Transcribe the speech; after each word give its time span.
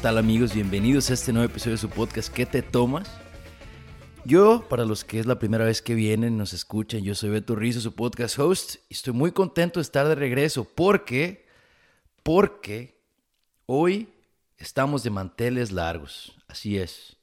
tal 0.00 0.16
amigos? 0.16 0.54
Bienvenidos 0.54 1.10
a 1.10 1.14
este 1.14 1.30
nuevo 1.30 1.50
episodio 1.50 1.72
de 1.72 1.80
su 1.82 1.90
podcast 1.90 2.32
¿Qué 2.32 2.46
te 2.46 2.62
tomas? 2.62 3.10
Yo, 4.24 4.66
para 4.66 4.86
los 4.86 5.04
que 5.04 5.18
es 5.18 5.26
la 5.26 5.38
primera 5.38 5.66
vez 5.66 5.82
que 5.82 5.94
vienen, 5.94 6.38
nos 6.38 6.54
escuchan, 6.54 7.02
yo 7.02 7.14
soy 7.14 7.28
Beto 7.28 7.54
Rizzo, 7.54 7.82
su 7.82 7.94
podcast 7.94 8.38
host, 8.38 8.76
y 8.88 8.94
estoy 8.94 9.12
muy 9.12 9.32
contento 9.32 9.78
de 9.78 9.82
estar 9.82 10.08
de 10.08 10.14
regreso 10.14 10.64
porque, 10.64 11.46
porque 12.22 12.98
hoy 13.66 14.08
estamos 14.56 15.02
de 15.02 15.10
manteles 15.10 15.70
largos, 15.70 16.34
así 16.48 16.78
es. 16.78 17.18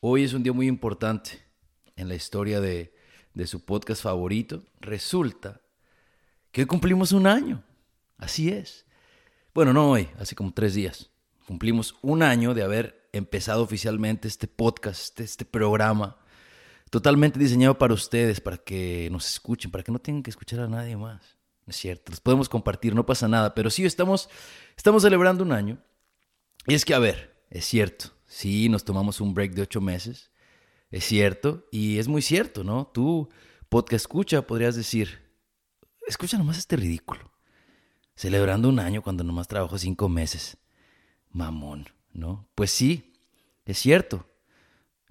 Hoy 0.00 0.24
es 0.24 0.32
un 0.32 0.42
día 0.42 0.52
muy 0.52 0.66
importante 0.66 1.40
en 1.94 2.08
la 2.08 2.16
historia 2.16 2.60
de, 2.60 2.92
de 3.34 3.46
su 3.46 3.64
podcast 3.64 4.02
favorito. 4.02 4.64
Resulta 4.80 5.60
que 6.50 6.62
hoy 6.62 6.66
cumplimos 6.66 7.12
un 7.12 7.28
año, 7.28 7.62
así 8.16 8.48
es. 8.48 8.86
Bueno, 9.54 9.72
no 9.72 9.92
hoy, 9.92 10.08
hace 10.18 10.34
como 10.34 10.52
tres 10.52 10.74
días. 10.74 11.12
Cumplimos 11.48 11.94
un 12.02 12.22
año 12.22 12.52
de 12.52 12.62
haber 12.62 13.08
empezado 13.10 13.62
oficialmente 13.62 14.28
este 14.28 14.46
podcast, 14.46 15.00
este, 15.00 15.24
este, 15.24 15.44
programa, 15.46 16.18
totalmente 16.90 17.38
diseñado 17.38 17.78
para 17.78 17.94
ustedes, 17.94 18.38
para 18.42 18.58
que 18.58 19.08
nos 19.10 19.26
escuchen, 19.30 19.70
para 19.70 19.82
que 19.82 19.90
no 19.90 19.98
tengan 19.98 20.22
que 20.22 20.28
escuchar 20.28 20.60
a 20.60 20.68
nadie 20.68 20.94
más. 20.94 21.38
es 21.66 21.76
cierto, 21.76 22.10
los 22.10 22.20
podemos 22.20 22.50
compartir, 22.50 22.94
no 22.94 23.06
pasa 23.06 23.28
nada, 23.28 23.54
pero 23.54 23.70
sí 23.70 23.86
estamos, 23.86 24.28
estamos 24.76 25.02
celebrando 25.02 25.42
un 25.42 25.52
año. 25.52 25.78
Y 26.66 26.74
es 26.74 26.84
que, 26.84 26.92
a 26.92 26.98
ver, 26.98 27.34
es 27.48 27.64
cierto, 27.64 28.10
sí, 28.26 28.68
nos 28.68 28.84
tomamos 28.84 29.18
un 29.22 29.32
break 29.32 29.52
de 29.52 29.62
ocho 29.62 29.80
meses, 29.80 30.30
es 30.90 31.04
cierto, 31.04 31.66
y 31.72 31.96
es 31.96 32.08
muy 32.08 32.20
cierto, 32.20 32.62
¿no? 32.62 32.88
Tú, 32.92 33.30
podcast 33.70 34.02
escucha, 34.04 34.46
podrías 34.46 34.76
decir, 34.76 35.32
escucha 36.06 36.36
nomás 36.36 36.58
este 36.58 36.76
ridículo 36.76 37.32
celebrando 38.14 38.68
un 38.68 38.80
año 38.80 39.00
cuando 39.00 39.24
nomás 39.24 39.48
trabajo 39.48 39.78
cinco 39.78 40.10
meses. 40.10 40.58
Mamón, 41.32 41.88
¿no? 42.12 42.48
Pues 42.54 42.70
sí, 42.70 43.14
es 43.64 43.78
cierto. 43.78 44.26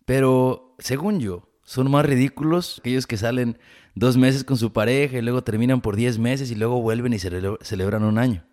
Pero, 0.06 0.76
según 0.80 1.20
yo, 1.20 1.50
son 1.64 1.92
más 1.92 2.06
ridículos 2.06 2.80
aquellos 2.80 3.08
que 3.08 3.18
salen 3.18 3.60
dos 3.94 4.16
meses 4.16 4.44
con 4.44 4.58
su 4.58 4.72
pareja 4.72 5.18
y 5.18 5.22
luego 5.22 5.44
terminan 5.44 5.82
por 5.82 5.96
diez 5.96 6.18
meses 6.18 6.50
y 6.52 6.56
luego 6.56 6.82
vuelven 6.82 7.14
y 7.14 7.20
celebran 7.20 8.04
un 8.04 8.18
año. 8.18 8.46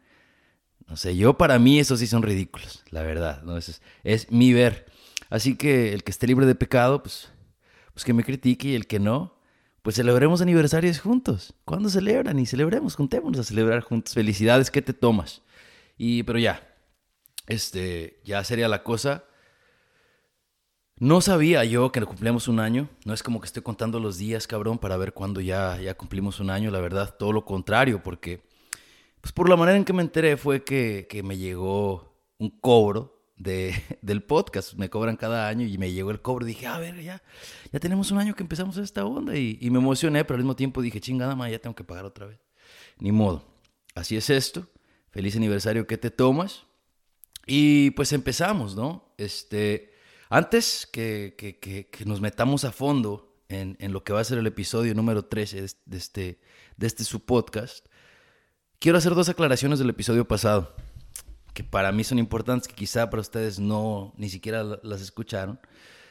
No 0.88 0.96
sé, 0.96 1.16
yo 1.16 1.38
para 1.38 1.58
mí 1.58 1.78
esos 1.78 2.00
sí 2.00 2.06
son 2.06 2.22
ridículos, 2.22 2.82
la 2.90 3.02
verdad, 3.02 3.42
¿no? 3.42 3.56
Es, 3.56 3.80
es 4.02 4.30
mi 4.30 4.52
ver. 4.52 4.86
Así 5.30 5.56
que 5.56 5.92
el 5.92 6.04
que 6.04 6.10
esté 6.10 6.26
libre 6.26 6.44
de 6.46 6.54
pecado, 6.54 7.02
pues, 7.02 7.30
pues 7.92 8.04
que 8.04 8.12
me 8.12 8.24
critique 8.24 8.68
y 8.68 8.74
el 8.74 8.86
que 8.86 8.98
no, 8.98 9.38
pues 9.82 9.96
celebremos 9.96 10.40
aniversarios 10.40 10.98
juntos. 10.98 11.54
¿Cuándo 11.64 11.88
celebran? 11.88 12.38
Y 12.38 12.46
celebremos, 12.46 12.96
juntémonos 12.96 13.40
a 13.40 13.44
celebrar 13.44 13.82
juntos. 13.82 14.14
Felicidades, 14.14 14.70
¿qué 14.70 14.82
te 14.82 14.92
tomas? 14.92 15.42
Y, 15.96 16.22
pero 16.24 16.38
ya, 16.38 16.73
este, 17.46 18.20
ya 18.24 18.42
sería 18.44 18.68
la 18.68 18.82
cosa. 18.82 19.24
No 20.96 21.20
sabía 21.20 21.64
yo 21.64 21.90
que 21.90 22.00
cumplimos 22.02 22.48
un 22.48 22.60
año. 22.60 22.88
No 23.04 23.14
es 23.14 23.22
como 23.22 23.40
que 23.40 23.46
estoy 23.46 23.62
contando 23.62 23.98
los 23.98 24.18
días, 24.18 24.46
cabrón, 24.46 24.78
para 24.78 24.96
ver 24.96 25.12
cuándo 25.12 25.40
ya, 25.40 25.80
ya 25.80 25.94
cumplimos 25.94 26.40
un 26.40 26.50
año. 26.50 26.70
La 26.70 26.80
verdad, 26.80 27.16
todo 27.18 27.32
lo 27.32 27.44
contrario, 27.44 28.02
porque, 28.02 28.42
pues 29.20 29.32
por 29.32 29.48
la 29.48 29.56
manera 29.56 29.76
en 29.76 29.84
que 29.84 29.92
me 29.92 30.02
enteré 30.02 30.36
fue 30.36 30.62
que, 30.64 31.06
que 31.08 31.22
me 31.22 31.36
llegó 31.36 32.14
un 32.38 32.50
cobro 32.50 33.14
de, 33.36 33.74
del 34.02 34.22
podcast. 34.22 34.74
Me 34.74 34.88
cobran 34.90 35.16
cada 35.16 35.48
año 35.48 35.66
y 35.66 35.78
me 35.78 35.92
llegó 35.92 36.10
el 36.10 36.20
cobro. 36.20 36.46
Dije, 36.46 36.66
a 36.66 36.78
ver, 36.78 37.00
ya, 37.02 37.22
ya 37.72 37.80
tenemos 37.80 38.10
un 38.10 38.18
año 38.18 38.34
que 38.34 38.42
empezamos 38.42 38.76
esta 38.76 39.04
onda. 39.04 39.36
Y, 39.36 39.58
me 39.70 39.78
emocioné, 39.78 40.24
pero 40.24 40.36
al 40.36 40.42
mismo 40.42 40.56
tiempo 40.56 40.82
dije, 40.82 41.00
chingada 41.00 41.34
más, 41.34 41.50
ya 41.50 41.58
tengo 41.58 41.74
que 41.74 41.84
pagar 41.84 42.04
otra 42.04 42.26
vez. 42.26 42.38
Ni 42.98 43.12
modo. 43.12 43.44
Así 43.94 44.16
es 44.16 44.30
esto. 44.30 44.68
Feliz 45.10 45.36
aniversario 45.36 45.86
que 45.86 45.98
te 45.98 46.10
tomas. 46.10 46.66
Y 47.46 47.90
pues 47.90 48.12
empezamos, 48.12 48.74
¿no? 48.74 49.14
Este, 49.18 49.94
antes 50.28 50.88
que, 50.90 51.34
que, 51.36 52.04
nos 52.04 52.20
metamos 52.20 52.64
a 52.64 52.72
fondo 52.72 53.36
en, 53.48 53.76
en, 53.80 53.92
lo 53.92 54.02
que 54.02 54.12
va 54.12 54.20
a 54.20 54.24
ser 54.24 54.38
el 54.38 54.46
episodio 54.46 54.94
número 54.94 55.26
13 55.26 55.60
de, 55.84 55.96
este, 55.96 56.40
de 56.76 56.86
este 56.86 57.04
su 57.04 57.24
podcast, 57.24 57.86
quiero 58.78 58.98
hacer 58.98 59.14
dos 59.14 59.28
aclaraciones 59.28 59.78
del 59.78 59.90
episodio 59.90 60.26
pasado 60.26 60.74
que 61.54 61.62
para 61.62 61.92
mí 61.92 62.04
son 62.04 62.18
importantes, 62.18 62.68
que 62.68 62.74
quizá 62.74 63.08
para 63.08 63.20
ustedes 63.20 63.60
no, 63.60 64.12
ni 64.16 64.28
siquiera 64.28 64.64
las 64.82 65.00
escucharon. 65.00 65.60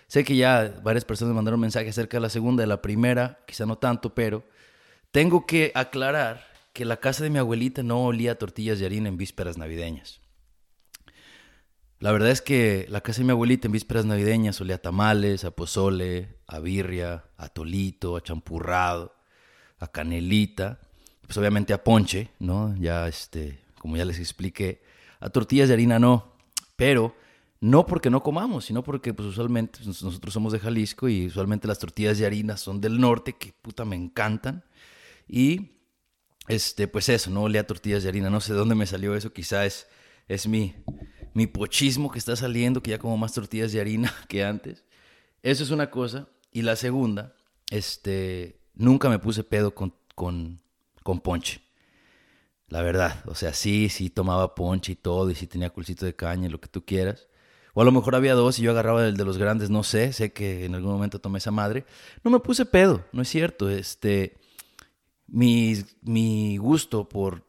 Sé 0.08 0.24
que 0.24 0.38
ya 0.38 0.80
varias 0.84 1.06
personas 1.06 1.36
mandaron 1.36 1.60
mensaje 1.60 1.90
acerca 1.90 2.18
de 2.18 2.22
la 2.22 2.30
segunda, 2.30 2.64
de 2.64 2.68
la 2.68 2.82
primera, 2.82 3.40
quizá 3.46 3.66
no 3.66 3.78
tanto, 3.78 4.16
pero 4.16 4.46
tengo 5.12 5.46
que 5.46 5.72
aclarar 5.76 6.48
que 6.72 6.86
la 6.86 6.98
casa 6.98 7.24
de 7.24 7.30
mi 7.30 7.40
abuelita 7.40 7.84
no 7.84 8.06
olía 8.06 8.32
a 8.32 8.36
tortillas 8.36 8.80
de 8.80 8.86
harina 8.86 9.10
en 9.10 9.18
vísperas 9.18 9.58
navideñas. 9.58 10.23
La 12.04 12.12
verdad 12.12 12.32
es 12.32 12.42
que 12.42 12.86
la 12.90 13.00
casa 13.00 13.20
de 13.20 13.24
mi 13.24 13.32
abuelita 13.32 13.66
en 13.66 13.72
vísperas 13.72 14.04
navideñas 14.04 14.60
olía 14.60 14.76
a 14.76 14.80
tamales, 14.80 15.46
a 15.46 15.52
pozole, 15.52 16.36
a 16.48 16.60
birria, 16.60 17.24
a 17.38 17.48
tolito, 17.48 18.18
a 18.18 18.22
champurrado, 18.22 19.16
a 19.80 19.88
canelita, 19.88 20.82
pues 21.22 21.38
obviamente 21.38 21.72
a 21.72 21.82
ponche, 21.82 22.32
¿no? 22.40 22.76
Ya 22.76 23.08
este, 23.08 23.62
como 23.80 23.96
ya 23.96 24.04
les 24.04 24.20
expliqué, 24.20 24.84
a 25.22 25.30
tortillas 25.30 25.70
de 25.70 25.76
harina 25.76 25.98
no, 25.98 26.34
pero 26.76 27.16
no 27.62 27.86
porque 27.86 28.10
no 28.10 28.22
comamos, 28.22 28.66
sino 28.66 28.84
porque 28.84 29.14
pues 29.14 29.30
usualmente 29.30 29.80
pues, 29.82 30.04
nosotros 30.04 30.34
somos 30.34 30.52
de 30.52 30.60
Jalisco 30.60 31.08
y 31.08 31.28
usualmente 31.28 31.70
las 31.70 31.80
tortillas 31.80 32.18
de 32.18 32.26
harina 32.26 32.58
son 32.58 32.82
del 32.82 33.00
norte, 33.00 33.38
que 33.38 33.54
puta 33.62 33.86
me 33.86 33.96
encantan. 33.96 34.66
Y 35.26 35.72
este, 36.50 36.90
pues 36.90 37.08
eso, 37.08 37.30
no 37.30 37.44
olía 37.44 37.66
tortillas 37.66 38.04
de 38.04 38.10
harina, 38.10 38.30
no 38.30 38.42
sé 38.42 38.52
de 38.52 38.60
dónde 38.60 38.76
me 38.76 38.88
salió 38.88 39.16
eso, 39.16 39.32
quizás 39.32 39.66
es, 39.66 39.88
es 40.28 40.48
mi, 40.48 40.76
mi 41.34 41.48
pochismo 41.48 42.12
que 42.12 42.20
está 42.20 42.36
saliendo, 42.36 42.82
que 42.82 42.92
ya 42.92 43.00
como 43.00 43.18
más 43.18 43.34
tortillas 43.34 43.72
de 43.72 43.82
harina 43.82 44.14
que 44.28 44.44
antes. 44.44 44.84
Eso 45.42 45.64
es 45.64 45.72
una 45.72 45.90
cosa. 45.90 46.28
Y 46.52 46.62
la 46.62 46.76
segunda, 46.76 47.36
este, 47.70 48.60
nunca 48.76 49.10
me 49.10 49.20
puse 49.20 49.44
pedo 49.44 49.74
con, 49.74 49.94
con, 50.16 50.62
con 51.04 51.20
ponche. 51.20 51.62
La 52.68 52.82
verdad, 52.82 53.24
o 53.26 53.36
sea, 53.36 53.54
sí, 53.54 53.90
sí 53.90 54.10
tomaba 54.10 54.56
ponche 54.56 54.94
y 54.94 54.96
todo, 54.96 55.30
y 55.30 55.36
sí 55.36 55.48
tenía 55.48 55.70
culcito 55.70 56.06
de 56.06 56.16
caña, 56.16 56.50
lo 56.50 56.60
que 56.60 56.70
tú 56.70 56.86
quieras. 56.86 57.28
O 57.74 57.82
a 57.82 57.86
lo 57.86 57.92
mejor 57.92 58.16
había 58.16 58.36
dos 58.36 58.60
y 58.60 58.64
yo 58.64 58.72
agarraba 58.72 59.06
el 59.06 59.18
de 59.18 59.26
los 59.26 59.38
grandes, 59.38 59.70
no 59.70 59.84
sé, 59.84 60.14
sé 60.14 60.32
que 60.32 60.66
en 60.66 60.76
algún 60.76 60.92
momento 60.92 61.20
tomé 61.20 61.40
esa 61.40 61.52
madre. 61.52 61.86
No 62.24 62.30
me 62.30 62.40
puse 62.40 62.66
pedo, 62.66 63.04
no 63.12 63.24
es 63.24 63.30
cierto. 63.30 63.70
Este, 63.70 64.38
mi, 65.28 65.84
mi 66.02 66.58
gusto 66.58 67.10
por 67.10 67.48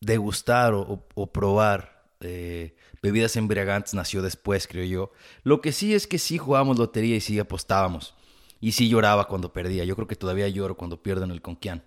degustar 0.00 0.74
o, 0.74 1.04
o, 1.14 1.32
probar 1.32 1.95
eh, 2.20 2.76
bebidas 3.02 3.36
embriagantes 3.36 3.94
nació 3.94 4.22
después, 4.22 4.66
creo 4.66 4.84
yo. 4.84 5.12
Lo 5.42 5.60
que 5.60 5.72
sí 5.72 5.94
es 5.94 6.06
que 6.06 6.18
sí 6.18 6.38
jugábamos 6.38 6.78
lotería 6.78 7.16
y 7.16 7.20
sí 7.20 7.38
apostábamos. 7.38 8.14
Y 8.60 8.72
sí 8.72 8.88
lloraba 8.88 9.28
cuando 9.28 9.52
perdía. 9.52 9.84
Yo 9.84 9.94
creo 9.96 10.08
que 10.08 10.16
todavía 10.16 10.48
lloro 10.48 10.76
cuando 10.76 11.02
pierdo 11.02 11.24
en 11.24 11.30
el 11.30 11.42
Conquian 11.42 11.82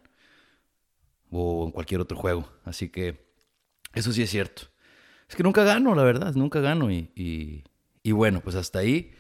o 1.31 1.65
en 1.65 1.71
cualquier 1.71 2.01
otro 2.01 2.17
juego. 2.17 2.47
Así 2.63 2.89
que 2.89 3.27
eso 3.93 4.11
sí 4.11 4.21
es 4.21 4.29
cierto. 4.29 4.63
Es 5.27 5.35
que 5.35 5.43
nunca 5.43 5.63
gano, 5.63 5.95
la 5.95 6.03
verdad, 6.03 6.33
nunca 6.33 6.59
gano. 6.59 6.91
Y, 6.91 7.63
bueno, 8.11 8.41
pues 8.41 8.55
hasta 8.55 8.79
ahí 8.79 9.13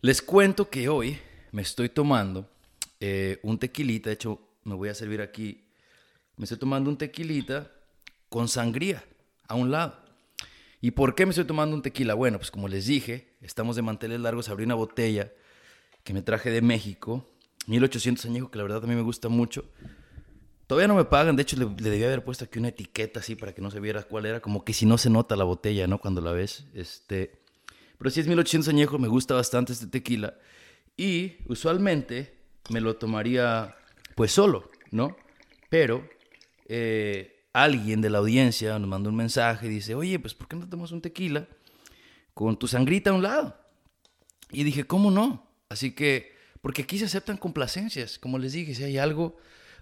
les 0.00 0.22
cuento 0.22 0.68
que 0.68 0.88
hoy 0.88 1.18
me 1.52 1.62
estoy 1.62 1.88
tomando 1.88 2.48
eh, 3.00 3.38
un 3.42 3.58
tequilita. 3.58 4.10
De 4.10 4.14
hecho, 4.14 4.40
me 4.64 4.74
voy 4.74 4.88
a 4.88 4.94
servir 4.94 5.20
aquí. 5.20 5.64
Me 6.36 6.44
estoy 6.44 6.58
tomando 6.58 6.90
un 6.90 6.98
tequilita 6.98 7.70
con 8.28 8.48
sangría 8.48 9.02
a 9.46 9.54
un 9.54 9.70
lado. 9.70 10.07
¿Y 10.80 10.92
por 10.92 11.14
qué 11.14 11.26
me 11.26 11.30
estoy 11.30 11.44
tomando 11.44 11.74
un 11.74 11.82
tequila? 11.82 12.14
Bueno, 12.14 12.38
pues 12.38 12.50
como 12.50 12.68
les 12.68 12.86
dije, 12.86 13.34
estamos 13.40 13.76
de 13.76 13.82
manteles 13.82 14.20
largos. 14.20 14.48
Abrí 14.48 14.64
una 14.64 14.76
botella 14.76 15.32
que 16.04 16.14
me 16.14 16.22
traje 16.22 16.50
de 16.50 16.62
México, 16.62 17.28
1800 17.66 18.24
añejo, 18.26 18.50
que 18.50 18.58
la 18.58 18.64
verdad 18.64 18.84
a 18.84 18.86
mí 18.86 18.94
me 18.94 19.02
gusta 19.02 19.28
mucho. 19.28 19.64
Todavía 20.66 20.86
no 20.86 20.94
me 20.94 21.04
pagan, 21.04 21.34
de 21.34 21.42
hecho 21.42 21.56
le, 21.56 21.66
debía 21.66 22.06
haber 22.06 22.24
puesto 22.24 22.44
aquí 22.44 22.58
una 22.58 22.68
etiqueta 22.68 23.20
así 23.20 23.34
para 23.34 23.54
que 23.54 23.62
no 23.62 23.70
se 23.70 23.80
viera 23.80 24.02
cuál 24.02 24.26
era, 24.26 24.40
como 24.40 24.64
que 24.64 24.72
si 24.72 24.86
no 24.86 24.98
se 24.98 25.10
nota 25.10 25.34
la 25.34 25.44
botella, 25.44 25.86
¿no? 25.86 25.98
Cuando 25.98 26.20
la 26.20 26.30
ves. 26.32 26.66
Este, 26.74 27.40
pero 27.98 28.10
si 28.10 28.20
es 28.20 28.26
1800 28.26 28.68
añejo, 28.68 28.98
me 28.98 29.08
gusta 29.08 29.34
bastante 29.34 29.72
este 29.72 29.86
tequila. 29.86 30.34
Y 30.96 31.36
usualmente 31.46 32.34
me 32.70 32.80
lo 32.80 32.96
tomaría 32.96 33.76
pues 34.14 34.32
solo, 34.32 34.70
¿no? 34.90 35.16
Pero 35.70 36.08
eh, 36.66 37.37
alguien 37.62 38.00
de 38.00 38.10
la 38.10 38.18
audiencia 38.18 38.78
nos 38.78 38.88
mandó 38.88 39.10
un 39.10 39.16
mensaje 39.16 39.66
y 39.66 39.70
dice, 39.70 39.94
oye, 39.94 40.18
pues 40.18 40.34
¿por 40.34 40.48
qué 40.48 40.56
no 40.56 40.68
tomas 40.68 40.92
un 40.92 41.00
tequila 41.00 41.48
con 42.34 42.58
tu 42.58 42.66
sangrita 42.68 43.10
a 43.10 43.14
un 43.14 43.22
lado? 43.22 43.56
Y 44.50 44.64
dije, 44.64 44.84
¿cómo 44.84 45.10
no? 45.10 45.46
Así 45.68 45.92
que, 45.92 46.36
porque 46.60 46.82
aquí 46.82 46.98
se 46.98 47.04
aceptan 47.04 47.36
complacencias, 47.36 48.18
como 48.18 48.38
les 48.38 48.52
dije, 48.52 48.74
si 48.74 48.84
hay 48.84 48.98
algo 48.98 49.36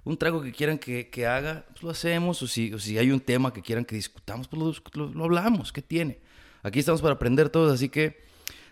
un 0.07 0.17
trago 0.17 0.41
que 0.41 0.53
quieran 0.53 0.79
que, 0.79 1.11
que 1.11 1.27
haga, 1.27 1.67
pues 1.73 1.83
lo 1.83 1.91
hacemos. 1.91 2.41
O 2.41 2.47
si, 2.47 2.73
o 2.73 2.79
si, 2.79 2.97
hay 2.97 3.11
un 3.11 3.19
tema 3.19 3.53
que 3.53 3.61
quieran 3.61 3.85
que 3.85 3.97
discutamos, 3.97 4.47
pues 4.47 4.81
lo, 4.95 5.09
lo, 5.09 5.25
hablamos. 5.25 5.73
¿Qué 5.73 5.83
tiene? 5.83 6.21
Aquí 6.63 6.79
estamos 6.79 7.03
para 7.03 7.15
aprender 7.15 7.49
todos. 7.51 7.73
Así 7.73 7.89
que 7.89 8.23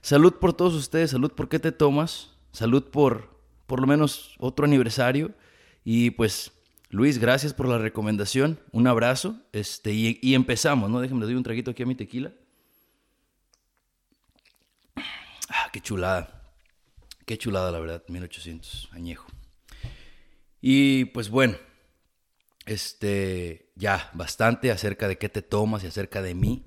salud 0.00 0.34
por 0.34 0.52
todos 0.52 0.74
ustedes. 0.74 1.10
Salud 1.10 1.32
por 1.32 1.48
qué 1.48 1.58
te 1.58 1.72
tomas. 1.72 2.30
Salud 2.52 2.84
por 2.84 3.34
por 3.66 3.80
lo 3.80 3.86
menos 3.88 4.36
otro 4.38 4.64
aniversario. 4.64 5.32
Y 5.84 6.12
pues, 6.12 6.52
Luis, 6.94 7.18
gracias 7.18 7.52
por 7.52 7.66
la 7.66 7.76
recomendación. 7.76 8.60
Un 8.70 8.86
abrazo. 8.86 9.36
Este, 9.50 9.92
y, 9.92 10.34
empezamos, 10.36 10.88
¿no? 10.88 11.00
Déjenme, 11.00 11.22
le 11.22 11.26
doy 11.26 11.34
un 11.34 11.42
traguito 11.42 11.72
aquí 11.72 11.82
a 11.82 11.86
mi 11.86 11.96
tequila. 11.96 12.30
qué 15.72 15.80
chulada. 15.80 16.54
Qué 17.26 17.36
chulada, 17.36 17.72
la 17.72 17.80
verdad, 17.80 18.04
1800, 18.06 18.90
añejo. 18.92 19.26
Y 20.60 21.06
pues 21.06 21.30
bueno, 21.30 21.56
este, 22.64 23.72
ya, 23.74 24.08
bastante 24.14 24.70
acerca 24.70 25.08
de 25.08 25.18
qué 25.18 25.28
te 25.28 25.42
tomas 25.42 25.82
y 25.82 25.88
acerca 25.88 26.22
de 26.22 26.36
mí, 26.36 26.64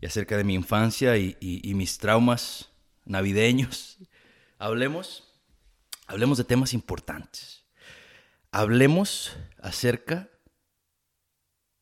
y 0.00 0.06
acerca 0.06 0.36
de 0.36 0.42
mi 0.42 0.54
infancia 0.54 1.16
y, 1.18 1.36
y 1.40 1.72
mis 1.74 1.98
traumas 1.98 2.70
navideños. 3.04 3.98
Hablemos, 4.58 5.32
hablemos 6.08 6.36
de 6.36 6.42
temas 6.42 6.74
importantes. 6.74 7.65
Hablemos 8.52 9.36
acerca 9.60 10.30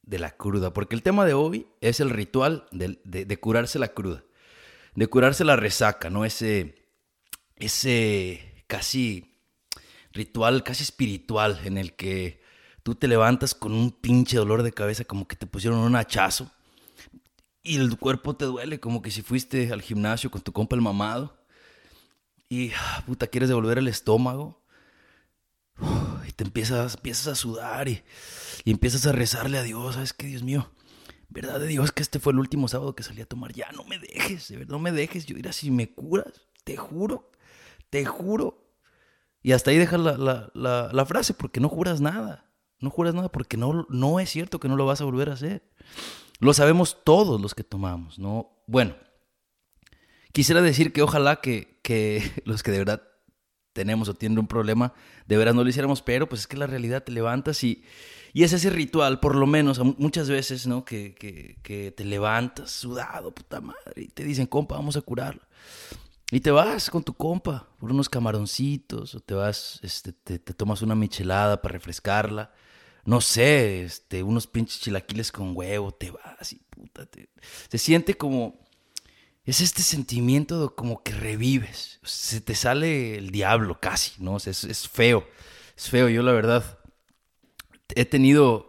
de 0.03 0.19
la 0.19 0.37
cruda, 0.37 0.73
porque 0.73 0.95
el 0.95 1.03
tema 1.03 1.25
de 1.25 1.35
hoy 1.35 1.67
es 1.81 2.01
el 2.01 2.11
ritual 2.11 2.67
de, 2.73 3.39
curarse 3.39 3.79
la 3.79 3.89
cruda, 3.89 4.25
de 4.95 5.07
curarse 5.07 5.45
la 5.45 5.57
resaca, 5.57 6.11
¿no? 6.11 6.25
Ese, 6.25 6.89
ese 7.57 8.65
casi 8.67 9.41
ritual, 10.13 10.63
casi 10.63 10.83
espiritual 10.83 11.61
en 11.65 11.79
el 11.79 11.95
que 11.95 12.43
tú 12.83 12.95
te 12.95 13.09
levantas 13.09 13.55
con 13.55 13.73
un 13.73 13.91
pinche 13.91 14.37
dolor 14.37 14.63
de 14.63 14.73
cabeza 14.73 15.05
como 15.05 15.27
que 15.27 15.37
te 15.37 15.47
pusieron 15.47 15.81
un 15.81 15.97
hachazo 15.97 16.51
y 17.63 17.77
el 17.77 17.97
cuerpo 17.99 18.37
te 18.37 18.45
duele 18.45 18.79
como 18.79 19.01
que 19.03 19.11
si 19.11 19.23
fuiste 19.23 19.73
al 19.73 19.81
gimnasio 19.83 20.31
con 20.31 20.43
tu 20.43 20.53
compa 20.53 20.77
el 20.77 20.83
mamado 20.83 21.37
y 22.49 22.73
ah, 22.73 23.03
puta 23.07 23.27
quieres 23.27 23.49
devolver 23.49 23.79
el 23.79 23.89
estómago 23.89 24.63
te 26.37 26.45
empiezas, 26.45 26.95
empiezas 26.97 27.27
a 27.29 27.35
sudar 27.35 27.89
y 27.89 28.03
y 28.65 28.71
empiezas 28.71 29.07
a 29.07 29.13
rezarle 29.13 29.59
a 29.59 29.63
Dios, 29.63 29.95
¿sabes 29.95 30.15
qué, 30.15 30.27
Dios 30.27 30.43
mío? 30.43 30.71
¿Verdad 31.29 31.61
de 31.61 31.67
Dios 31.67 31.93
que 31.93 32.03
este 32.03 32.19
fue 32.19 32.33
el 32.33 32.39
último 32.39 32.67
sábado 32.67 32.95
que 32.95 33.03
salí 33.03 33.21
a 33.21 33.27
tomar? 33.27 33.53
Ya, 33.53 33.71
no 33.73 33.85
me 33.85 33.99
dejes, 33.99 34.49
de 34.49 34.65
no 34.65 34.79
me 34.79 34.91
dejes. 34.91 35.27
Yo 35.27 35.37
diría, 35.37 35.53
si 35.53 35.71
me 35.71 35.93
curas, 35.93 36.47
te 36.65 36.77
juro, 36.77 37.31
te 37.91 38.07
juro. 38.07 38.73
Y 39.43 39.53
hasta 39.53 39.71
ahí 39.71 39.77
dejas 39.77 40.01
la, 40.01 40.51
la, 40.55 41.07
frase, 41.07 41.35
porque 41.35 41.61
no 41.61 41.69
juras 41.69 42.01
nada. 42.01 42.51
No 42.81 42.89
juras 42.89 43.15
nada 43.15 43.31
porque 43.31 43.57
no, 43.57 43.87
no 43.91 44.21
es 44.21 44.31
cierto 44.31 44.61
que 44.61 44.69
no 44.69 44.77
lo 44.77 44.87
vas 44.87 45.01
a 45.01 45.05
volver 45.05 45.29
a 45.29 45.35
hacer. 45.35 45.71
Lo 46.41 46.55
sabemos 46.55 47.05
todos 47.05 47.41
los 47.41 47.55
que 47.55 47.65
tomamos, 47.65 48.19
¿no? 48.19 48.63
Bueno, 48.67 48.97
quisiera 50.33 50.63
decir 50.63 50.93
que 50.93 51.03
ojalá 51.03 51.41
que, 51.41 51.81
que 51.83 52.23
los 52.47 52.63
que 52.63 52.71
de 52.71 52.79
verdad 52.79 53.03
tenemos 53.75 54.09
o 54.09 54.15
tienen 54.15 54.39
un 54.39 54.47
problema, 54.47 54.95
de 55.27 55.37
veras 55.37 55.55
no 55.55 55.63
lo 55.63 55.69
hiciéramos, 55.69 56.01
pero 56.01 56.27
pues 56.27 56.43
es 56.43 56.47
que 56.47 56.57
la 56.57 56.67
realidad 56.67 57.05
te 57.05 57.13
levantas 57.13 57.63
y, 57.63 57.85
y 58.33 58.43
es 58.43 58.53
ese 58.53 58.71
ritual, 58.71 59.21
por 59.21 59.37
lo 59.37 59.47
menos, 59.47 59.79
muchas 59.99 60.29
veces, 60.29 60.67
¿no? 60.67 60.85
Que, 60.85 61.15
que, 61.15 61.93
te 61.93 62.05
levantas 62.05 62.71
sudado, 62.73 63.33
puta 63.33 63.61
madre, 63.61 63.95
y 63.97 64.09
te 64.09 64.25
dicen, 64.25 64.47
compa, 64.47 64.75
vamos 64.75 64.97
a 64.97 65.03
curarlo. 65.03 65.43
Y 66.33 66.41
te 66.41 66.51
vas 66.51 66.91
con 66.91 67.05
tu 67.05 67.15
compa 67.15 67.69
por 67.79 67.93
unos 67.93 68.09
camaroncitos, 68.09 69.15
o 69.15 69.21
te 69.21 69.35
vas, 69.35 69.79
este, 69.83 70.13
te, 70.13 70.39
tomas 70.39 70.83
una 70.83 70.97
michelada 70.97 71.63
para 71.63 71.75
refrescarla. 71.75 72.53
No 73.05 73.21
sé, 73.21 73.85
este, 73.85 74.23
unos 74.23 74.49
pinches 74.49 74.81
chilaquiles 74.81 75.31
con 75.31 75.57
huevo, 75.57 75.93
te 75.93 76.11
vas 76.11 76.53
y 76.53 76.57
puta, 76.71 77.07
se 77.69 77.79
siente 77.79 78.15
como, 78.17 78.64
es 79.45 79.61
este 79.61 79.83
sentimiento 79.83 80.61
de 80.69 80.75
como 80.75 81.03
que 81.03 81.13
revives, 81.13 82.01
se 82.03 82.41
te 82.41 82.55
sale 82.55 83.17
el 83.17 83.31
diablo 83.31 83.79
casi, 83.81 84.13
¿no? 84.23 84.37
es, 84.39 84.47
es 84.47 84.89
feo, 84.89 85.27
es 85.77 85.89
feo, 85.91 86.09
yo 86.09 86.23
la 86.23 86.33
verdad 86.33 86.79
he 87.95 88.05
tenido. 88.05 88.69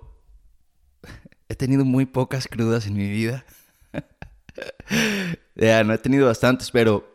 He 1.47 1.55
tenido 1.55 1.85
muy 1.85 2.05
pocas 2.05 2.47
crudas 2.47 2.87
en 2.87 2.95
mi 2.95 3.07
vida. 3.07 3.45
ya, 5.55 5.83
no 5.83 5.93
he 5.93 5.97
tenido 5.97 6.25
bastantes, 6.25 6.71
pero. 6.71 7.13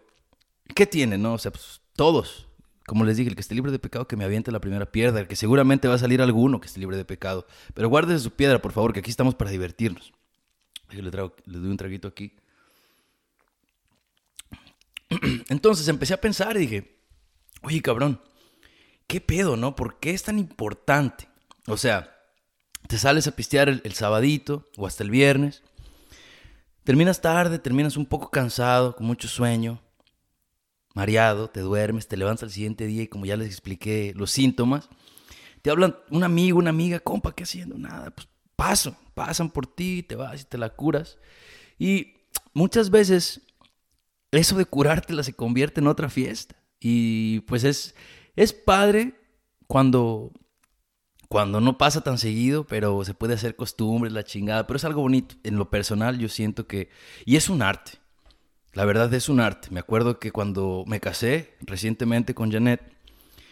¿Qué 0.75 0.87
tiene, 0.87 1.19
no? 1.19 1.35
O 1.35 1.39
sea, 1.39 1.51
pues 1.51 1.81
todos. 1.97 2.47
Como 2.87 3.05
les 3.05 3.17
dije, 3.17 3.29
el 3.29 3.35
que 3.35 3.41
esté 3.41 3.55
libre 3.55 3.73
de 3.73 3.79
pecado 3.79 4.07
que 4.07 4.17
me 4.17 4.25
aviente 4.25 4.53
la 4.53 4.61
primera 4.61 4.91
piedra, 4.91 5.21
el 5.21 5.29
que 5.29 5.37
seguramente 5.37 5.89
va 5.89 5.95
a 5.95 5.99
salir 5.99 6.23
alguno 6.23 6.61
que 6.61 6.67
esté 6.67 6.81
libre 6.81 6.97
de 6.97 7.05
pecado. 7.05 7.47
Pero 7.75 7.89
guárdese 7.89 8.21
su 8.21 8.31
piedra, 8.31 8.63
por 8.63 8.73
favor, 8.73 8.93
que 8.93 9.01
aquí 9.01 9.11
estamos 9.11 9.35
para 9.35 9.51
divertirnos. 9.51 10.13
Le, 10.91 11.03
le 11.03 11.11
doy 11.11 11.71
un 11.71 11.77
traguito 11.77 12.09
aquí. 12.09 12.37
Entonces 15.49 15.89
empecé 15.89 16.15
a 16.15 16.21
pensar 16.21 16.57
y 16.57 16.61
dije, 16.61 17.01
oye 17.63 17.83
cabrón, 17.83 18.21
¿qué 19.07 19.21
pedo, 19.21 19.57
no? 19.57 19.75
¿Por 19.75 19.99
qué 19.99 20.11
es 20.11 20.23
tan 20.23 20.39
importante 20.39 21.31
o 21.67 21.77
sea, 21.77 22.17
te 22.89 22.99
sales 22.99 23.27
a 23.27 23.37
pistear 23.37 23.69
el, 23.69 23.93
sabadito 23.93 24.69
o 24.77 24.87
hasta 24.87 25.05
el 25.05 25.11
viernes. 25.11 25.63
Terminas 26.85 27.21
tarde, 27.21 27.59
terminas 27.59 27.97
un 27.97 28.07
poco 28.07 28.31
cansado, 28.31 28.97
con 28.97 29.07
mucho 29.07 29.29
sueño, 29.29 29.81
mareado, 30.95 31.49
te 31.49 31.61
duermes, 31.61 32.09
te 32.09 32.17
levantas 32.17 32.45
al 32.45 32.51
siguiente 32.51 32.87
día 32.87 33.03
y 33.03 33.09
como 33.09 33.27
ya 33.27 33.37
les 33.37 33.49
expliqué 33.49 34.13
los 34.17 34.31
síntomas, 34.31 34.89
te 35.63 35.71
hablan 35.71 35.97
un 36.11 36.25
amigo, 36.25 36.59
una 36.59 36.71
amiga, 36.71 36.99
compa, 36.99 37.35
¿qué 37.35 37.45
haciendo? 37.45 37.79
Nada, 37.79 38.11
pues 38.11 38.27
paso, 38.57 38.97
pasan 39.15 39.51
por 39.51 39.67
ti, 39.67 40.03
te 40.03 40.17
vas 40.17 40.41
y 40.41 40.45
te 40.45 40.59
la 40.59 40.71
curas. 40.71 41.19
Y 41.79 42.15
muchas 42.55 42.91
veces 42.91 43.43
eso 44.33 44.57
de 44.57 44.65
curártela 44.65 45.23
se 45.23 45.35
convierte 45.35 45.81
en 45.81 45.87
otra 45.87 46.09
fiesta. 46.09 46.57
Y 46.79 47.41
pues 47.41 47.65
es, 47.65 47.95
es 48.37 48.53
padre 48.53 49.15
cuando 49.67 50.33
cuando 51.31 51.61
no 51.61 51.79
pasa 51.79 52.01
tan 52.01 52.19
seguido, 52.19 52.65
pero 52.67 53.05
se 53.05 53.15
puede 53.15 53.35
hacer 53.35 53.55
costumbre, 53.55 54.11
la 54.11 54.25
chingada, 54.25 54.67
pero 54.67 54.79
es 54.79 54.85
algo 54.85 55.03
bonito. 55.03 55.37
En 55.45 55.55
lo 55.55 55.71
personal 55.71 56.19
yo 56.19 56.29
siento 56.29 56.67
que... 56.67 56.89
Y 57.25 57.37
es 57.37 57.49
un 57.49 57.63
arte. 57.63 57.93
La 58.73 58.85
verdad 58.85 59.15
es 59.15 59.29
un 59.29 59.39
arte. 59.39 59.69
Me 59.71 59.79
acuerdo 59.79 60.19
que 60.19 60.33
cuando 60.33 60.83
me 60.89 60.99
casé 60.99 61.55
recientemente 61.61 62.35
con 62.35 62.51
Janet, 62.51 62.83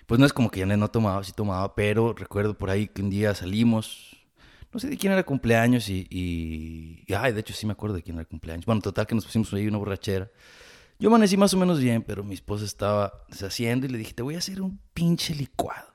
pues 0.06 0.18
no 0.18 0.26
es 0.26 0.32
como 0.32 0.50
que 0.50 0.58
Janet 0.58 0.78
no 0.78 0.90
tomaba, 0.90 1.22
sí 1.22 1.30
tomaba, 1.30 1.76
pero 1.76 2.14
recuerdo 2.14 2.58
por 2.58 2.68
ahí 2.68 2.88
que 2.88 3.00
un 3.00 3.10
día 3.10 3.32
salimos, 3.36 4.26
no 4.72 4.80
sé 4.80 4.88
de 4.88 4.96
quién 4.96 5.12
era 5.12 5.22
cumpleaños 5.22 5.88
y, 5.88 6.04
y, 6.10 7.14
ay, 7.14 7.32
de 7.32 7.38
hecho 7.38 7.54
sí 7.54 7.64
me 7.64 7.74
acuerdo 7.74 7.94
de 7.94 8.02
quién 8.02 8.16
era 8.16 8.24
cumpleaños. 8.24 8.66
Bueno, 8.66 8.80
total 8.80 9.06
que 9.06 9.14
nos 9.14 9.24
pusimos 9.24 9.52
ahí 9.52 9.68
una 9.68 9.78
borrachera. 9.78 10.28
Yo 10.98 11.08
amanecí 11.08 11.36
más 11.36 11.54
o 11.54 11.56
menos 11.56 11.78
bien, 11.78 12.02
pero 12.02 12.24
mi 12.24 12.34
esposa 12.34 12.64
estaba 12.64 13.24
deshaciendo 13.28 13.86
y 13.86 13.90
le 13.90 13.98
dije, 13.98 14.14
te 14.14 14.22
voy 14.22 14.34
a 14.34 14.38
hacer 14.38 14.60
un 14.60 14.80
pinche 14.94 15.34
licuado 15.34 15.88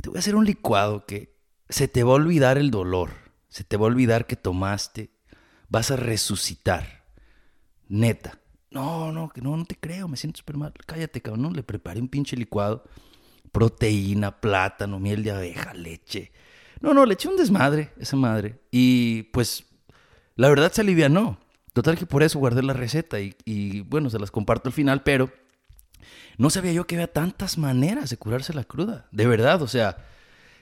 te 0.00 0.08
voy 0.08 0.16
a 0.16 0.20
hacer 0.20 0.34
un 0.34 0.44
licuado 0.44 1.04
que 1.06 1.36
se 1.68 1.88
te 1.88 2.02
va 2.02 2.12
a 2.12 2.14
olvidar 2.14 2.58
el 2.58 2.70
dolor, 2.70 3.10
se 3.48 3.64
te 3.64 3.76
va 3.76 3.84
a 3.84 3.88
olvidar 3.88 4.26
que 4.26 4.36
tomaste, 4.36 5.10
vas 5.68 5.90
a 5.90 5.96
resucitar. 5.96 7.04
Neta. 7.88 8.38
No, 8.70 9.10
no, 9.10 9.28
que 9.28 9.40
no, 9.40 9.56
no 9.56 9.64
te 9.64 9.76
creo, 9.76 10.06
me 10.06 10.16
siento 10.16 10.38
súper 10.38 10.56
mal. 10.56 10.72
Cállate, 10.86 11.20
cabrón. 11.20 11.42
No, 11.42 11.50
le 11.50 11.64
preparé 11.64 12.00
un 12.00 12.08
pinche 12.08 12.36
licuado. 12.36 12.84
Proteína, 13.50 14.40
plátano, 14.40 15.00
miel 15.00 15.24
de 15.24 15.32
abeja, 15.32 15.74
leche. 15.74 16.32
No, 16.80 16.94
no, 16.94 17.04
le 17.04 17.14
eché 17.14 17.28
un 17.28 17.36
desmadre, 17.36 17.92
esa 17.98 18.16
madre. 18.16 18.60
Y 18.70 19.24
pues, 19.24 19.64
la 20.36 20.48
verdad 20.48 20.70
se 20.70 20.82
alivianó. 20.82 21.40
Total 21.72 21.96
que 21.96 22.06
por 22.06 22.22
eso 22.22 22.38
guardé 22.38 22.62
la 22.62 22.72
receta 22.72 23.18
y, 23.20 23.80
bueno, 23.82 24.10
se 24.10 24.18
las 24.18 24.30
comparto 24.30 24.68
al 24.68 24.72
final, 24.72 25.02
pero 25.02 25.30
no 26.36 26.50
sabía 26.50 26.72
yo 26.72 26.86
que 26.86 26.96
había 26.96 27.12
tantas 27.12 27.58
maneras 27.58 28.10
de 28.10 28.16
curarse 28.16 28.52
la 28.52 28.64
cruda. 28.64 29.06
De 29.12 29.26
verdad, 29.26 29.62
o 29.62 29.68
sea, 29.68 29.98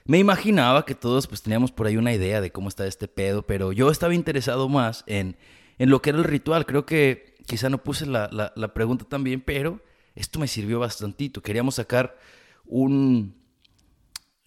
me 0.04 0.18
imaginaba 0.18 0.84
que 0.84 0.94
todos 0.94 1.26
pues 1.26 1.42
teníamos 1.42 1.72
por 1.72 1.86
ahí 1.86 1.96
una 1.96 2.12
idea 2.12 2.40
de 2.40 2.50
cómo 2.50 2.68
está 2.68 2.86
este 2.86 3.08
pedo, 3.08 3.42
pero 3.42 3.72
yo 3.72 3.90
estaba 3.90 4.14
interesado 4.14 4.68
más 4.68 5.04
en, 5.06 5.36
en 5.78 5.90
lo 5.90 6.02
que 6.02 6.10
era 6.10 6.18
el 6.18 6.24
ritual. 6.24 6.66
Creo 6.66 6.84
que 6.84 7.36
quizá 7.46 7.70
no 7.70 7.82
puse 7.82 8.06
la, 8.06 8.28
la, 8.54 8.74
pregunta 8.74 9.06
también, 9.08 9.40
pero 9.40 9.80
esto 10.14 10.38
me 10.38 10.48
sirvió 10.48 10.78
bastantito. 10.78 11.40
Queríamos 11.40 11.76
sacar 11.76 12.18
un, 12.66 13.34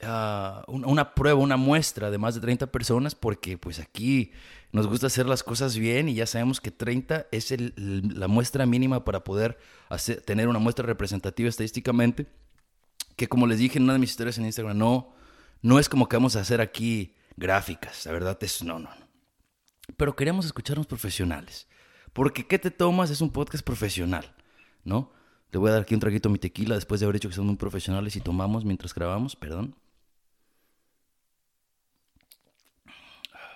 ah, 0.03 0.63
una 0.67 1.13
prueba, 1.13 1.39
una 1.39 1.57
muestra 1.57 2.11
de 2.11 2.17
más 2.17 2.35
de 2.35 2.41
30 2.41 2.67
personas, 2.67 3.15
porque 3.15 3.57
pues 3.57 3.79
aquí 3.79 4.31
nos 4.71 4.87
gusta 4.87 5.07
hacer 5.07 5.25
las 5.25 5.43
cosas 5.43 5.77
bien 5.77 6.07
y 6.07 6.13
ya 6.13 6.25
sabemos 6.25 6.61
que 6.61 6.71
30 6.71 7.27
es 7.31 7.53
la 7.75 8.27
muestra 8.27 8.65
mínima 8.65 9.03
para 9.03 9.23
poder 9.23 9.57
tener 10.25 10.47
una 10.47 10.59
muestra 10.59 10.85
representativa 10.85 11.49
estadísticamente. 11.49 12.27
Que 13.15 13.27
como 13.27 13.47
les 13.47 13.59
dije 13.59 13.77
en 13.77 13.83
una 13.83 13.93
de 13.93 13.99
mis 13.99 14.11
historias 14.11 14.37
en 14.37 14.45
Instagram, 14.45 14.77
no, 14.77 15.13
no 15.61 15.79
es 15.79 15.89
como 15.89 16.07
que 16.07 16.15
vamos 16.15 16.35
a 16.35 16.41
hacer 16.41 16.61
aquí 16.61 17.15
gráficas, 17.35 18.05
la 18.05 18.13
verdad 18.13 18.37
es 18.41 18.63
no, 18.63 18.79
no, 18.79 18.89
no. 18.89 19.07
Pero 19.97 20.15
queremos 20.15 20.45
escucharnos 20.45 20.87
profesionales. 20.87 21.67
Porque 22.13 22.45
¿qué 22.47 22.59
te 22.59 22.71
tomas? 22.71 23.09
Es 23.09 23.21
un 23.21 23.31
podcast 23.31 23.65
profesional, 23.65 24.33
¿no? 24.83 25.11
Le 25.51 25.59
voy 25.59 25.69
a 25.69 25.73
dar 25.73 25.81
aquí 25.81 25.93
un 25.93 25.99
traguito 25.99 26.29
a 26.29 26.31
mi 26.31 26.39
tequila 26.39 26.75
después 26.75 26.99
de 26.99 27.05
haber 27.05 27.15
dicho 27.15 27.29
que 27.29 27.35
somos 27.35 27.49
muy 27.49 27.57
profesionales 27.57 28.15
y 28.15 28.21
tomamos 28.21 28.63
mientras 28.63 28.93
grabamos, 28.93 29.35
perdón. 29.35 29.75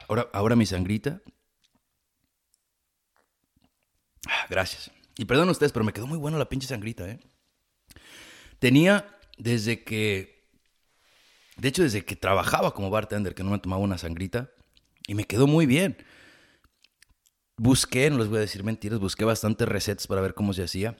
Ahora, 0.08 0.30
ahora 0.34 0.56
mi 0.56 0.66
sangrita. 0.66 1.22
Ah, 4.28 4.46
gracias. 4.50 4.92
Y 5.18 5.26
perdón 5.26 5.50
ustedes, 5.50 5.72
pero 5.72 5.86
me 5.86 5.94
quedó 5.94 6.08
muy 6.08 6.18
buena 6.18 6.38
la 6.38 6.50
pinche 6.50 6.68
sangrita, 6.68 7.08
¿eh? 7.10 7.20
Tenía 8.60 9.18
desde 9.38 9.84
que. 9.84 10.50
De 11.58 11.70
hecho, 11.70 11.84
desde 11.84 12.04
que 12.04 12.16
trabajaba 12.16 12.74
como 12.74 12.90
bartender, 12.90 13.34
que 13.34 13.44
no 13.44 13.52
me 13.52 13.60
tomaba 13.60 13.82
una 13.82 13.98
sangrita. 13.98 14.52
Y 15.08 15.16
me 15.16 15.26
quedó 15.26 15.48
muy 15.48 15.66
bien. 15.66 15.98
Busqué, 17.58 18.10
no 18.10 18.18
les 18.18 18.28
voy 18.28 18.38
a 18.38 18.42
decir 18.42 18.64
mentiras, 18.64 19.00
busqué 19.00 19.24
bastantes 19.24 19.68
recetas 19.68 20.08
para 20.08 20.22
ver 20.22 20.34
cómo 20.34 20.54
se 20.54 20.64
hacía. 20.64 20.98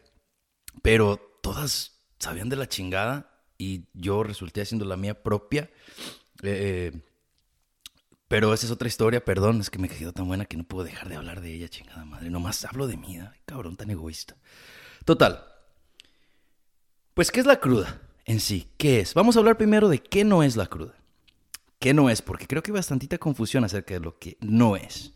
pero 0.82 1.18
todas 1.42 1.96
sabían 2.20 2.50
de 2.50 2.56
la 2.56 2.68
chingada 2.68 3.44
y 3.58 3.88
yo 3.94 4.24
resulté 4.24 4.62
haciendo 4.62 4.86
la 4.86 4.98
mía 4.98 5.22
propia. 5.22 5.70
Eh, 6.44 6.92
pero 8.28 8.54
esa 8.54 8.66
es 8.66 8.72
otra 8.72 8.88
historia, 8.88 9.24
perdón, 9.24 9.60
es 9.62 9.70
que 9.70 9.80
me 9.80 9.90
quedó 9.90 10.12
tan 10.12 10.28
buena 10.28 10.46
que 10.46 10.58
no 10.58 10.64
puedo 10.64 10.84
dejar 10.84 11.10
de 11.10 11.16
hablar 11.16 11.42
de 11.42 11.54
ella, 11.54 11.70
chingada 11.70 12.06
madre. 12.06 12.30
Nomás 12.30 12.66
hablo 12.66 12.88
de 12.88 12.98
mí, 12.98 13.20
cabrón, 13.46 13.76
tan 13.76 13.92
egoísta. 13.92 14.36
Total. 15.06 15.46
Pues, 17.14 17.32
¿qué 17.32 17.40
es 17.40 17.46
la 17.46 17.60
cruda 17.60 18.02
en 18.26 18.40
sí? 18.40 18.72
¿Qué 18.78 19.00
es? 19.00 19.14
Vamos 19.14 19.36
a 19.36 19.40
hablar 19.40 19.58
primero 19.58 19.90
de 19.90 20.00
qué 20.00 20.24
no 20.24 20.44
es 20.44 20.56
la 20.56 20.66
cruda. 20.66 20.96
¿Qué 21.80 21.94
no 21.94 22.10
es? 22.10 22.22
Porque 22.22 22.48
creo 22.48 22.64
que 22.64 22.72
hay 22.72 22.76
bastantita 22.76 23.18
confusión 23.18 23.64
acerca 23.64 23.94
de 23.94 24.00
lo 24.00 24.18
que 24.18 24.38
no 24.42 24.76
es. 24.76 25.14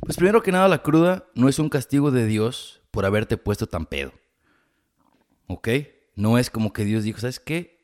Pues 0.00 0.16
primero 0.16 0.42
que 0.42 0.52
nada, 0.52 0.68
la 0.68 0.82
cruda 0.82 1.26
no 1.34 1.48
es 1.48 1.58
un 1.58 1.68
castigo 1.68 2.10
de 2.10 2.26
Dios 2.26 2.82
por 2.90 3.06
haberte 3.06 3.38
puesto 3.38 3.66
tan 3.66 3.86
pedo. 3.86 4.12
¿Ok? 5.46 5.68
No 6.14 6.36
es 6.36 6.50
como 6.50 6.72
que 6.72 6.84
Dios 6.84 7.04
dijo, 7.04 7.20
¿sabes 7.20 7.40
qué? 7.40 7.78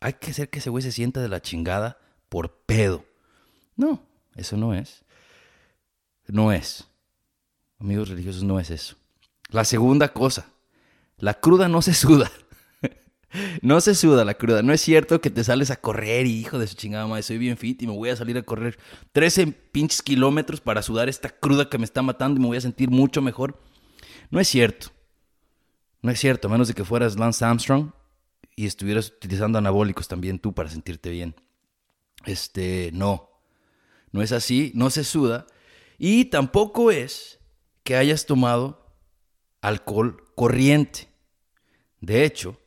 Hay 0.00 0.14
que 0.14 0.30
hacer 0.30 0.50
que 0.50 0.58
ese 0.58 0.70
güey 0.70 0.82
se 0.82 0.92
sienta 0.92 1.22
de 1.22 1.28
la 1.28 1.40
chingada 1.40 1.98
por 2.28 2.50
pedo. 2.66 3.04
No, 3.76 4.02
eso 4.34 4.56
no 4.56 4.74
es. 4.74 5.04
No 6.26 6.52
es. 6.52 6.86
Amigos 7.78 8.08
religiosos, 8.08 8.42
no 8.42 8.58
es 8.58 8.70
eso. 8.70 8.96
La 9.50 9.64
segunda 9.64 10.08
cosa, 10.08 10.50
la 11.18 11.34
cruda 11.34 11.68
no 11.68 11.82
se 11.82 11.94
suda. 11.94 12.30
no 13.62 13.80
se 13.80 13.94
suda 13.94 14.24
la 14.24 14.34
cruda. 14.34 14.62
No 14.62 14.72
es 14.72 14.80
cierto 14.80 15.20
que 15.20 15.30
te 15.30 15.44
sales 15.44 15.70
a 15.70 15.76
correr 15.76 16.26
y 16.26 16.38
hijo 16.38 16.58
de 16.58 16.66
su 16.66 16.74
chingada 16.74 17.06
madre, 17.06 17.22
soy 17.22 17.38
bien 17.38 17.56
fit 17.56 17.82
y 17.82 17.86
me 17.86 17.92
voy 17.92 18.08
a 18.08 18.16
salir 18.16 18.36
a 18.38 18.42
correr 18.42 18.78
13 19.12 19.46
pinches 19.46 20.02
kilómetros 20.02 20.60
para 20.60 20.82
sudar 20.82 21.08
esta 21.08 21.28
cruda 21.28 21.68
que 21.68 21.78
me 21.78 21.84
está 21.84 22.02
matando 22.02 22.38
y 22.38 22.42
me 22.42 22.48
voy 22.48 22.56
a 22.56 22.62
sentir 22.62 22.90
mucho 22.90 23.22
mejor. 23.22 23.60
No 24.30 24.40
es 24.40 24.48
cierto. 24.48 24.88
No 26.02 26.10
es 26.10 26.20
cierto, 26.20 26.48
a 26.48 26.50
menos 26.50 26.68
de 26.68 26.74
que 26.74 26.84
fueras 26.84 27.18
Lance 27.18 27.44
Armstrong 27.44 27.90
y 28.54 28.66
estuvieras 28.66 29.08
utilizando 29.08 29.58
anabólicos 29.58 30.08
también 30.08 30.38
tú 30.38 30.52
para 30.52 30.70
sentirte 30.70 31.10
bien. 31.10 31.34
Este, 32.26 32.90
no. 32.92 33.30
No 34.12 34.22
es 34.22 34.32
así, 34.32 34.72
no 34.74 34.90
se 34.90 35.04
suda. 35.04 35.46
Y 35.98 36.26
tampoco 36.26 36.90
es 36.90 37.38
que 37.82 37.96
hayas 37.96 38.26
tomado 38.26 38.86
alcohol 39.62 40.22
corriente. 40.34 41.08
De 42.00 42.24
hecho, 42.24 42.60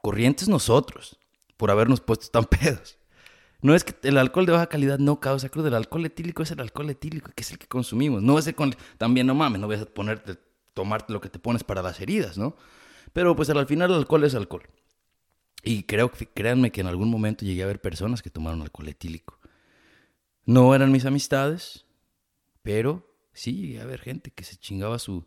corrientes 0.00 0.48
nosotros, 0.48 1.18
por 1.56 1.70
habernos 1.70 2.00
puesto 2.00 2.28
tan 2.28 2.44
pedos. 2.60 2.98
No 3.60 3.74
es 3.74 3.82
que 3.82 3.96
el 4.08 4.18
alcohol 4.18 4.46
de 4.46 4.52
baja 4.52 4.68
calidad 4.68 5.00
no 5.00 5.18
causa 5.18 5.48
cruda, 5.48 5.68
el 5.68 5.74
alcohol 5.74 6.06
etílico 6.06 6.44
es 6.44 6.50
el 6.52 6.60
alcohol 6.60 6.90
etílico, 6.90 7.32
que 7.34 7.42
es 7.42 7.50
el 7.50 7.58
que 7.58 7.66
consumimos. 7.66 8.22
No 8.22 8.38
ese 8.38 8.54
con 8.54 8.74
también 8.98 9.26
no 9.26 9.34
mames, 9.34 9.60
no 9.60 9.66
vas 9.66 9.80
a 9.80 9.86
ponerte 9.86 10.38
tomarte 10.74 11.12
lo 11.12 11.20
que 11.20 11.28
te 11.28 11.40
pones 11.40 11.64
para 11.64 11.82
las 11.82 12.00
heridas, 12.00 12.38
¿no? 12.38 12.54
Pero 13.12 13.34
pues 13.34 13.50
al 13.50 13.66
final 13.66 13.90
el 13.90 13.96
alcohol 13.96 14.22
es 14.22 14.36
alcohol. 14.36 14.62
Y 15.68 15.82
creo, 15.82 16.10
créanme 16.10 16.72
que 16.72 16.80
en 16.80 16.86
algún 16.86 17.10
momento 17.10 17.44
llegué 17.44 17.62
a 17.62 17.66
ver 17.66 17.78
personas 17.78 18.22
que 18.22 18.30
tomaron 18.30 18.62
alcohol 18.62 18.88
etílico. 18.88 19.38
No 20.46 20.74
eran 20.74 20.90
mis 20.90 21.04
amistades, 21.04 21.84
pero 22.62 23.14
sí 23.34 23.54
llegué 23.54 23.82
a 23.82 23.84
ver 23.84 24.00
gente 24.00 24.30
que 24.30 24.44
se 24.44 24.56
chingaba 24.56 24.98
su, 24.98 25.26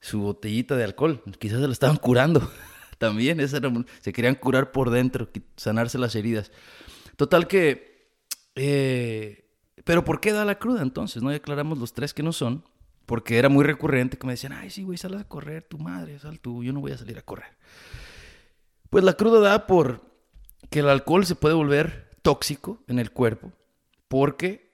su 0.00 0.20
botellita 0.20 0.74
de 0.76 0.84
alcohol. 0.84 1.22
Quizás 1.38 1.60
se 1.60 1.66
la 1.66 1.74
estaban 1.74 1.98
curando 1.98 2.50
también. 2.98 3.38
se 3.46 4.12
querían 4.14 4.36
curar 4.36 4.72
por 4.72 4.88
dentro, 4.88 5.28
sanarse 5.54 5.98
las 5.98 6.14
heridas. 6.14 6.50
Total 7.16 7.46
que... 7.46 8.08
Eh, 8.54 9.50
pero 9.84 10.02
¿por 10.02 10.18
qué 10.18 10.32
da 10.32 10.46
la 10.46 10.58
cruda 10.58 10.80
entonces? 10.80 11.22
No 11.22 11.30
ya 11.30 11.36
aclaramos 11.36 11.76
los 11.76 11.92
tres 11.92 12.14
que 12.14 12.22
no 12.22 12.32
son. 12.32 12.64
Porque 13.04 13.36
era 13.36 13.50
muy 13.50 13.66
recurrente 13.66 14.16
que 14.16 14.26
me 14.26 14.32
decían, 14.32 14.54
ay, 14.54 14.70
sí, 14.70 14.82
güey, 14.82 14.96
sal 14.96 15.12
a 15.18 15.24
correr, 15.24 15.62
tu 15.64 15.76
madre, 15.76 16.18
sal 16.20 16.40
tú, 16.40 16.64
yo 16.64 16.72
no 16.72 16.80
voy 16.80 16.92
a 16.92 16.96
salir 16.96 17.18
a 17.18 17.22
correr. 17.22 17.58
Pues 18.94 19.02
la 19.02 19.14
cruda 19.14 19.40
da 19.40 19.66
por 19.66 20.02
que 20.70 20.78
el 20.78 20.88
alcohol 20.88 21.26
se 21.26 21.34
puede 21.34 21.56
volver 21.56 22.10
tóxico 22.22 22.78
en 22.86 23.00
el 23.00 23.10
cuerpo 23.10 23.50
porque 24.06 24.70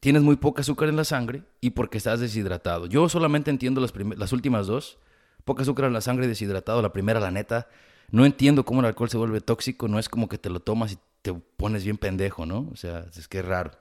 tienes 0.00 0.22
muy 0.22 0.36
poca 0.36 0.62
azúcar 0.62 0.88
en 0.88 0.96
la 0.96 1.04
sangre 1.04 1.42
y 1.60 1.68
porque 1.68 1.98
estás 1.98 2.18
deshidratado. 2.18 2.86
Yo 2.86 3.10
solamente 3.10 3.50
entiendo 3.50 3.82
las, 3.82 3.92
las 4.16 4.32
últimas 4.32 4.66
dos. 4.66 4.96
Poca 5.44 5.64
azúcar 5.64 5.84
en 5.84 5.92
la 5.92 6.00
sangre 6.00 6.24
y 6.24 6.28
deshidratado. 6.28 6.80
La 6.80 6.94
primera, 6.94 7.20
la 7.20 7.30
neta, 7.30 7.68
no 8.10 8.24
entiendo 8.24 8.64
cómo 8.64 8.80
el 8.80 8.86
alcohol 8.86 9.10
se 9.10 9.18
vuelve 9.18 9.42
tóxico. 9.42 9.86
No 9.86 9.98
es 9.98 10.08
como 10.08 10.30
que 10.30 10.38
te 10.38 10.48
lo 10.48 10.60
tomas 10.60 10.92
y 10.92 10.98
te 11.20 11.34
pones 11.34 11.84
bien 11.84 11.98
pendejo, 11.98 12.46
¿no? 12.46 12.70
O 12.72 12.76
sea, 12.76 13.04
es 13.14 13.28
que 13.28 13.40
es 13.40 13.44
raro. 13.44 13.72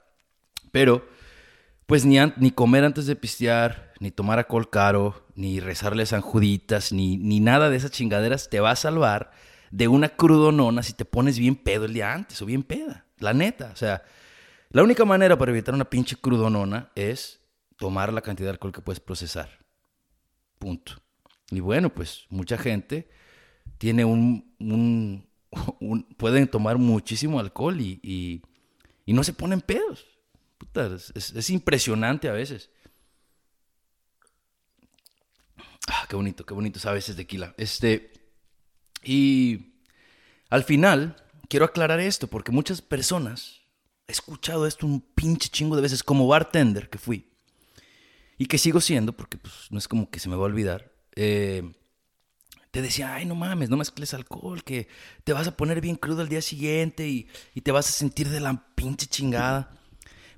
Pero, 0.74 1.08
pues 1.86 2.06
ni, 2.06 2.18
ni 2.38 2.52
comer 2.52 2.84
antes 2.84 3.06
de 3.06 3.16
pistear, 3.16 3.94
ni 4.00 4.12
tomar 4.12 4.40
alcohol 4.40 4.70
caro, 4.70 5.26
ni 5.36 5.60
rezarle 5.60 6.06
sanjuditas, 6.06 6.92
ni, 6.92 7.18
ni 7.18 7.40
nada 7.40 7.70
de 7.70 7.78
esas 7.78 7.92
chingaderas 7.92 8.50
te 8.50 8.60
va 8.60 8.72
a 8.72 8.76
salvar 8.76 9.32
de 9.72 9.88
una 9.88 10.10
crudonona 10.10 10.84
si 10.84 10.94
te 10.94 11.06
pones 11.06 11.38
bien 11.38 11.56
pedo 11.56 11.86
el 11.86 11.94
día 11.94 12.14
antes 12.14 12.42
o 12.42 12.46
bien 12.46 12.64
peda. 12.64 13.06
La 13.20 13.34
neta, 13.34 13.72
o 13.72 13.76
sea, 13.76 14.04
la 14.70 14.84
única 14.84 15.06
manera 15.06 15.38
para 15.38 15.52
evitar 15.52 15.74
una 15.74 15.90
pinche 15.90 16.16
crudonona 16.16 16.92
es 16.96 17.42
tomar 17.78 18.12
la 18.14 18.22
cantidad 18.22 18.48
de 18.48 18.52
alcohol 18.52 18.72
que 18.72 18.82
puedes 18.82 19.00
procesar. 19.00 19.50
Punto. 20.60 20.94
Y 21.52 21.60
bueno, 21.60 21.94
pues 21.94 22.26
mucha 22.30 22.58
gente 22.58 23.10
tiene 23.78 24.06
un, 24.06 24.54
un, 24.60 25.28
pueden 26.18 26.48
tomar 26.48 26.78
muchísimo 26.78 27.40
alcohol 27.40 27.80
y, 27.80 28.00
y, 28.02 28.42
y 29.06 29.14
no 29.14 29.24
se 29.24 29.34
ponen 29.34 29.62
pedos. 29.62 30.06
Es, 30.76 31.32
es, 31.32 31.50
impresionante 31.50 32.28
a 32.28 32.34
veces. 32.34 32.70
Ah, 35.88 36.06
qué 36.10 36.16
bonito, 36.16 36.46
qué 36.46 36.54
bonito 36.54 36.80
es 36.80 36.86
a 36.86 36.92
veces 36.92 37.16
tequila. 37.16 37.54
Este, 37.58 38.12
y 39.04 39.76
al 40.50 40.64
final, 40.64 41.16
quiero 41.48 41.66
aclarar 41.66 42.00
esto, 42.00 42.28
porque 42.28 42.52
muchas 42.52 42.82
personas, 42.82 43.62
he 44.08 44.12
escuchado 44.12 44.68
esto 44.68 44.86
un 44.86 45.02
pinche 45.02 45.50
chingo 45.50 45.76
de 45.76 45.82
veces, 45.82 46.04
como 46.04 46.28
bartender 46.28 46.90
que 46.90 46.98
fui, 46.98 47.32
y 48.38 48.48
que 48.48 48.58
sigo 48.58 48.82
siendo, 48.82 49.14
porque 49.14 49.38
pues, 49.38 49.68
no 49.70 49.78
es 49.78 49.88
como 49.88 50.10
que 50.10 50.20
se 50.20 50.28
me 50.28 50.36
va 50.36 50.42
a 50.42 50.48
olvidar, 50.48 50.92
eh, 51.16 51.72
te 52.72 52.82
decía, 52.82 53.14
ay, 53.16 53.26
no 53.26 53.36
mames, 53.36 53.70
no 53.70 53.78
mezcles 53.78 54.14
alcohol, 54.14 54.64
que 54.64 54.90
te 55.24 55.32
vas 55.32 55.48
a 55.48 55.56
poner 55.56 55.80
bien 55.80 55.96
crudo 55.96 56.22
al 56.22 56.28
día 56.28 56.42
siguiente 56.42 57.08
y 57.08 57.62
te 57.62 57.72
vas 57.72 57.88
a 57.88 57.94
sentir 57.94 58.28
de 58.28 58.42
la 58.42 58.66
pinche 58.76 59.08
chingada. 59.08 59.72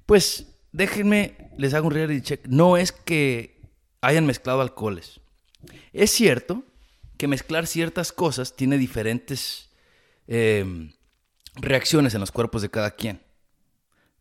Pues 0.08 0.48
déjenme, 0.72 1.52
les 1.58 1.76
hago 1.76 1.88
un 1.88 1.94
reality 1.94 2.22
check. 2.22 2.48
No 2.48 2.78
es 2.78 2.92
que 2.92 3.62
hayan 4.02 4.26
mezclado 4.26 4.62
alcoholes. 4.62 5.20
Es 5.94 6.12
cierto 6.12 6.64
que 7.18 7.28
mezclar 7.28 7.68
ciertas 7.68 8.12
cosas 8.12 8.56
tiene 8.56 8.78
diferentes 8.78 9.70
em, 10.28 10.94
reacciones 11.56 12.14
en 12.14 12.22
los 12.22 12.32
cuerpos 12.32 12.62
de 12.62 12.70
cada 12.70 12.92
quien. 12.92 13.22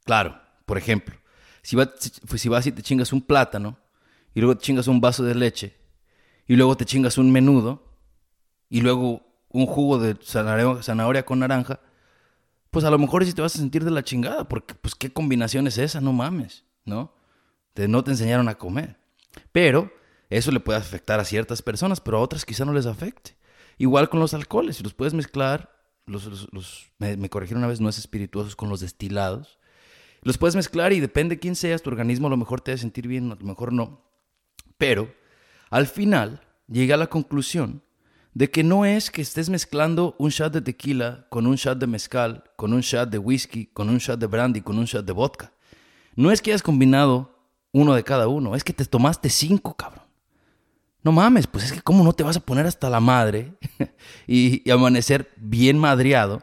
Claro, 0.05 0.41
por 0.65 0.77
ejemplo, 0.77 1.15
si, 1.63 1.77
si 2.37 2.49
vas 2.49 2.67
y 2.67 2.73
te 2.73 2.83
chingas 2.83 3.13
un 3.13 3.23
plátano, 3.23 3.79
y 4.35 4.41
luego 4.41 4.57
te 4.57 4.65
chingas 4.65 4.89
un 4.89 5.01
vaso 5.01 5.23
de 5.23 5.35
leche, 5.35 5.77
y 6.49 6.57
luego 6.57 6.77
te 6.77 6.85
chingas 6.85 7.17
un 7.17 7.31
menudo, 7.31 7.97
y 8.69 8.81
luego 8.81 9.23
un 9.51 9.67
jugo 9.67 9.99
de 9.99 10.17
zanahoria, 10.23 11.25
con 11.25 11.39
naranja, 11.39 11.81
pues 12.77 12.85
a 12.85 12.91
lo 12.91 12.99
mejor 12.99 13.25
sí 13.25 13.33
te 13.33 13.41
vas 13.41 13.55
a 13.55 13.59
sentir 13.59 13.87
de 13.87 13.91
la 13.91 14.05
chingada, 14.05 14.47
porque 14.47 14.75
pues 14.75 14.95
qué 14.95 15.11
combinación 15.11 15.67
es 15.67 15.79
esa, 15.79 16.03
no 16.03 16.13
mames, 16.13 16.63
¿no? 16.85 17.15
no 17.75 18.05
te 18.05 18.11
enseñaron 18.11 18.51
a 18.51 18.59
comer. 18.59 18.99
Pero 19.51 19.91
eso 20.29 20.51
le 20.51 20.61
puede 20.61 20.79
afectar 20.79 21.19
a 21.19 21.25
ciertas 21.25 21.63
personas, 21.63 22.03
pero 22.03 22.19
a 22.19 22.21
otras 22.21 22.45
quizá 22.45 22.67
no 22.67 22.75
les 22.75 22.85
afecte. 22.85 23.35
Igual 23.79 24.11
con 24.11 24.21
los 24.21 24.35
alcoholes, 24.35 24.77
si 24.77 24.83
los 24.83 24.93
puedes 24.93 25.15
mezclar, 25.15 25.75
los, 26.05 26.93
me, 26.99 27.31
corrigieron 27.31 27.63
una 27.63 27.69
vez, 27.69 27.81
no 27.81 27.89
es 27.89 27.97
espirituosos 27.97 28.57
con 28.57 28.69
los 28.69 28.81
destilados. 28.81 29.59
Los 30.21 30.37
puedes 30.37 30.55
mezclar 30.55 30.93
y 30.93 31.01
depende 31.01 31.37
de 31.37 31.41
quién 31.41 31.57
seas, 31.57 31.81
tu 31.81 31.89
organismo 31.89 32.27
a 32.27 32.31
lo 32.31 32.37
mejor 32.37 32.61
te 32.61 32.73
debe 32.73 32.83
sentir 32.83 33.09
bien, 33.09 33.33
a 33.33 33.37
lo 33.37 33.47
mejor 33.47 33.73
no. 33.73 34.05
Pero 34.77 35.15
al 35.71 35.87
final 35.87 36.43
llega 36.69 36.97
a 36.97 36.99
la 36.99 37.07
conclusión 37.07 37.83
de 38.37 38.51
que 38.51 38.63
no 38.63 38.85
es 38.85 39.11
que 39.11 39.23
estés 39.23 39.49
mezclando 39.49 40.15
un 40.19 40.29
shot 40.29 40.53
de 40.53 40.61
tequila 40.61 41.27
con 41.31 41.47
un 41.47 41.57
shot 41.57 41.79
de 41.79 41.87
mezcal, 41.87 42.45
con 42.57 42.75
un 42.75 42.83
shot 42.83 43.09
de 43.09 43.17
whisky, 43.17 43.65
con 43.73 43.89
un 43.89 43.97
shot 43.97 44.21
de 44.21 44.27
brandy, 44.27 44.61
con 44.61 44.79
un 44.79 44.85
shot 44.85 45.07
de 45.07 45.13
vodka. 45.15 45.55
No 46.17 46.31
es 46.31 46.43
que 46.43 46.51
hayas 46.51 46.63
combinado 46.63 47.35
uno 47.73 47.95
de 47.95 48.05
cada 48.05 48.29
uno, 48.29 48.55
es 48.55 48.63
que 48.63 48.75
te 48.75 48.85
tomaste 48.85 49.31
cinco, 49.31 49.75
cabrón. 49.75 50.05
No 51.03 51.13
mames, 51.13 51.47
pues 51.47 51.65
es 51.65 51.73
que 51.73 51.81
cómo 51.81 52.05
no 52.05 52.13
te 52.13 52.25
vas 52.25 52.37
a 52.37 52.41
poner 52.41 52.67
hasta 52.67 52.91
la 52.91 53.01
madre 53.01 53.55
y, 54.27 54.71
amanecer 54.71 55.33
bien 55.39 55.79
madreado 55.79 56.43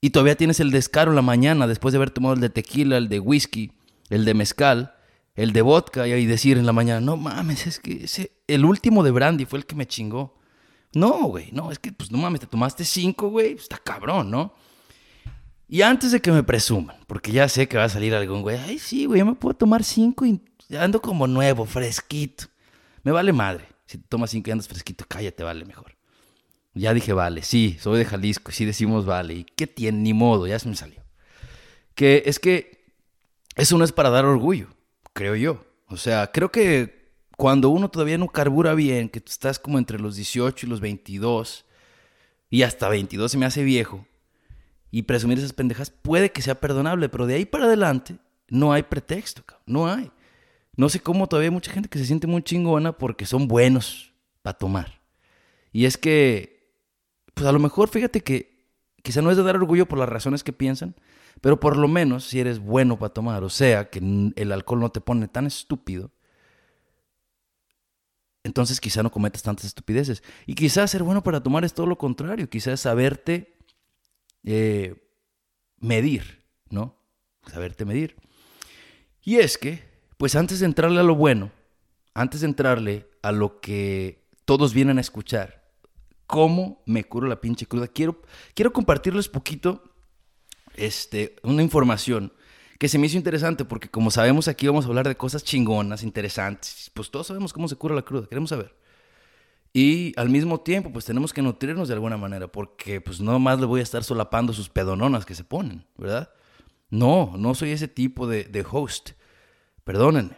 y 0.00 0.08
todavía 0.08 0.36
tienes 0.36 0.58
el 0.58 0.70
descaro 0.70 1.10
en 1.10 1.16
la 1.16 1.22
mañana 1.22 1.66
después 1.66 1.92
de 1.92 1.98
haber 1.98 2.12
tomado 2.12 2.34
el 2.34 2.40
de 2.40 2.48
tequila, 2.48 2.96
el 2.96 3.10
de 3.10 3.20
whisky, 3.20 3.72
el 4.08 4.24
de 4.24 4.32
mezcal, 4.32 4.94
el 5.34 5.52
de 5.52 5.60
vodka 5.60 6.08
y 6.08 6.24
decir 6.24 6.56
en 6.56 6.64
la 6.64 6.72
mañana, 6.72 7.02
no 7.02 7.18
mames, 7.18 7.66
es 7.66 7.78
que 7.78 8.08
el 8.46 8.64
último 8.64 9.04
de 9.04 9.10
brandy 9.10 9.44
fue 9.44 9.58
el 9.58 9.66
que 9.66 9.76
me 9.76 9.86
chingó. 9.86 10.42
No, 10.94 11.24
güey, 11.24 11.50
no, 11.52 11.72
es 11.72 11.78
que 11.78 11.92
pues 11.92 12.10
no 12.10 12.18
mames, 12.18 12.40
te 12.40 12.46
tomaste 12.46 12.84
cinco, 12.84 13.28
güey, 13.28 13.54
está 13.54 13.78
cabrón, 13.78 14.30
¿no? 14.30 14.54
Y 15.68 15.82
antes 15.82 16.12
de 16.12 16.20
que 16.20 16.30
me 16.30 16.42
presuman, 16.42 16.96
porque 17.06 17.32
ya 17.32 17.48
sé 17.48 17.66
que 17.66 17.76
va 17.76 17.84
a 17.84 17.88
salir 17.88 18.14
algún 18.14 18.42
güey, 18.42 18.58
ay 18.58 18.78
sí, 18.78 19.06
güey, 19.06 19.20
yo 19.20 19.26
me 19.26 19.34
puedo 19.34 19.54
tomar 19.54 19.82
cinco 19.82 20.24
y 20.26 20.40
ando 20.78 21.00
como 21.00 21.26
nuevo, 21.26 21.64
fresquito. 21.64 22.44
Me 23.02 23.12
vale 23.12 23.32
madre. 23.32 23.66
Si 23.86 23.98
te 23.98 24.08
tomas 24.08 24.30
cinco 24.30 24.48
y 24.48 24.52
andas 24.52 24.68
fresquito, 24.68 25.04
cállate, 25.06 25.42
vale, 25.42 25.64
mejor. 25.64 25.96
Ya 26.74 26.92
dije, 26.92 27.12
vale, 27.12 27.42
sí, 27.42 27.76
soy 27.80 27.98
de 27.98 28.04
Jalisco, 28.04 28.50
sí 28.50 28.64
decimos 28.64 29.06
vale. 29.06 29.34
¿Y 29.34 29.44
qué 29.44 29.66
tiene? 29.66 29.98
Ni 29.98 30.12
modo, 30.12 30.46
ya 30.46 30.58
se 30.58 30.68
me 30.68 30.74
salió. 30.74 31.02
Que 31.94 32.24
es 32.26 32.38
que 32.38 32.84
eso 33.56 33.78
no 33.78 33.84
es 33.84 33.92
para 33.92 34.10
dar 34.10 34.24
orgullo, 34.24 34.68
creo 35.12 35.36
yo. 35.36 35.64
O 35.86 35.96
sea, 35.96 36.32
creo 36.32 36.50
que 36.50 37.03
cuando 37.36 37.70
uno 37.70 37.90
todavía 37.90 38.18
no 38.18 38.28
carbura 38.28 38.74
bien, 38.74 39.08
que 39.08 39.20
tú 39.20 39.30
estás 39.30 39.58
como 39.58 39.78
entre 39.78 39.98
los 39.98 40.16
18 40.16 40.66
y 40.66 40.68
los 40.68 40.80
22, 40.80 41.64
y 42.50 42.62
hasta 42.62 42.88
22 42.88 43.32
se 43.32 43.38
me 43.38 43.46
hace 43.46 43.62
viejo, 43.62 44.06
y 44.90 45.02
presumir 45.02 45.38
esas 45.38 45.52
pendejas 45.52 45.90
puede 45.90 46.30
que 46.30 46.42
sea 46.42 46.60
perdonable, 46.60 47.08
pero 47.08 47.26
de 47.26 47.34
ahí 47.34 47.44
para 47.44 47.64
adelante 47.64 48.16
no 48.48 48.72
hay 48.72 48.84
pretexto, 48.84 49.42
no 49.66 49.88
hay. 49.88 50.12
No 50.76 50.88
sé 50.88 51.00
cómo 51.00 51.28
todavía 51.28 51.48
hay 51.48 51.54
mucha 51.54 51.72
gente 51.72 51.88
que 51.88 51.98
se 51.98 52.06
siente 52.06 52.26
muy 52.26 52.42
chingona 52.42 52.96
porque 52.96 53.26
son 53.26 53.48
buenos 53.48 54.12
para 54.42 54.58
tomar. 54.58 55.00
Y 55.72 55.86
es 55.86 55.96
que, 55.96 56.72
pues 57.34 57.46
a 57.46 57.52
lo 57.52 57.58
mejor, 57.58 57.88
fíjate 57.88 58.20
que 58.20 58.68
quizá 59.02 59.20
no 59.20 59.30
es 59.30 59.36
de 59.36 59.42
dar 59.42 59.56
orgullo 59.56 59.86
por 59.86 59.98
las 59.98 60.08
razones 60.08 60.44
que 60.44 60.52
piensan, 60.52 60.94
pero 61.40 61.58
por 61.60 61.76
lo 61.76 61.88
menos 61.88 62.24
si 62.24 62.40
eres 62.40 62.58
bueno 62.58 62.98
para 62.98 63.12
tomar, 63.12 63.42
o 63.44 63.50
sea, 63.50 63.90
que 63.90 63.98
el 64.36 64.52
alcohol 64.52 64.80
no 64.80 64.90
te 64.90 65.00
pone 65.00 65.28
tan 65.28 65.46
estúpido, 65.46 66.12
entonces 68.44 68.80
quizá 68.80 69.02
no 69.02 69.10
cometas 69.10 69.42
tantas 69.42 69.64
estupideces. 69.64 70.22
Y 70.46 70.54
quizás 70.54 70.90
ser 70.90 71.02
bueno 71.02 71.22
para 71.22 71.42
tomar 71.42 71.64
es 71.64 71.74
todo 71.74 71.86
lo 71.86 71.98
contrario, 71.98 72.48
quizás 72.48 72.80
saberte 72.80 73.56
eh, 74.44 75.10
medir, 75.80 76.44
¿no? 76.68 76.96
Saberte 77.46 77.84
medir. 77.84 78.16
Y 79.22 79.36
es 79.36 79.58
que, 79.58 79.82
pues 80.18 80.36
antes 80.36 80.60
de 80.60 80.66
entrarle 80.66 81.00
a 81.00 81.04
lo 81.04 81.16
bueno, 81.16 81.50
antes 82.12 82.42
de 82.42 82.46
entrarle 82.46 83.08
a 83.22 83.32
lo 83.32 83.60
que 83.60 84.28
todos 84.44 84.74
vienen 84.74 84.98
a 84.98 85.00
escuchar, 85.00 85.64
cómo 86.26 86.82
me 86.84 87.04
curo 87.04 87.26
la 87.26 87.40
pinche 87.40 87.66
cruda, 87.66 87.88
quiero, 87.88 88.20
quiero 88.54 88.72
compartirles 88.72 89.28
poquito 89.28 89.82
este, 90.74 91.36
una 91.42 91.62
información 91.62 92.32
que 92.78 92.88
se 92.88 92.98
me 92.98 93.06
hizo 93.06 93.16
interesante 93.16 93.64
porque 93.64 93.88
como 93.88 94.10
sabemos 94.10 94.48
aquí 94.48 94.66
vamos 94.66 94.84
a 94.84 94.88
hablar 94.88 95.08
de 95.08 95.16
cosas 95.16 95.44
chingonas, 95.44 96.02
interesantes, 96.02 96.90
pues 96.94 97.10
todos 97.10 97.26
sabemos 97.28 97.52
cómo 97.52 97.68
se 97.68 97.76
cura 97.76 97.94
la 97.94 98.02
cruda, 98.02 98.26
queremos 98.26 98.50
saber. 98.50 98.74
Y 99.72 100.12
al 100.16 100.28
mismo 100.28 100.60
tiempo, 100.60 100.92
pues 100.92 101.04
tenemos 101.04 101.32
que 101.32 101.42
nutrirnos 101.42 101.88
de 101.88 101.94
alguna 101.94 102.16
manera, 102.16 102.46
porque 102.46 103.00
pues 103.00 103.20
no 103.20 103.38
más 103.40 103.58
le 103.58 103.66
voy 103.66 103.80
a 103.80 103.82
estar 103.82 104.04
solapando 104.04 104.52
sus 104.52 104.68
pedononas 104.68 105.26
que 105.26 105.34
se 105.34 105.42
ponen, 105.42 105.84
¿verdad? 105.96 106.30
No, 106.90 107.34
no 107.36 107.54
soy 107.56 107.70
ese 107.72 107.88
tipo 107.88 108.28
de, 108.28 108.44
de 108.44 108.64
host. 108.70 109.10
Perdónenme, 109.82 110.36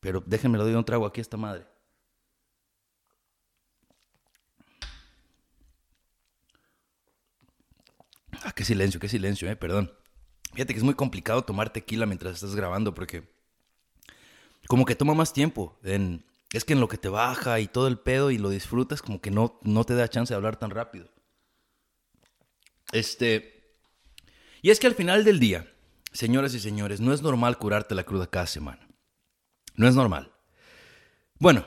pero 0.00 0.22
déjenme 0.26 0.58
lo 0.58 0.64
doy 0.64 0.74
un 0.74 0.84
trago 0.84 1.06
aquí 1.06 1.20
a 1.20 1.22
esta 1.22 1.38
madre. 1.38 1.66
Ah, 8.44 8.52
qué 8.52 8.64
silencio, 8.64 9.00
qué 9.00 9.08
silencio, 9.08 9.50
eh, 9.50 9.56
perdón. 9.56 9.92
Fíjate 10.58 10.74
que 10.74 10.78
es 10.78 10.84
muy 10.84 10.94
complicado 10.94 11.44
tomar 11.44 11.72
tequila 11.72 12.04
mientras 12.04 12.34
estás 12.34 12.56
grabando 12.56 12.92
porque 12.92 13.22
como 14.66 14.86
que 14.86 14.96
toma 14.96 15.14
más 15.14 15.32
tiempo. 15.32 15.78
En, 15.84 16.24
es 16.52 16.64
que 16.64 16.72
en 16.72 16.80
lo 16.80 16.88
que 16.88 16.98
te 16.98 17.08
baja 17.08 17.60
y 17.60 17.68
todo 17.68 17.86
el 17.86 17.96
pedo 17.96 18.32
y 18.32 18.38
lo 18.38 18.50
disfrutas, 18.50 19.00
como 19.00 19.20
que 19.20 19.30
no, 19.30 19.60
no 19.62 19.84
te 19.84 19.94
da 19.94 20.08
chance 20.08 20.34
de 20.34 20.36
hablar 20.36 20.56
tan 20.56 20.70
rápido. 20.70 21.08
Este. 22.90 23.72
Y 24.60 24.70
es 24.70 24.80
que 24.80 24.88
al 24.88 24.96
final 24.96 25.22
del 25.22 25.38
día, 25.38 25.72
señoras 26.12 26.52
y 26.54 26.58
señores, 26.58 27.00
no 27.00 27.12
es 27.12 27.22
normal 27.22 27.56
curarte 27.56 27.94
la 27.94 28.02
cruda 28.02 28.26
cada 28.26 28.48
semana. 28.48 28.88
No 29.76 29.86
es 29.86 29.94
normal. 29.94 30.32
Bueno, 31.38 31.64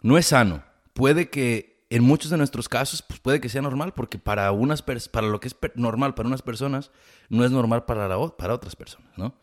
no 0.00 0.16
es 0.16 0.28
sano. 0.28 0.64
Puede 0.94 1.28
que 1.28 1.73
en 1.90 2.02
muchos 2.02 2.30
de 2.30 2.36
nuestros 2.36 2.68
casos, 2.68 3.02
pues 3.02 3.20
puede 3.20 3.40
que 3.40 3.48
sea 3.48 3.62
normal, 3.62 3.92
porque 3.94 4.18
para, 4.18 4.50
unas 4.52 4.82
para 4.82 5.26
lo 5.26 5.40
que 5.40 5.48
es 5.48 5.56
normal 5.74 6.14
para 6.14 6.28
unas 6.28 6.42
personas, 6.42 6.90
no 7.28 7.44
es 7.44 7.50
normal 7.50 7.84
para, 7.84 8.08
para 8.36 8.54
otras 8.54 8.76
personas, 8.76 9.12
¿no? 9.16 9.34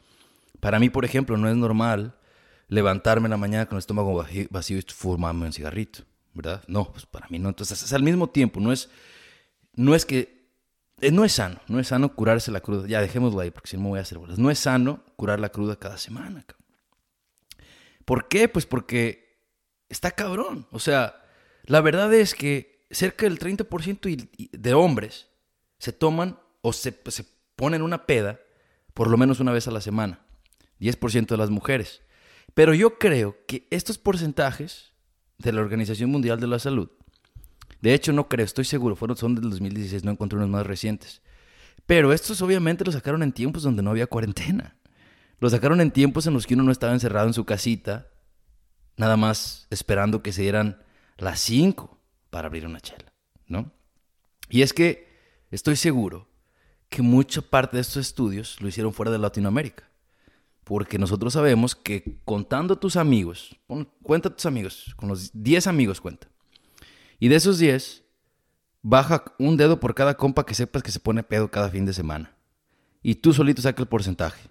Para 0.59 0.79
mí, 0.79 0.89
por 0.89 1.05
ejemplo, 1.05 1.37
no 1.37 1.49
es 1.49 1.55
normal 1.55 2.15
levantarme 2.67 3.25
en 3.25 3.31
la 3.31 3.37
mañana 3.37 3.65
con 3.65 3.75
el 3.75 3.79
estómago 3.79 4.25
vacío 4.49 4.77
y 4.77 4.81
fumarme 4.81 5.45
un 5.45 5.53
cigarrito, 5.53 6.03
¿verdad? 6.33 6.63
No, 6.67 6.91
pues 6.91 7.05
para 7.05 7.27
mí 7.29 7.39
no. 7.39 7.49
Entonces, 7.49 7.83
es 7.83 7.93
al 7.93 8.03
mismo 8.03 8.29
tiempo, 8.29 8.59
no 8.59 8.71
es, 8.71 8.89
no 9.75 9.95
es 9.95 10.05
que, 10.05 10.47
eh, 11.01 11.11
no 11.11 11.25
es 11.25 11.33
sano, 11.33 11.59
no 11.67 11.79
es 11.79 11.87
sano 11.87 12.15
curarse 12.15 12.51
la 12.51 12.61
cruda. 12.61 12.87
Ya, 12.87 13.01
dejémoslo 13.01 13.39
ahí, 13.39 13.51
porque 13.51 13.69
si 13.69 13.77
no 13.77 13.83
me 13.83 13.89
voy 13.89 13.99
a 13.99 14.03
hacer 14.03 14.19
bolas. 14.19 14.37
No 14.37 14.51
es 14.51 14.59
sano 14.59 15.03
curar 15.15 15.39
la 15.39 15.49
cruda 15.49 15.77
cada 15.77 15.97
semana. 15.97 16.45
¿Por 18.05 18.27
qué? 18.27 18.47
Pues 18.47 18.65
porque 18.65 19.37
está 19.89 20.11
cabrón. 20.11 20.67
O 20.71 20.79
sea, 20.79 21.20
la 21.65 21.81
verdad 21.81 22.13
es 22.13 22.33
que 22.35 22.85
cerca 22.91 23.25
del 23.25 23.39
30% 23.39 24.29
de 24.51 24.73
hombres 24.73 25.27
se 25.79 25.93
toman 25.93 26.39
o 26.61 26.73
se, 26.73 26.99
se 27.07 27.25
ponen 27.55 27.81
una 27.81 28.05
peda 28.05 28.39
por 28.93 29.09
lo 29.09 29.17
menos 29.17 29.39
una 29.39 29.51
vez 29.51 29.67
a 29.67 29.71
la 29.71 29.81
semana. 29.81 30.19
10% 30.79 31.27
de 31.27 31.37
las 31.37 31.49
mujeres. 31.49 32.01
Pero 32.53 32.73
yo 32.73 32.97
creo 32.97 33.37
que 33.47 33.67
estos 33.69 33.97
porcentajes 33.97 34.91
de 35.37 35.53
la 35.53 35.61
Organización 35.61 36.09
Mundial 36.09 36.39
de 36.39 36.47
la 36.47 36.59
Salud, 36.59 36.89
de 37.81 37.93
hecho 37.93 38.11
no 38.11 38.27
creo, 38.27 38.45
estoy 38.45 38.65
seguro, 38.65 38.95
fueron, 38.95 39.15
son 39.15 39.35
del 39.35 39.49
2016, 39.49 40.03
no 40.03 40.11
encontré 40.11 40.37
unos 40.37 40.49
más 40.49 40.65
recientes. 40.65 41.21
Pero 41.85 42.13
estos 42.13 42.41
obviamente 42.41 42.83
los 42.83 42.93
sacaron 42.93 43.23
en 43.23 43.31
tiempos 43.31 43.63
donde 43.63 43.81
no 43.81 43.91
había 43.91 44.07
cuarentena. 44.07 44.75
Los 45.39 45.53
sacaron 45.53 45.81
en 45.81 45.91
tiempos 45.91 46.27
en 46.27 46.33
los 46.33 46.45
que 46.45 46.53
uno 46.53 46.63
no 46.63 46.71
estaba 46.71 46.93
encerrado 46.93 47.27
en 47.27 47.33
su 47.33 47.45
casita, 47.45 48.07
nada 48.97 49.17
más 49.17 49.67
esperando 49.69 50.21
que 50.21 50.33
se 50.33 50.43
dieran 50.43 50.83
las 51.21 51.39
5 51.41 51.97
para 52.29 52.47
abrir 52.47 52.65
una 52.65 52.81
chela, 52.81 53.13
¿no? 53.47 53.71
Y 54.49 54.63
es 54.63 54.73
que 54.73 55.07
estoy 55.51 55.75
seguro 55.75 56.27
que 56.89 57.01
mucha 57.01 57.41
parte 57.41 57.77
de 57.77 57.81
estos 57.81 57.97
estudios 57.97 58.59
lo 58.59 58.67
hicieron 58.67 58.93
fuera 58.93 59.11
de 59.11 59.17
Latinoamérica. 59.17 59.89
Porque 60.63 60.97
nosotros 60.97 61.33
sabemos 61.33 61.75
que 61.75 62.19
contando 62.25 62.73
a 62.73 62.79
tus 62.79 62.95
amigos, 62.95 63.55
cuenta 64.03 64.29
a 64.29 64.35
tus 64.35 64.45
amigos, 64.45 64.93
con 64.95 65.09
los 65.09 65.31
10 65.33 65.67
amigos 65.67 66.01
cuenta. 66.01 66.27
Y 67.19 67.29
de 67.29 67.35
esos 67.35 67.59
10, 67.59 68.03
baja 68.81 69.23
un 69.37 69.57
dedo 69.57 69.79
por 69.79 69.95
cada 69.95 70.17
compa 70.17 70.45
que 70.45 70.55
sepas 70.55 70.83
que 70.83 70.91
se 70.91 70.99
pone 70.99 71.23
pedo 71.23 71.49
cada 71.49 71.69
fin 71.69 71.85
de 71.85 71.93
semana. 71.93 72.35
Y 73.01 73.15
tú 73.15 73.33
solito 73.33 73.61
saca 73.61 73.81
el 73.81 73.87
porcentaje. 73.87 74.49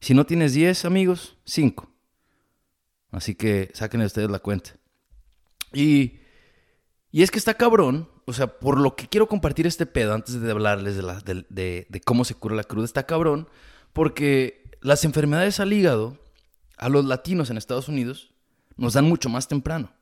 Si 0.00 0.14
no 0.14 0.24
tienes 0.24 0.52
10 0.54 0.84
amigos, 0.84 1.36
5. 1.44 1.90
Así 3.10 3.34
que 3.34 3.70
sáquenle 3.74 4.06
ustedes 4.06 4.30
la 4.30 4.38
cuenta. 4.38 4.76
Y, 5.74 6.20
y 7.10 7.22
es 7.22 7.30
que 7.30 7.38
está 7.38 7.54
cabrón, 7.54 8.08
o 8.26 8.32
sea, 8.32 8.58
por 8.58 8.80
lo 8.80 8.96
que 8.96 9.08
quiero 9.08 9.28
compartir 9.28 9.66
este 9.66 9.86
pedo 9.86 10.14
antes 10.14 10.40
de 10.40 10.50
hablarles 10.50 10.96
de, 10.96 11.02
la, 11.02 11.20
de, 11.20 11.86
de 11.88 12.00
cómo 12.00 12.24
se 12.24 12.34
cura 12.34 12.54
la 12.54 12.64
cruda, 12.64 12.84
está 12.84 13.04
cabrón, 13.06 13.48
porque 13.92 14.70
las 14.80 15.04
enfermedades 15.04 15.60
al 15.60 15.72
hígado, 15.72 16.18
a 16.76 16.88
los 16.88 17.04
latinos 17.04 17.50
en 17.50 17.56
Estados 17.56 17.88
Unidos, 17.88 18.32
nos 18.76 18.94
dan 18.94 19.04
mucho 19.04 19.28
más 19.28 19.48
temprano. 19.48 19.92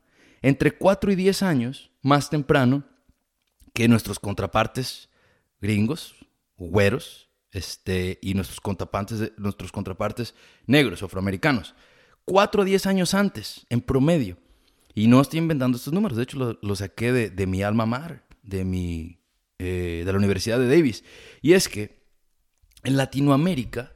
Entre 0.41 0.73
4 0.73 1.13
y 1.13 1.17
10 1.17 1.43
años 1.43 1.91
más 2.03 2.31
temprano 2.31 2.85
que 3.73 3.89
nuestros 3.89 4.19
contrapartes 4.19 5.09
gringos, 5.61 6.15
güeros, 6.57 7.29
este, 7.53 8.19
y 8.23 8.35
nuestros 8.35 8.61
contrapartes, 8.61 9.33
nuestros 9.37 9.71
contrapartes 9.71 10.35
negros, 10.67 11.03
afroamericanos. 11.03 11.75
4 12.25 12.63
a 12.63 12.65
10 12.65 12.87
años 12.87 13.15
antes, 13.15 13.67
en 13.69 13.81
promedio. 13.81 14.39
Y 14.94 15.07
no 15.07 15.20
estoy 15.20 15.38
inventando 15.38 15.76
estos 15.76 15.92
números, 15.92 16.16
de 16.16 16.24
hecho 16.24 16.59
lo, 16.61 16.76
saqué 16.76 17.12
de, 17.12 17.46
mi 17.46 17.62
alma 17.62 17.87
mar, 17.87 18.26
de, 18.42 18.64
mi, 18.64 19.20
eh, 19.59 20.02
de 20.05 20.12
la 20.12 20.18
Universidad 20.18 20.59
de 20.59 20.68
Davis. 20.68 21.02
Y 21.40 21.55
es 21.55 21.68
que 21.68 22.02
en 22.85 22.96
Latinoamérica, 22.96 23.92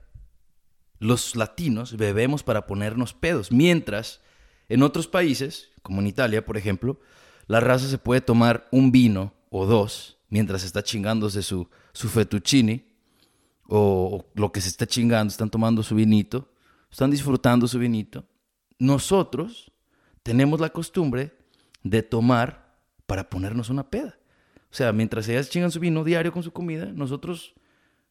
los 0.98 1.36
latinos 1.36 1.96
bebemos 1.96 2.42
para 2.42 2.66
ponernos 2.66 3.12
pedos, 3.12 3.52
mientras 3.52 4.22
en 4.68 4.82
otros 4.82 5.06
países, 5.06 5.70
como 5.82 6.00
en 6.00 6.06
Italia, 6.06 6.46
por 6.46 6.56
ejemplo, 6.56 6.98
la 7.46 7.60
raza 7.60 7.88
se 7.88 7.98
puede 7.98 8.22
tomar 8.22 8.66
un 8.72 8.90
vino 8.90 9.34
o 9.50 9.66
dos 9.66 10.18
mientras 10.28 10.64
está 10.64 10.82
chingándose 10.82 11.42
su, 11.42 11.68
su 11.92 12.08
fettuccine 12.08 12.86
o, 13.68 13.78
o 14.16 14.32
lo 14.34 14.50
que 14.50 14.60
se 14.60 14.68
está 14.68 14.86
chingando, 14.86 15.30
están 15.30 15.50
tomando 15.50 15.82
su 15.82 15.94
vinito, 15.94 16.50
están 16.90 17.10
disfrutando 17.10 17.68
su 17.68 17.78
vinito. 17.78 18.24
Nosotros 18.78 19.70
tenemos 20.26 20.58
la 20.58 20.70
costumbre 20.70 21.32
de 21.84 22.02
tomar 22.02 22.74
para 23.06 23.30
ponernos 23.30 23.70
una 23.70 23.88
peda. 23.88 24.18
O 24.72 24.74
sea, 24.74 24.92
mientras 24.92 25.28
ellas 25.28 25.48
chingan 25.48 25.70
su 25.70 25.78
vino 25.78 26.02
diario 26.02 26.32
con 26.32 26.42
su 26.42 26.52
comida, 26.52 26.86
nosotros 26.86 27.54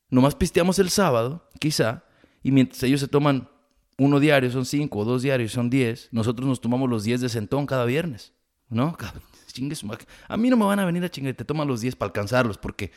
nomás 0.09 0.33
pisteamos 0.33 0.79
el 0.79 0.89
sábado, 0.89 1.49
quizá, 1.59 2.05
y 2.41 2.51
mientras 2.51 2.81
ellos 2.83 3.01
se 3.01 3.09
toman 3.09 3.49
uno 3.97 4.21
diario, 4.21 4.49
son 4.49 4.63
cinco, 4.63 4.99
o 4.99 5.03
dos 5.03 5.23
diarios, 5.23 5.51
son 5.51 5.69
diez, 5.69 6.07
nosotros 6.13 6.47
nos 6.47 6.61
tomamos 6.61 6.89
los 6.89 7.03
diez 7.03 7.19
de 7.19 7.27
centón 7.27 7.65
cada 7.65 7.83
viernes, 7.83 8.31
¿no? 8.69 8.95
A 10.29 10.37
mí 10.37 10.49
no 10.49 10.55
me 10.55 10.65
van 10.65 10.79
a 10.79 10.85
venir 10.85 11.03
a 11.03 11.09
chingar, 11.09 11.33
te 11.33 11.43
toman 11.43 11.67
los 11.67 11.81
diez 11.81 11.97
para 11.97 12.07
alcanzarlos, 12.07 12.57
porque 12.57 12.91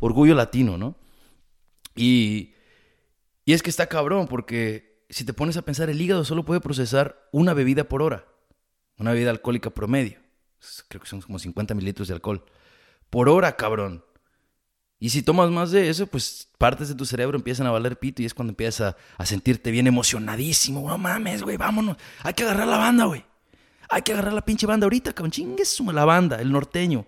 orgullo 0.00 0.34
latino, 0.34 0.78
¿no? 0.78 0.96
Y, 1.94 2.54
y 3.44 3.52
es 3.52 3.62
que 3.62 3.68
está 3.68 3.86
cabrón, 3.86 4.28
porque 4.28 5.04
si 5.10 5.24
te 5.24 5.34
pones 5.34 5.58
a 5.58 5.62
pensar, 5.62 5.90
el 5.90 6.00
hígado 6.00 6.24
solo 6.24 6.46
puede 6.46 6.60
procesar 6.62 7.28
una 7.32 7.52
bebida 7.52 7.84
por 7.84 8.00
hora. 8.00 8.31
Una 8.98 9.12
bebida 9.12 9.30
alcohólica 9.30 9.70
promedio. 9.70 10.20
Creo 10.88 11.00
que 11.00 11.08
son 11.08 11.20
como 11.20 11.38
50 11.38 11.74
mililitros 11.74 12.08
de 12.08 12.14
alcohol. 12.14 12.44
Por 13.10 13.28
hora, 13.28 13.56
cabrón. 13.56 14.04
Y 14.98 15.10
si 15.10 15.22
tomas 15.22 15.50
más 15.50 15.72
de 15.72 15.88
eso, 15.88 16.06
pues 16.06 16.48
partes 16.58 16.88
de 16.88 16.94
tu 16.94 17.04
cerebro 17.04 17.36
empiezan 17.36 17.66
a 17.66 17.72
valer 17.72 17.98
pito 17.98 18.22
y 18.22 18.24
es 18.24 18.34
cuando 18.34 18.52
empiezas 18.52 18.94
a, 19.18 19.26
sentirte 19.26 19.72
bien 19.72 19.88
emocionadísimo. 19.88 20.88
No 20.88 20.96
mames, 20.96 21.42
güey, 21.42 21.56
vámonos. 21.56 21.96
Hay 22.22 22.34
que 22.34 22.44
agarrar 22.44 22.68
la 22.68 22.76
banda, 22.76 23.06
güey. 23.06 23.24
Hay 23.90 24.02
que 24.02 24.12
agarrar 24.12 24.32
la 24.32 24.44
pinche 24.44 24.64
banda 24.64 24.86
ahorita, 24.86 25.12
cabrón. 25.12 25.32
Chingues 25.32 25.80
la 25.80 26.04
banda, 26.04 26.40
el 26.40 26.52
norteño. 26.52 27.06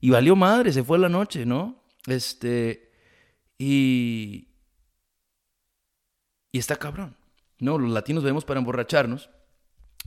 Y 0.00 0.08
valió 0.08 0.34
madre, 0.34 0.72
se 0.72 0.82
fue 0.82 0.98
la 0.98 1.10
noche, 1.10 1.44
¿no? 1.44 1.84
Este. 2.06 2.90
Y. 3.58 4.48
Y 6.52 6.58
está 6.58 6.76
cabrón. 6.76 7.16
No, 7.58 7.78
los 7.78 7.90
latinos 7.90 8.24
vemos 8.24 8.46
para 8.46 8.60
emborracharnos. 8.60 9.28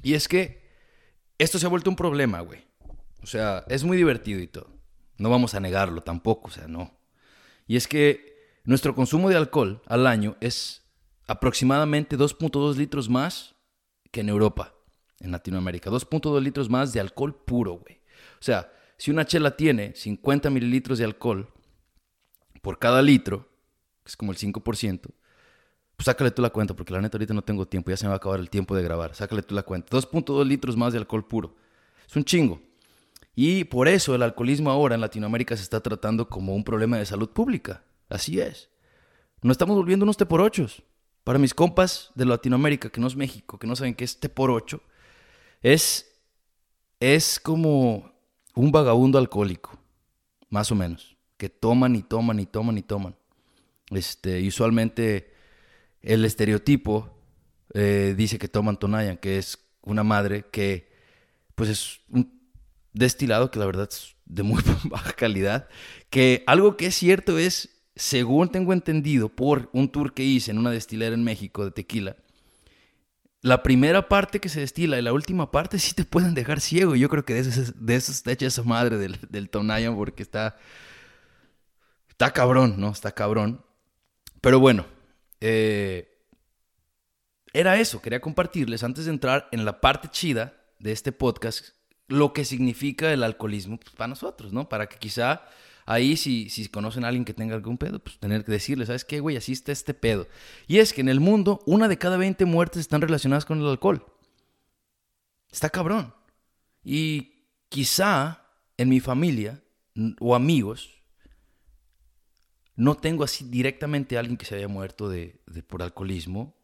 Y 0.01 0.15
es 0.15 0.27
que 0.27 0.58
esto 1.39 1.57
se 1.57 1.65
ha 1.65 1.69
vuelto 1.69 1.89
un 1.89 1.95
problema, 1.95 2.41
güey. 2.41 2.63
O 3.23 3.25
sea, 3.25 3.65
es 3.67 3.83
muy 3.83 3.97
divertido 3.97 4.39
y 4.39 4.47
todo. 4.47 4.69
No 5.17 5.29
vamos 5.29 5.55
a 5.55 5.59
negarlo 5.59 6.01
tampoco, 6.01 6.49
o 6.49 6.51
sea, 6.51 6.67
no. 6.67 6.97
Y 7.65 7.75
es 7.75 7.87
que 7.87 8.59
nuestro 8.63 8.93
consumo 8.93 9.29
de 9.29 9.35
alcohol 9.35 9.81
al 9.87 10.05
año 10.05 10.37
es 10.41 10.83
aproximadamente 11.27 12.17
2.2 12.17 12.75
litros 12.75 13.09
más 13.09 13.55
que 14.11 14.21
en 14.21 14.29
Europa, 14.29 14.75
en 15.19 15.31
Latinoamérica. 15.31 15.89
2.2 15.89 16.41
litros 16.41 16.69
más 16.69 16.93
de 16.93 16.99
alcohol 16.99 17.35
puro, 17.35 17.73
güey. 17.73 18.01
O 18.39 18.43
sea, 18.43 18.71
si 18.97 19.11
una 19.11 19.25
chela 19.25 19.55
tiene 19.55 19.93
50 19.95 20.49
mililitros 20.49 20.97
de 20.97 21.05
alcohol 21.05 21.51
por 22.61 22.79
cada 22.79 23.01
litro, 23.01 23.49
que 24.03 24.09
es 24.09 24.17
como 24.17 24.31
el 24.31 24.37
5%, 24.37 25.09
pues 25.99 26.05
sácale 26.05 26.31
tú 26.31 26.41
la 26.41 26.49
cuenta, 26.49 26.73
porque 26.73 26.93
la 26.93 27.01
neta 27.01 27.17
ahorita 27.17 27.33
no 27.33 27.41
tengo 27.41 27.67
tiempo, 27.67 27.91
ya 27.91 27.97
se 27.97 28.05
me 28.05 28.07
va 28.07 28.13
a 28.13 28.17
acabar 28.19 28.39
el 28.39 28.49
tiempo 28.49 28.73
de 28.73 28.81
grabar. 28.81 29.13
Sácale 29.13 29.41
tú 29.41 29.53
la 29.53 29.63
cuenta. 29.63 29.97
2.2 29.97 30.45
litros 30.47 30.77
más 30.77 30.93
de 30.93 30.99
alcohol 30.99 31.27
puro. 31.27 31.57
Es 32.07 32.15
un 32.15 32.23
chingo. 32.23 32.61
Y 33.35 33.65
por 33.65 33.89
eso 33.89 34.15
el 34.15 34.23
alcoholismo 34.23 34.71
ahora 34.71 34.95
en 34.95 35.01
Latinoamérica 35.01 35.57
se 35.57 35.63
está 35.63 35.81
tratando 35.81 36.29
como 36.29 36.55
un 36.55 36.63
problema 36.63 36.97
de 36.97 37.05
salud 37.05 37.29
pública. 37.31 37.83
Así 38.07 38.39
es. 38.39 38.69
No 39.41 39.51
estamos 39.51 39.75
volviendo 39.75 40.05
unos 40.05 40.15
teporochos. 40.15 40.83
Para 41.25 41.37
mis 41.37 41.53
compas 41.53 42.11
de 42.15 42.25
Latinoamérica, 42.25 42.89
que 42.89 43.01
no 43.01 43.07
es 43.07 43.17
México, 43.17 43.59
que 43.59 43.67
no 43.67 43.75
saben 43.75 43.93
qué 43.93 44.05
es 44.05 44.21
teporocho, 44.21 44.81
es, 45.61 46.09
es 47.01 47.41
como 47.41 48.09
un 48.55 48.71
vagabundo 48.71 49.17
alcohólico, 49.17 49.77
más 50.49 50.71
o 50.71 50.75
menos, 50.75 51.17
que 51.35 51.49
toman 51.49 51.97
y 51.97 52.03
toman 52.03 52.39
y 52.39 52.45
toman 52.45 52.77
y 52.77 52.83
toman. 52.83 53.17
Este, 53.91 54.47
usualmente 54.47 55.28
el 56.01 56.25
estereotipo 56.25 57.17
eh, 57.73 58.13
dice 58.17 58.39
que 58.39 58.47
toman 58.47 58.77
Tonayan, 58.77 59.17
que 59.17 59.37
es 59.37 59.59
una 59.81 60.03
madre 60.03 60.45
que 60.51 60.89
pues 61.55 61.69
es 61.69 61.99
un 62.09 62.39
destilado 62.93 63.51
que 63.51 63.59
la 63.59 63.65
verdad 63.65 63.89
es 63.91 64.15
de 64.25 64.43
muy 64.43 64.61
baja 64.85 65.13
calidad. 65.13 65.67
Que 66.09 66.43
algo 66.47 66.77
que 66.77 66.87
es 66.87 66.95
cierto 66.95 67.37
es, 67.37 67.81
según 67.95 68.49
tengo 68.49 68.73
entendido 68.73 69.29
por 69.29 69.69
un 69.73 69.89
tour 69.89 70.13
que 70.13 70.23
hice 70.23 70.51
en 70.51 70.57
una 70.57 70.71
destilera 70.71 71.13
en 71.13 71.23
México 71.23 71.65
de 71.65 71.71
tequila, 71.71 72.15
la 73.41 73.63
primera 73.63 74.09
parte 74.09 74.39
que 74.39 74.49
se 74.49 74.59
destila 74.59 74.99
y 74.99 75.01
la 75.01 75.13
última 75.13 75.49
parte 75.49 75.79
sí 75.79 75.93
te 75.93 76.03
pueden 76.05 76.33
dejar 76.33 76.59
ciego. 76.59 76.95
Yo 76.95 77.07
creo 77.09 77.23
que 77.23 77.35
de 77.35 77.39
eso, 77.41 77.73
de 77.75 77.95
eso 77.95 78.11
está 78.11 78.31
hecha 78.31 78.47
esa 78.47 78.63
madre 78.63 78.97
del, 78.97 79.17
del 79.29 79.49
Tonayan 79.49 79.95
porque 79.95 80.23
está, 80.23 80.57
está 82.09 82.31
cabrón, 82.31 82.75
¿no? 82.77 82.91
Está 82.91 83.11
cabrón. 83.13 83.63
Pero 84.41 84.59
bueno, 84.59 84.85
eh, 85.41 86.25
era 87.53 87.79
eso. 87.79 88.01
Quería 88.01 88.21
compartirles 88.21 88.83
antes 88.83 89.05
de 89.05 89.11
entrar 89.11 89.47
en 89.51 89.65
la 89.65 89.81
parte 89.81 90.09
chida 90.09 90.53
de 90.79 90.91
este 90.91 91.11
podcast 91.11 91.69
lo 92.07 92.33
que 92.33 92.43
significa 92.43 93.13
el 93.13 93.23
alcoholismo 93.23 93.79
pues, 93.79 93.95
para 93.95 94.07
nosotros, 94.07 94.51
¿no? 94.51 94.67
Para 94.67 94.87
que 94.87 94.97
quizá 94.97 95.43
ahí 95.85 96.17
si, 96.17 96.49
si 96.49 96.67
conocen 96.67 97.05
a 97.05 97.07
alguien 97.07 97.25
que 97.25 97.33
tenga 97.33 97.55
algún 97.55 97.77
pedo, 97.77 97.99
pues 97.99 98.17
tener 98.19 98.43
que 98.43 98.51
decirle, 98.51 98.85
¿sabes 98.85 99.05
qué, 99.05 99.19
güey? 99.19 99.37
Así 99.37 99.53
está 99.53 99.71
este 99.71 99.93
pedo. 99.93 100.27
Y 100.67 100.79
es 100.79 100.91
que 100.91 101.01
en 101.01 101.09
el 101.09 101.19
mundo, 101.19 101.61
una 101.65 101.87
de 101.87 101.97
cada 101.97 102.17
20 102.17 102.45
muertes 102.45 102.81
están 102.81 103.01
relacionadas 103.01 103.45
con 103.45 103.59
el 103.59 103.67
alcohol. 103.67 104.05
Está 105.51 105.69
cabrón. 105.69 106.13
Y 106.83 107.45
quizá 107.69 108.43
en 108.77 108.89
mi 108.89 108.99
familia 108.99 109.61
o 110.19 110.35
amigos, 110.35 110.98
no 112.79 112.95
tengo 112.95 113.25
así 113.25 113.43
directamente 113.43 114.15
a 114.15 114.21
alguien 114.21 114.37
que 114.37 114.45
se 114.45 114.55
haya 114.55 114.69
muerto 114.69 115.09
de, 115.09 115.41
por 115.67 115.83
alcoholismo, 115.83 116.55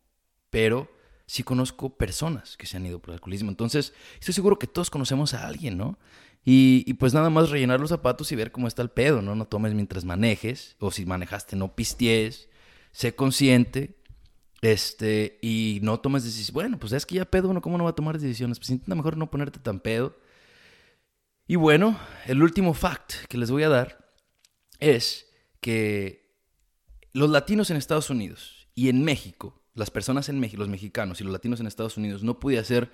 pero 0.50 0.90
sí 1.26 1.44
conozco 1.44 1.98
personas 1.98 2.56
que 2.56 2.68
se 2.68 2.78
han 2.78 2.86
ido 2.86 3.00
por 3.00 3.14
alcoholismo. 3.14 3.50
Entonces, 3.50 3.94
estoy 4.18 4.34
seguro 4.34 4.58
que 4.58 4.66
todos 4.66 4.90
conocemos 4.90 5.34
a 5.34 5.46
alguien, 5.46 5.78
¿no? 5.78 6.00
Y, 6.46 6.94
pues 6.94 7.14
nada 7.14 7.30
más 7.30 7.50
rellenar 7.50 7.82
los 7.82 7.90
zapatos 7.90 8.32
y 8.32 8.38
ver 8.38 8.54
cómo 8.54 8.70
está 8.70 8.82
el 8.82 8.92
pedo, 8.92 9.22
¿no? 9.22 9.36
No 9.36 9.46
tomes 9.46 9.74
mientras 9.74 10.06
manejes, 10.06 10.78
o 10.80 10.90
si 10.90 11.06
manejaste, 11.06 11.58
no 11.58 11.76
pisties, 11.76 12.48
sé 12.94 13.14
consciente, 13.14 13.98
este, 14.62 15.38
y 15.42 15.80
no 15.82 16.00
tomes 16.00 16.24
decisiones. 16.24 16.54
Bueno, 16.54 16.80
pues 16.80 16.94
es 16.94 17.06
que 17.06 17.16
ya 17.16 17.26
pedo, 17.26 17.50
uno, 17.50 17.62
¿cómo 17.62 17.78
no 17.78 17.84
va 17.84 17.90
a 17.90 17.96
tomar 17.96 18.18
decisiones? 18.18 18.58
Pues 18.58 18.70
intenta 18.70 18.96
mejor 18.96 19.18
no 19.18 19.30
ponerte 19.30 19.60
tan 19.60 19.82
pedo. 19.82 20.16
Y 21.46 21.58
bueno, 21.58 22.00
el 22.26 22.42
último 22.42 22.74
fact 22.74 23.26
que 23.28 23.38
les 23.38 23.52
voy 23.52 23.64
a 23.64 23.70
dar 23.70 24.14
es 24.80 25.26
que 25.66 26.38
los 27.12 27.30
latinos 27.30 27.72
en 27.72 27.78
Estados 27.78 28.10
Unidos 28.10 28.68
y 28.76 28.90
en 28.90 29.04
México 29.04 29.66
las 29.76 29.92
personas 29.92 30.30
en 30.30 30.40
México, 30.40 30.62
los 30.62 30.70
mexicanos 30.70 31.20
y 31.20 31.24
los 31.24 31.34
latinos 31.34 31.60
en 31.60 31.68
Estados 31.68 31.98
Unidos, 31.98 32.24
no 32.24 32.40
pude 32.40 32.58
hacer 32.58 32.90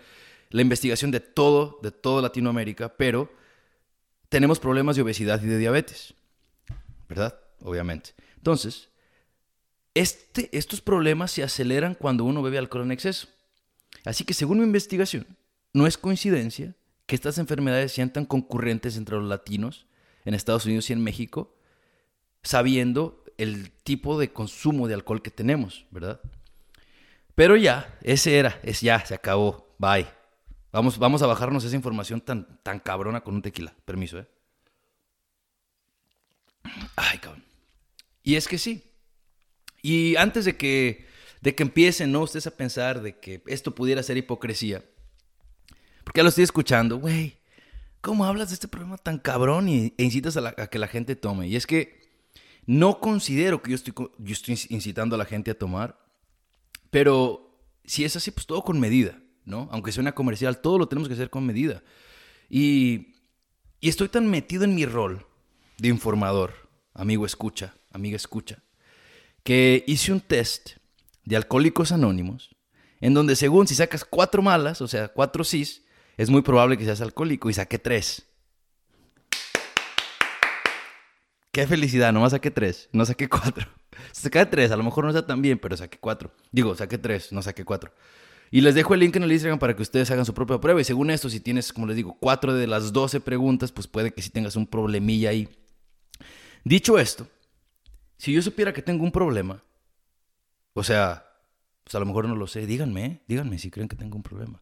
la 0.50 0.64
investigación 0.64 1.12
de 1.12 1.20
todo, 1.20 1.80
de 1.82 1.92
toda 1.92 2.24
Latinoamérica, 2.24 2.98
pero 2.98 3.32
tenemos 4.30 4.60
problemas 4.60 4.96
de 4.96 5.04
obesidad 5.04 5.42
y 5.42 5.46
de 5.46 5.60
diabetes, 5.60 6.16
¿verdad? 7.08 7.40
Obviamente. 7.62 8.16
Entonces, 8.36 8.90
este, 9.94 10.50
estos 10.58 10.82
problemas 10.82 11.32
se 11.32 11.44
aceleran 11.44 11.94
cuando 11.94 12.26
uno 12.26 12.42
bebe 12.42 12.58
alcohol 12.58 12.84
en 12.84 12.92
exceso. 12.92 13.28
Así 14.04 14.24
que 14.24 14.34
según 14.34 14.58
mi 14.58 14.64
investigación, 14.64 15.28
no 15.74 15.86
es 15.86 15.98
coincidencia 15.98 16.76
que 17.06 17.16
estas 17.16 17.38
enfermedades 17.38 17.92
sean 17.92 18.12
tan 18.12 18.26
concurrentes 18.26 18.98
entre 18.98 19.18
los 19.18 19.30
latinos 19.30 19.86
en 20.26 20.34
Estados 20.34 20.66
Unidos 20.66 20.90
y 20.90 20.94
en 20.94 21.04
México, 21.04 21.56
sabiendo 22.44 23.24
el 23.38 23.72
tipo 23.72 24.20
de 24.20 24.32
consumo 24.32 24.88
de 24.88 24.94
alcohol 24.94 25.22
que 25.22 25.32
tenemos, 25.32 25.86
¿verdad? 25.92 26.22
Pero 27.36 27.56
ya, 27.56 27.98
ese 28.04 28.38
era, 28.38 28.60
es 28.64 28.82
ya, 28.82 29.04
se 29.06 29.16
acabó. 29.16 29.76
Bye. 29.78 30.08
Vamos, 30.72 30.98
vamos 30.98 31.22
a 31.22 31.28
bajarnos 31.28 31.64
esa 31.64 31.76
información 31.76 32.22
tan, 32.22 32.60
tan 32.64 32.80
cabrona 32.80 33.22
con 33.22 33.36
un 33.36 33.42
tequila. 33.42 33.74
Permiso, 33.86 34.20
¿eh? 34.20 34.28
Ay, 36.96 37.18
cabrón. 37.18 37.44
Y 38.24 38.36
es 38.36 38.48
que 38.48 38.58
sí. 38.58 38.84
Y 39.82 40.16
antes 40.16 40.46
de 40.46 40.56
que, 40.56 41.08
de 41.42 41.56
que 41.56 41.64
empiecen. 41.64 42.16
Ustedes 42.16 42.48
a 42.48 42.56
pensar 42.56 43.02
de 43.02 43.20
que 43.20 43.42
esto 43.48 43.74
pudiera 43.76 44.04
ser 44.04 44.18
hipocresía. 44.18 44.84
Porque 46.04 46.20
ya 46.20 46.24
lo 46.24 46.30
estoy 46.30 46.44
escuchando, 46.44 46.98
güey. 46.98 47.38
¿Cómo 48.02 48.26
hablas 48.26 48.50
de 48.50 48.56
este 48.56 48.68
problema 48.68 48.98
tan 48.98 49.20
cabrón 49.20 49.70
y, 49.70 49.94
e 49.98 50.04
incitas 50.04 50.38
a, 50.38 50.68
que 50.68 50.80
la 50.80 50.88
gente 50.88 51.16
tome? 51.16 51.48
Y 51.48 51.56
es 51.56 51.68
que 51.68 52.01
no 52.72 53.02
considero 53.02 53.62
que 53.62 53.72
yo 53.72 53.76
estoy, 53.76 53.94
yo 53.98 54.32
estoy 54.32 54.58
incitando 54.70 55.16
a 55.16 55.18
la 55.18 55.26
gente 55.26 55.52
a 55.52 55.58
tomar. 55.58 56.00
Pero 56.90 57.60
si 57.84 58.06
es 58.06 58.16
así, 58.16 58.32
pues 58.32 58.46
todo 58.46 58.62
con 58.64 58.80
medida, 58.80 59.20
¿no? 59.44 59.68
Aunque 59.74 59.92
sea 59.92 60.00
una 60.00 60.16
comercial, 60.16 60.62
todo 60.62 60.78
lo 60.78 60.88
tenemos 60.88 61.10
que 61.10 61.16
hacer 61.16 61.30
con 61.30 61.46
medida. 61.46 61.84
Y, 62.50 63.16
y 63.82 63.90
estoy 63.90 64.08
tan 64.08 64.30
metido 64.30 64.64
en 64.64 64.74
mi 64.74 64.86
rol 64.86 65.26
de 65.80 65.90
informador, 65.90 66.70
amigo 66.94 67.26
escucha, 67.26 67.76
amiga 67.92 68.16
escucha, 68.16 68.64
que 69.44 69.84
hice 69.86 70.14
un 70.14 70.22
test 70.22 70.78
de 71.26 71.36
alcohólicos 71.36 71.92
anónimos, 71.92 72.56
en 73.02 73.14
donde 73.14 73.36
según 73.36 73.68
si 73.68 73.76
sacas 73.76 74.06
cuatro 74.06 74.42
malas, 74.42 74.80
o 74.80 74.88
sea, 74.88 75.10
cuatro 75.10 75.44
cis, 75.44 75.84
es 76.16 76.30
muy 76.30 76.42
probable 76.42 76.78
que 76.78 76.86
seas 76.86 77.02
alcohólico 77.02 77.50
y 77.50 77.54
saqué 77.54 77.80
tres. 77.80 78.31
Qué 81.52 81.68
felicidad, 81.68 82.14
nomás 82.14 82.32
saqué 82.32 82.50
tres, 82.50 82.90
no 82.94 83.06
saqué 83.06 83.28
cuatro. 83.28 83.68
Saqué 84.14 84.46
tres, 84.46 84.72
a 84.72 84.78
lo 84.78 84.84
mejor 84.84 85.04
no 85.04 85.10
está 85.10 85.28
tan 85.28 85.42
bien, 85.42 85.60
pero 85.60 85.76
saqué 85.78 85.98
cuatro. 86.00 86.32
Digo, 86.52 86.74
saqué 86.76 86.98
tres, 86.98 87.32
no 87.32 87.42
saqué 87.42 87.66
cuatro. 87.66 87.92
Y 88.50 88.62
les 88.62 88.74
dejo 88.74 88.94
el 88.94 89.02
link 89.02 89.16
en 89.16 89.24
el 89.24 89.32
Instagram 89.32 89.60
para 89.60 89.76
que 89.76 89.82
ustedes 89.82 90.10
hagan 90.12 90.26
su 90.26 90.34
propia 90.34 90.60
prueba. 90.60 90.82
Y 90.82 90.84
según 90.84 91.12
esto, 91.12 91.30
si 91.30 91.40
tienes, 91.40 91.72
como 91.72 91.88
les 91.88 91.96
digo, 91.96 92.18
cuatro 92.20 92.54
de 92.54 92.68
las 92.68 92.94
doce 92.94 93.20
preguntas, 93.20 93.72
pues 93.72 93.88
puede 93.88 94.14
que 94.14 94.22
sí 94.22 94.30
tengas 94.30 94.56
un 94.56 94.66
problemilla 94.66 95.30
ahí. 95.30 95.50
Dicho 96.64 96.98
esto, 96.98 97.28
si 98.18 98.34
yo 98.34 98.42
supiera 98.42 98.74
que 98.74 98.82
tengo 98.82 99.04
un 99.04 99.12
problema, 99.12 99.64
o 100.74 100.84
sea, 100.84 101.26
pues 101.84 101.96
a 101.96 102.00
lo 102.00 102.06
mejor 102.06 102.28
no 102.28 102.36
lo 102.36 102.48
sé, 102.48 102.66
díganme, 102.66 103.22
díganme 103.28 103.58
si 103.58 103.70
creen 103.72 103.88
que 103.88 103.96
tengo 103.96 104.16
un 104.16 104.24
problema. 104.24 104.62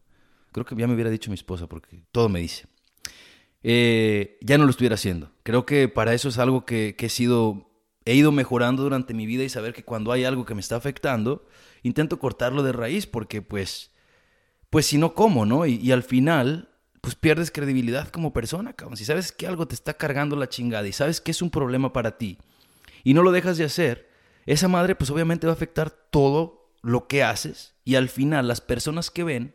Creo 0.52 0.64
que 0.64 0.74
ya 0.76 0.86
me 0.86 0.94
hubiera 0.94 1.10
dicho 1.10 1.30
mi 1.30 1.34
esposa 1.34 1.68
porque 1.68 2.04
todo 2.12 2.28
me 2.28 2.40
dice. 2.40 2.66
Eh, 3.62 4.38
ya 4.40 4.58
no 4.58 4.64
lo 4.64 4.70
estuviera 4.70 4.94
haciendo. 4.94 5.32
Creo 5.42 5.66
que 5.66 5.88
para 5.88 6.14
eso 6.14 6.28
es 6.28 6.38
algo 6.38 6.64
que, 6.64 6.96
he 6.98 7.08
sido 7.08 7.68
he 8.06 8.14
ido 8.14 8.32
mejorando 8.32 8.82
durante 8.82 9.12
mi 9.12 9.26
vida 9.26 9.44
y 9.44 9.50
saber 9.50 9.74
que 9.74 9.84
cuando 9.84 10.10
hay 10.10 10.24
algo 10.24 10.46
que 10.46 10.54
me 10.54 10.60
está 10.60 10.76
afectando, 10.76 11.46
intento 11.82 12.18
cortarlo 12.18 12.62
de 12.62 12.72
raíz 12.72 13.06
porque 13.06 13.42
pues, 13.42 13.90
pues 14.70 14.86
si 14.86 14.96
no, 14.96 15.14
¿cómo, 15.14 15.44
no? 15.44 15.66
Y, 15.66 15.92
al 15.92 16.02
final, 16.02 16.70
pues 17.02 17.14
pierdes 17.14 17.50
credibilidad 17.50 18.08
como 18.08 18.32
persona, 18.32 18.72
cabrón. 18.72 18.96
Si 18.96 19.04
sabes 19.04 19.32
que 19.32 19.46
algo 19.46 19.68
te 19.68 19.74
está 19.74 19.94
cargando 19.94 20.34
la 20.36 20.48
chingada 20.48 20.88
y 20.88 20.92
sabes 20.92 21.20
que 21.20 21.30
es 21.30 21.42
un 21.42 21.50
problema 21.50 21.92
para 21.92 22.16
ti 22.16 22.38
y 23.04 23.14
no 23.14 23.22
lo 23.22 23.32
dejas 23.32 23.58
de 23.58 23.64
hacer, 23.64 24.08
esa 24.46 24.68
madre 24.68 24.94
pues 24.94 25.10
obviamente 25.10 25.46
va 25.46 25.52
a 25.52 25.56
afectar 25.56 25.90
todo 25.90 26.72
lo 26.82 27.06
que 27.06 27.22
haces 27.22 27.74
y 27.84 27.96
al 27.96 28.08
final 28.08 28.48
las 28.48 28.62
personas 28.62 29.10
que 29.10 29.24
ven 29.24 29.54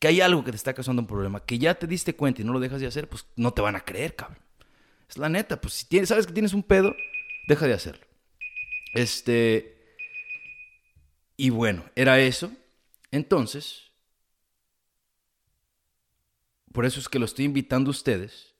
que 0.00 0.08
hay 0.08 0.20
algo 0.22 0.42
que 0.42 0.50
te 0.50 0.56
está 0.56 0.72
causando 0.74 1.02
un 1.02 1.06
problema, 1.06 1.44
que 1.44 1.58
ya 1.58 1.74
te 1.74 1.86
diste 1.86 2.16
cuenta 2.16 2.40
y 2.40 2.44
no 2.44 2.54
lo 2.54 2.58
dejas 2.58 2.80
de 2.80 2.86
hacer, 2.86 3.08
pues 3.08 3.26
no 3.36 3.52
te 3.52 3.60
van 3.60 3.76
a 3.76 3.84
creer, 3.84 4.16
cabrón. 4.16 4.38
Es 5.08 5.18
la 5.18 5.28
neta, 5.28 5.60
pues 5.60 5.74
si 5.74 5.86
tienes, 5.86 6.08
sabes 6.08 6.26
que 6.26 6.32
tienes 6.32 6.54
un 6.54 6.62
pedo, 6.62 6.96
deja 7.46 7.66
de 7.66 7.74
hacerlo. 7.74 8.06
Este. 8.94 9.76
Y 11.36 11.50
bueno, 11.50 11.84
era 11.94 12.18
eso. 12.18 12.50
Entonces, 13.10 13.92
por 16.72 16.86
eso 16.86 16.98
es 16.98 17.08
que 17.08 17.18
lo 17.18 17.26
estoy 17.26 17.44
invitando 17.44 17.90
a 17.90 17.92
ustedes 17.92 18.54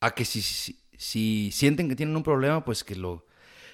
a 0.00 0.14
que 0.14 0.24
si, 0.24 0.42
si, 0.42 1.50
sienten 1.52 1.88
que 1.88 1.96
tienen 1.96 2.16
un 2.16 2.22
problema, 2.22 2.64
pues 2.64 2.82
que 2.82 2.96
lo, 2.96 3.26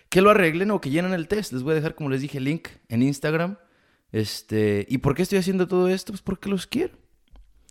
que 0.09 0.21
lo 0.21 0.31
arreglen 0.31 0.71
o 0.73 0.81
que 0.81 0.91
llenen 0.91 1.15
el 1.15 1.27
test. 1.27 1.53
Les 1.53 1.63
voy 1.63 1.73
a 1.73 1.77
dejar, 1.77 1.95
como 1.95 2.11
les 2.11 2.21
dije, 2.21 2.39
el 2.39 2.45
link 2.45 2.69
en 2.89 3.03
Instagram. 3.03 3.59
Este, 4.13 4.87
¿Y 4.89 4.99
por 4.99 5.15
qué 5.15 5.23
estoy 5.23 5.39
haciendo 5.39 5.69
todo 5.69 5.89
esto? 5.89 6.13
Pues 6.13 6.23
porque 6.23 6.49
los 6.49 6.67
quiero. 6.67 6.97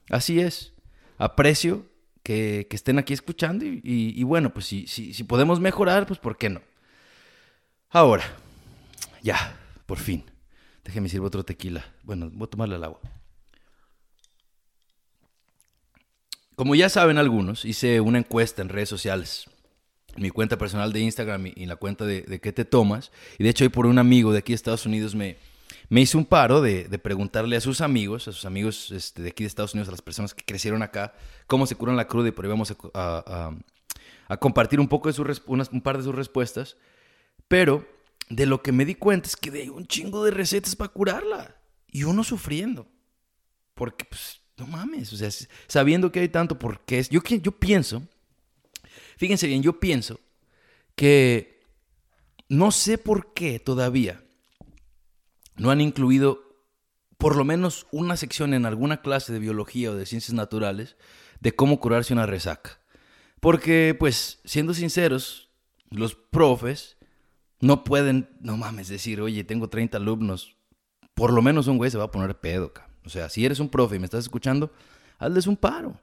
Así 0.09 0.39
es. 0.39 0.73
Aprecio 1.17 1.85
que, 2.23 2.67
estén 2.71 2.97
aquí 2.97 3.13
escuchando 3.13 3.65
y, 3.65 4.23
bueno, 4.23 4.53
pues 4.53 4.65
si, 4.65 4.87
si, 4.87 5.23
podemos 5.23 5.59
mejorar, 5.59 6.05
pues 6.07 6.19
¿por 6.19 6.37
qué 6.37 6.49
no? 6.49 6.61
Ahora, 7.89 8.23
ya, 9.21 9.57
por 9.85 9.97
fin. 9.97 10.23
Déjeme 10.83 11.09
sirvo 11.09 11.27
otro 11.27 11.43
tequila. 11.43 11.83
Bueno, 12.03 12.29
voy 12.31 12.45
a 12.45 12.49
tomarle 12.49 12.75
el 12.75 12.83
agua. 12.83 12.99
Como 16.55 16.75
ya 16.75 16.89
saben 16.89 17.17
algunos, 17.17 17.65
hice 17.65 17.99
una 17.99 18.19
encuesta 18.19 18.61
en 18.61 18.69
redes 18.69 18.89
sociales. 18.89 19.45
Mi 20.15 20.29
cuenta 20.29 20.57
personal 20.57 20.91
de 20.91 20.99
Instagram 21.01 21.47
y 21.55 21.65
la 21.65 21.75
cuenta 21.75 22.05
de, 22.05 22.21
de 22.21 22.39
qué 22.39 22.51
te 22.51 22.65
tomas. 22.65 23.11
Y 23.37 23.43
de 23.43 23.49
hecho, 23.49 23.63
hoy 23.63 23.69
por 23.69 23.85
un 23.85 23.99
amigo 23.99 24.31
de 24.31 24.39
aquí 24.39 24.51
de 24.51 24.55
Estados 24.55 24.85
Unidos 24.85 25.15
me, 25.15 25.37
me 25.89 26.01
hice 26.01 26.17
un 26.17 26.25
paro 26.25 26.61
de, 26.61 26.85
preguntarle 26.99 27.55
a 27.57 27.61
sus 27.61 27.81
amigos, 27.81 28.27
a 28.27 28.31
sus 28.31 28.45
amigos 28.45 28.91
este, 28.91 29.23
de 29.23 29.29
aquí 29.29 29.43
de 29.43 29.47
Estados 29.47 29.73
Unidos, 29.73 29.89
a 29.89 29.91
las 29.91 30.03
personas 30.03 30.35
que 30.35 30.45
crecieron 30.45 30.83
acá, 30.83 31.13
cómo 31.47 31.65
se 31.65 31.75
curan 31.75 31.97
la 31.97 32.07
cruda 32.07 32.29
y 32.29 32.31
por 32.31 32.45
ahí 32.45 32.49
vamos 32.49 32.75
a, 32.93 33.55
compartir 34.39 34.79
un 34.79 34.87
poco 34.87 35.09
de 35.09 35.13
su 35.13 35.23
un 35.71 35.81
par 35.81 35.97
de 35.97 36.03
sus 36.03 36.13
respuestas. 36.13 36.77
Pero 37.47 37.87
de 38.29 38.45
lo 38.45 38.61
que 38.61 38.71
me 38.71 38.85
di 38.85 38.93
cuenta 38.93 39.27
es 39.27 39.35
que 39.35 39.49
hay 39.49 39.69
un 39.69 39.87
chingo 39.87 40.23
de 40.23 40.29
recetas 40.29 40.75
para 40.75 40.89
curarla 40.89 41.55
y 41.87 42.03
uno 42.03 42.23
sufriendo. 42.23 42.87
Porque, 43.73 44.05
pues, 44.05 44.41
no 44.57 44.67
mames, 44.67 45.11
o 45.11 45.17
sea, 45.17 45.29
sabiendo 45.67 46.11
que 46.11 46.19
hay 46.19 46.29
tanto, 46.29 46.59
porque 46.59 46.99
es. 46.99 47.09
Yo, 47.09 47.21
yo 47.23 47.51
pienso, 47.51 48.03
fíjense 49.17 49.47
bien, 49.47 49.63
yo 49.63 49.79
pienso 49.79 50.19
que 50.95 51.63
no 52.49 52.71
sé 52.71 52.99
por 52.99 53.33
qué 53.33 53.57
todavía 53.59 54.21
no 55.59 55.71
han 55.71 55.81
incluido 55.81 56.49
por 57.17 57.35
lo 57.35 57.43
menos 57.43 57.85
una 57.91 58.15
sección 58.15 58.53
en 58.53 58.65
alguna 58.65 59.01
clase 59.01 59.33
de 59.33 59.39
biología 59.39 59.91
o 59.91 59.95
de 59.95 60.05
ciencias 60.05 60.33
naturales 60.33 60.95
de 61.41 61.53
cómo 61.53 61.79
curarse 61.79 62.13
una 62.13 62.25
resaca. 62.25 62.79
Porque, 63.41 63.95
pues, 63.97 64.39
siendo 64.45 64.73
sinceros, 64.73 65.49
los 65.89 66.15
profes 66.15 66.97
no 67.59 67.83
pueden, 67.83 68.29
no 68.39 68.55
mames, 68.55 68.87
decir, 68.87 69.21
oye, 69.21 69.43
tengo 69.43 69.69
30 69.69 69.97
alumnos, 69.97 70.55
por 71.13 71.33
lo 71.33 71.41
menos 71.41 71.67
un 71.67 71.77
güey 71.77 71.91
se 71.91 71.97
va 71.97 72.05
a 72.05 72.11
poner 72.11 72.39
pedo, 72.39 72.73
O 73.05 73.09
sea, 73.09 73.29
si 73.29 73.45
eres 73.45 73.59
un 73.59 73.69
profe 73.69 73.97
y 73.97 73.99
me 73.99 74.05
estás 74.05 74.23
escuchando, 74.23 74.71
hazles 75.17 75.45
un 75.45 75.57
paro. 75.57 75.99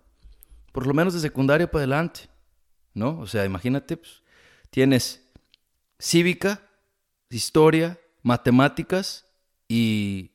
Por 0.73 0.87
lo 0.87 0.93
menos 0.93 1.15
de 1.15 1.21
secundaria 1.21 1.71
para 1.71 1.81
adelante, 1.81 2.29
¿no? 2.93 3.19
O 3.21 3.27
sea, 3.27 3.47
imagínate, 3.47 3.97
pues, 3.97 4.23
tienes 4.69 5.27
cívica, 5.99 6.61
historia, 7.31 7.99
matemáticas 8.23 9.26
y 9.69 10.33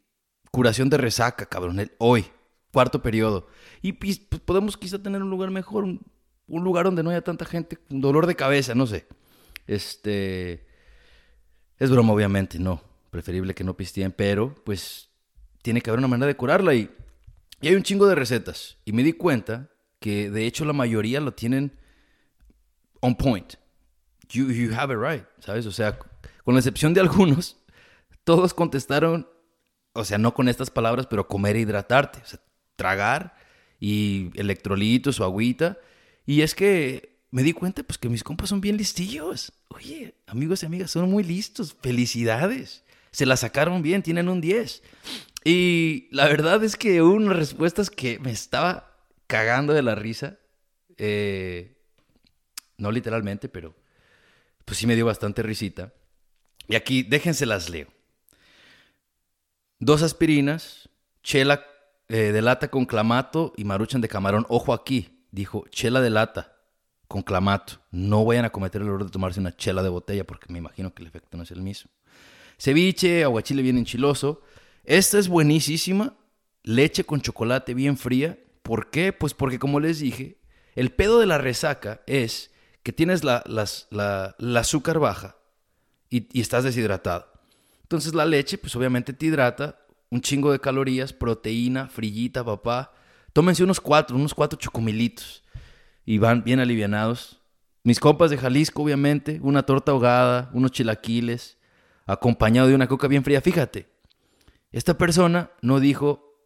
curación 0.51 0.89
de 0.89 0.97
resaca, 0.97 1.45
cabrón, 1.45 1.89
hoy, 1.97 2.25
cuarto 2.71 3.01
periodo. 3.01 3.47
Y 3.81 3.93
pues, 3.93 4.19
podemos 4.19 4.77
quizá 4.77 5.01
tener 5.01 5.21
un 5.21 5.29
lugar 5.29 5.51
mejor, 5.51 5.83
un, 5.83 6.01
lugar 6.47 6.85
donde 6.85 7.03
no 7.03 7.09
haya 7.09 7.21
tanta 7.21 7.45
gente, 7.45 7.77
un 7.89 8.01
dolor 8.01 8.27
de 8.27 8.35
cabeza, 8.35 8.75
no 8.75 8.87
sé. 8.87 9.07
Este. 9.67 10.67
Es 11.77 11.89
broma, 11.89 12.13
obviamente, 12.13 12.59
no. 12.59 12.81
Preferible 13.09 13.53
que 13.53 13.63
no 13.63 13.75
pisteen, 13.75 14.11
pero 14.11 14.55
pues 14.63 15.09
tiene 15.61 15.81
que 15.81 15.89
haber 15.89 15.99
una 15.99 16.07
manera 16.07 16.27
de 16.27 16.37
curarla 16.37 16.73
y, 16.73 16.89
y 17.59 17.67
hay 17.67 17.75
un 17.75 17.83
chingo 17.83 18.07
de 18.07 18.15
recetas. 18.15 18.77
Y 18.85 18.93
me 18.93 19.03
di 19.03 19.13
cuenta 19.13 19.69
que 19.99 20.29
de 20.29 20.45
hecho 20.45 20.63
la 20.65 20.73
mayoría 20.73 21.19
lo 21.19 21.33
tienen 21.33 21.77
on 23.01 23.15
point. 23.15 23.55
You, 24.29 24.49
you 24.49 24.73
have 24.73 24.93
it 24.93 24.99
right, 24.99 25.25
¿sabes? 25.39 25.65
O 25.65 25.71
sea, 25.71 25.97
con 26.43 26.53
la 26.53 26.59
excepción 26.59 26.93
de 26.93 27.01
algunos, 27.01 27.57
todos 28.23 28.53
contestaron, 28.53 29.27
o 29.93 30.05
sea, 30.05 30.17
no 30.17 30.33
con 30.33 30.47
estas 30.47 30.69
palabras, 30.69 31.07
pero 31.07 31.27
comer 31.27 31.55
e 31.55 31.61
hidratarte, 31.61 32.19
o 32.19 32.25
sea, 32.25 32.39
tragar 32.75 33.35
y 33.79 34.31
electrolitos 34.35 35.19
o 35.19 35.23
agüita. 35.23 35.77
Y 36.25 36.41
es 36.41 36.55
que 36.55 37.21
me 37.31 37.43
di 37.43 37.53
cuenta, 37.53 37.83
pues, 37.83 37.97
que 37.97 38.09
mis 38.09 38.23
compas 38.23 38.49
son 38.49 38.61
bien 38.61 38.77
listillos. 38.77 39.53
Oye, 39.69 40.15
amigos 40.27 40.63
y 40.63 40.65
amigas, 40.65 40.91
son 40.91 41.09
muy 41.09 41.23
listos. 41.23 41.75
Felicidades. 41.81 42.83
Se 43.11 43.25
la 43.25 43.37
sacaron 43.37 43.81
bien, 43.81 44.03
tienen 44.03 44.29
un 44.29 44.39
10. 44.39 44.83
Y 45.43 46.07
la 46.11 46.27
verdad 46.27 46.63
es 46.63 46.75
que 46.75 47.01
hubo 47.01 47.13
unas 47.13 47.35
respuestas 47.35 47.89
que 47.89 48.19
me 48.19 48.31
estaba 48.31 48.95
cagando 49.27 49.73
de 49.73 49.81
la 49.81 49.95
risa. 49.95 50.37
Eh, 50.97 51.77
no 52.77 52.91
literalmente, 52.91 53.49
pero 53.49 53.75
pues 54.65 54.77
sí 54.77 54.87
me 54.87 54.95
dio 54.95 55.05
bastante 55.05 55.41
risita. 55.41 55.93
Y 56.67 56.75
aquí, 56.75 57.03
déjense 57.03 57.45
las 57.45 57.69
leo 57.69 57.87
dos 59.81 60.03
aspirinas, 60.03 60.89
chela 61.23 61.65
eh, 62.07 62.31
de 62.31 62.41
lata 62.41 62.69
con 62.69 62.85
clamato 62.85 63.51
y 63.57 63.65
maruchan 63.65 63.99
de 63.99 64.07
camarón. 64.07 64.45
Ojo 64.47 64.73
aquí, 64.73 65.25
dijo 65.31 65.65
chela 65.69 65.99
de 66.01 66.11
lata 66.11 66.55
con 67.07 67.23
clamato. 67.23 67.81
No 67.89 68.23
vayan 68.23 68.45
a 68.45 68.51
cometer 68.51 68.81
el 68.81 68.87
error 68.87 69.03
de 69.03 69.11
tomarse 69.11 69.41
una 69.41 69.55
chela 69.55 69.83
de 69.83 69.89
botella 69.89 70.23
porque 70.23 70.53
me 70.53 70.59
imagino 70.59 70.93
que 70.93 71.01
el 71.01 71.07
efecto 71.07 71.35
no 71.35 71.43
es 71.43 71.51
el 71.51 71.61
mismo. 71.61 71.91
Ceviche, 72.57 73.23
aguachile 73.23 73.63
bien 73.63 73.77
enchiloso. 73.77 74.43
Esta 74.85 75.17
es 75.17 75.27
buenísima. 75.27 76.15
Leche 76.63 77.03
con 77.03 77.21
chocolate 77.21 77.73
bien 77.73 77.97
fría. 77.97 78.39
¿Por 78.61 78.91
qué? 78.91 79.13
Pues 79.13 79.33
porque 79.33 79.57
como 79.57 79.79
les 79.79 79.99
dije, 79.99 80.37
el 80.75 80.91
pedo 80.91 81.19
de 81.19 81.25
la 81.25 81.39
resaca 81.39 82.01
es 82.05 82.51
que 82.83 82.93
tienes 82.93 83.23
la, 83.23 83.43
azúcar 84.55 84.99
baja 84.99 85.37
y, 86.07 86.27
y 86.37 86.41
estás 86.41 86.63
deshidratado. 86.63 87.30
Entonces 87.91 88.13
la 88.13 88.23
leche, 88.23 88.57
pues 88.57 88.73
obviamente 88.77 89.11
te 89.11 89.25
hidrata, 89.25 89.77
un 90.09 90.21
chingo 90.21 90.53
de 90.53 90.61
calorías, 90.61 91.11
proteína, 91.11 91.89
frillita, 91.89 92.41
papá. 92.41 92.93
Tómense 93.33 93.65
unos 93.65 93.81
cuatro, 93.81 94.15
unos 94.15 94.33
cuatro 94.33 94.57
chocomilitos. 94.57 95.43
Y 96.05 96.17
van 96.17 96.41
bien 96.45 96.61
alivianados. 96.61 97.41
Mis 97.83 97.99
compas 97.99 98.31
de 98.31 98.37
Jalisco, 98.37 98.81
obviamente, 98.81 99.41
una 99.43 99.63
torta 99.63 99.91
ahogada, 99.91 100.49
unos 100.53 100.71
chilaquiles, 100.71 101.57
acompañado 102.05 102.69
de 102.69 102.75
una 102.75 102.87
coca 102.87 103.09
bien 103.09 103.25
fría. 103.25 103.41
Fíjate, 103.41 103.89
esta 104.71 104.97
persona 104.97 105.51
no 105.61 105.81
dijo 105.81 106.37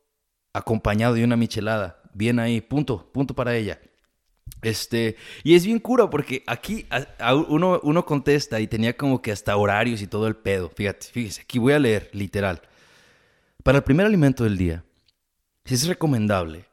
acompañado 0.51 1.13
de 1.13 1.25
una 1.25 1.37
michelada. 1.37 2.01
Bien 2.15 2.39
ahí, 2.39 2.59
punto, 2.59 3.11
punto 3.11 3.35
para 3.35 3.55
ella. 3.55 3.79
Este, 4.65 5.15
y 5.43 5.53
es 5.53 5.63
bien 5.63 5.77
cura 5.77 6.09
porque 6.09 6.43
aquí 6.47 6.87
uno, 7.49 7.79
uno 7.83 8.03
contesta 8.03 8.59
y 8.59 8.65
tenía 8.65 8.97
como 8.97 9.21
que 9.21 9.31
hasta 9.31 9.55
horarios 9.55 10.01
y 10.01 10.07
todo 10.07 10.25
el 10.25 10.35
pedo. 10.35 10.71
Fíjate, 10.71 11.05
fíjese, 11.05 11.41
aquí 11.41 11.59
voy 11.59 11.73
a 11.73 11.79
leer, 11.79 12.09
literal. 12.13 12.63
Para 13.61 13.77
el 13.77 13.83
primer 13.83 14.07
alimento 14.07 14.43
del 14.43 14.57
día, 14.57 14.83
es 15.65 15.85
recomendable 15.85 16.65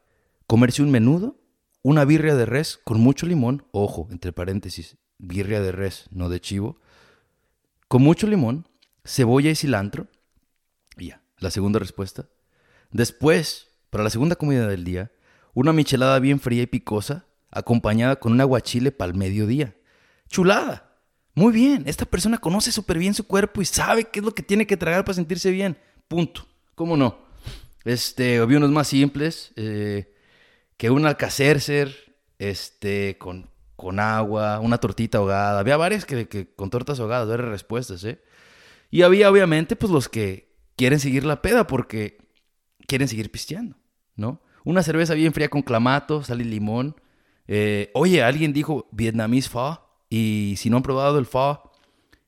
comerse 0.47 0.81
un 0.81 0.89
menudo, 0.89 1.37
una 1.83 2.03
birria 2.03 2.33
de 2.33 2.47
res 2.47 2.79
con 2.83 2.99
mucho 2.99 3.27
limón, 3.27 3.67
ojo, 3.71 4.07
entre 4.09 4.33
paréntesis, 4.33 4.97
birria 5.19 5.61
de 5.61 5.71
res, 5.71 6.07
no 6.09 6.29
de 6.29 6.41
chivo, 6.41 6.79
con 7.87 8.01
mucho 8.01 8.25
limón, 8.25 8.67
cebolla 9.05 9.51
y 9.51 9.55
cilantro. 9.55 10.07
Y 10.97 11.09
ya, 11.09 11.21
la 11.37 11.51
segunda 11.51 11.77
respuesta. 11.77 12.27
Después, 12.89 13.67
para 13.91 14.03
la 14.03 14.09
segunda 14.09 14.35
comida 14.35 14.67
del 14.67 14.83
día, 14.83 15.11
una 15.53 15.73
michelada 15.73 16.17
bien 16.17 16.39
fría 16.39 16.63
y 16.63 16.67
picosa 16.67 17.27
acompañada 17.53 18.17
con 18.17 18.33
un 18.33 18.41
aguachile 18.41 18.91
para 18.91 19.11
el 19.11 19.17
mediodía. 19.17 19.75
Chulada. 20.27 20.89
Muy 21.35 21.51
bien, 21.51 21.83
esta 21.87 22.05
persona 22.05 22.37
conoce 22.37 22.71
súper 22.71 22.97
bien 22.99 23.13
su 23.13 23.25
cuerpo 23.25 23.61
y 23.61 23.65
sabe 23.65 24.05
qué 24.05 24.19
es 24.19 24.25
lo 24.25 24.35
que 24.35 24.43
tiene 24.43 24.67
que 24.67 24.77
tragar 24.77 25.03
para 25.03 25.15
sentirse 25.15 25.49
bien. 25.49 25.77
Punto. 26.07 26.45
¿Cómo 26.75 26.95
no? 26.95 27.17
Este, 27.85 28.37
había 28.37 28.57
unos 28.57 28.71
más 28.71 28.87
simples, 28.87 29.51
eh, 29.55 30.13
que 30.77 30.89
un 30.89 31.05
alcacercer, 31.05 32.15
este, 32.37 33.17
con, 33.17 33.49
con 33.75 33.99
agua, 33.99 34.59
una 34.59 34.77
tortita 34.77 35.17
ahogada. 35.17 35.59
Había 35.59 35.77
varias 35.77 36.05
que, 36.05 36.53
con 36.55 36.69
tortas 36.69 36.99
ahogadas, 36.99 37.27
varias 37.27 37.49
respuestas, 37.49 38.03
¿eh? 38.03 38.21
Y 38.89 39.01
había 39.01 39.31
obviamente 39.31 39.75
pues 39.75 39.91
los 39.91 40.07
que 40.07 40.53
quieren 40.75 40.99
seguir 40.99 41.25
la 41.25 41.41
peda 41.41 41.65
porque 41.65 42.19
quieren 42.85 43.07
seguir 43.07 43.31
pisteando, 43.31 43.75
¿no? 44.15 44.41
Una 44.63 44.83
cerveza 44.83 45.15
bien 45.15 45.33
fría 45.33 45.49
con 45.49 45.63
clamato, 45.63 46.23
sal 46.23 46.41
y 46.41 46.43
limón. 46.43 46.95
Eh, 47.47 47.91
oye, 47.93 48.23
alguien 48.23 48.53
dijo 48.53 48.87
vietnamese 48.91 49.49
pho. 49.49 49.79
Y 50.09 50.55
si 50.57 50.69
no 50.69 50.77
han 50.77 50.83
probado 50.83 51.17
el 51.17 51.25
pho, 51.25 51.71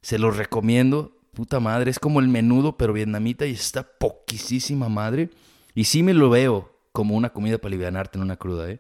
se 0.02 0.20
los 0.20 0.38
recomiendo. 0.38 1.12
Puta 1.34 1.60
madre, 1.60 1.92
es 1.92 2.00
como 2.00 2.22
el 2.22 2.30
menudo, 2.30 2.78
pero 2.78 2.94
vietnamita 2.94 3.46
y 3.46 3.52
está 3.52 3.84
poquísima 3.84 4.88
madre. 4.88 5.30
Y 5.74 5.84
sí 5.84 6.02
me 6.02 6.14
lo 6.14 6.30
veo 6.30 6.80
como 6.94 7.16
una 7.16 7.34
comida 7.34 7.58
para 7.58 7.68
alivianarte 7.68 8.18
en 8.18 8.24
una 8.24 8.38
cruda, 8.38 8.70
¿eh? 8.72 8.80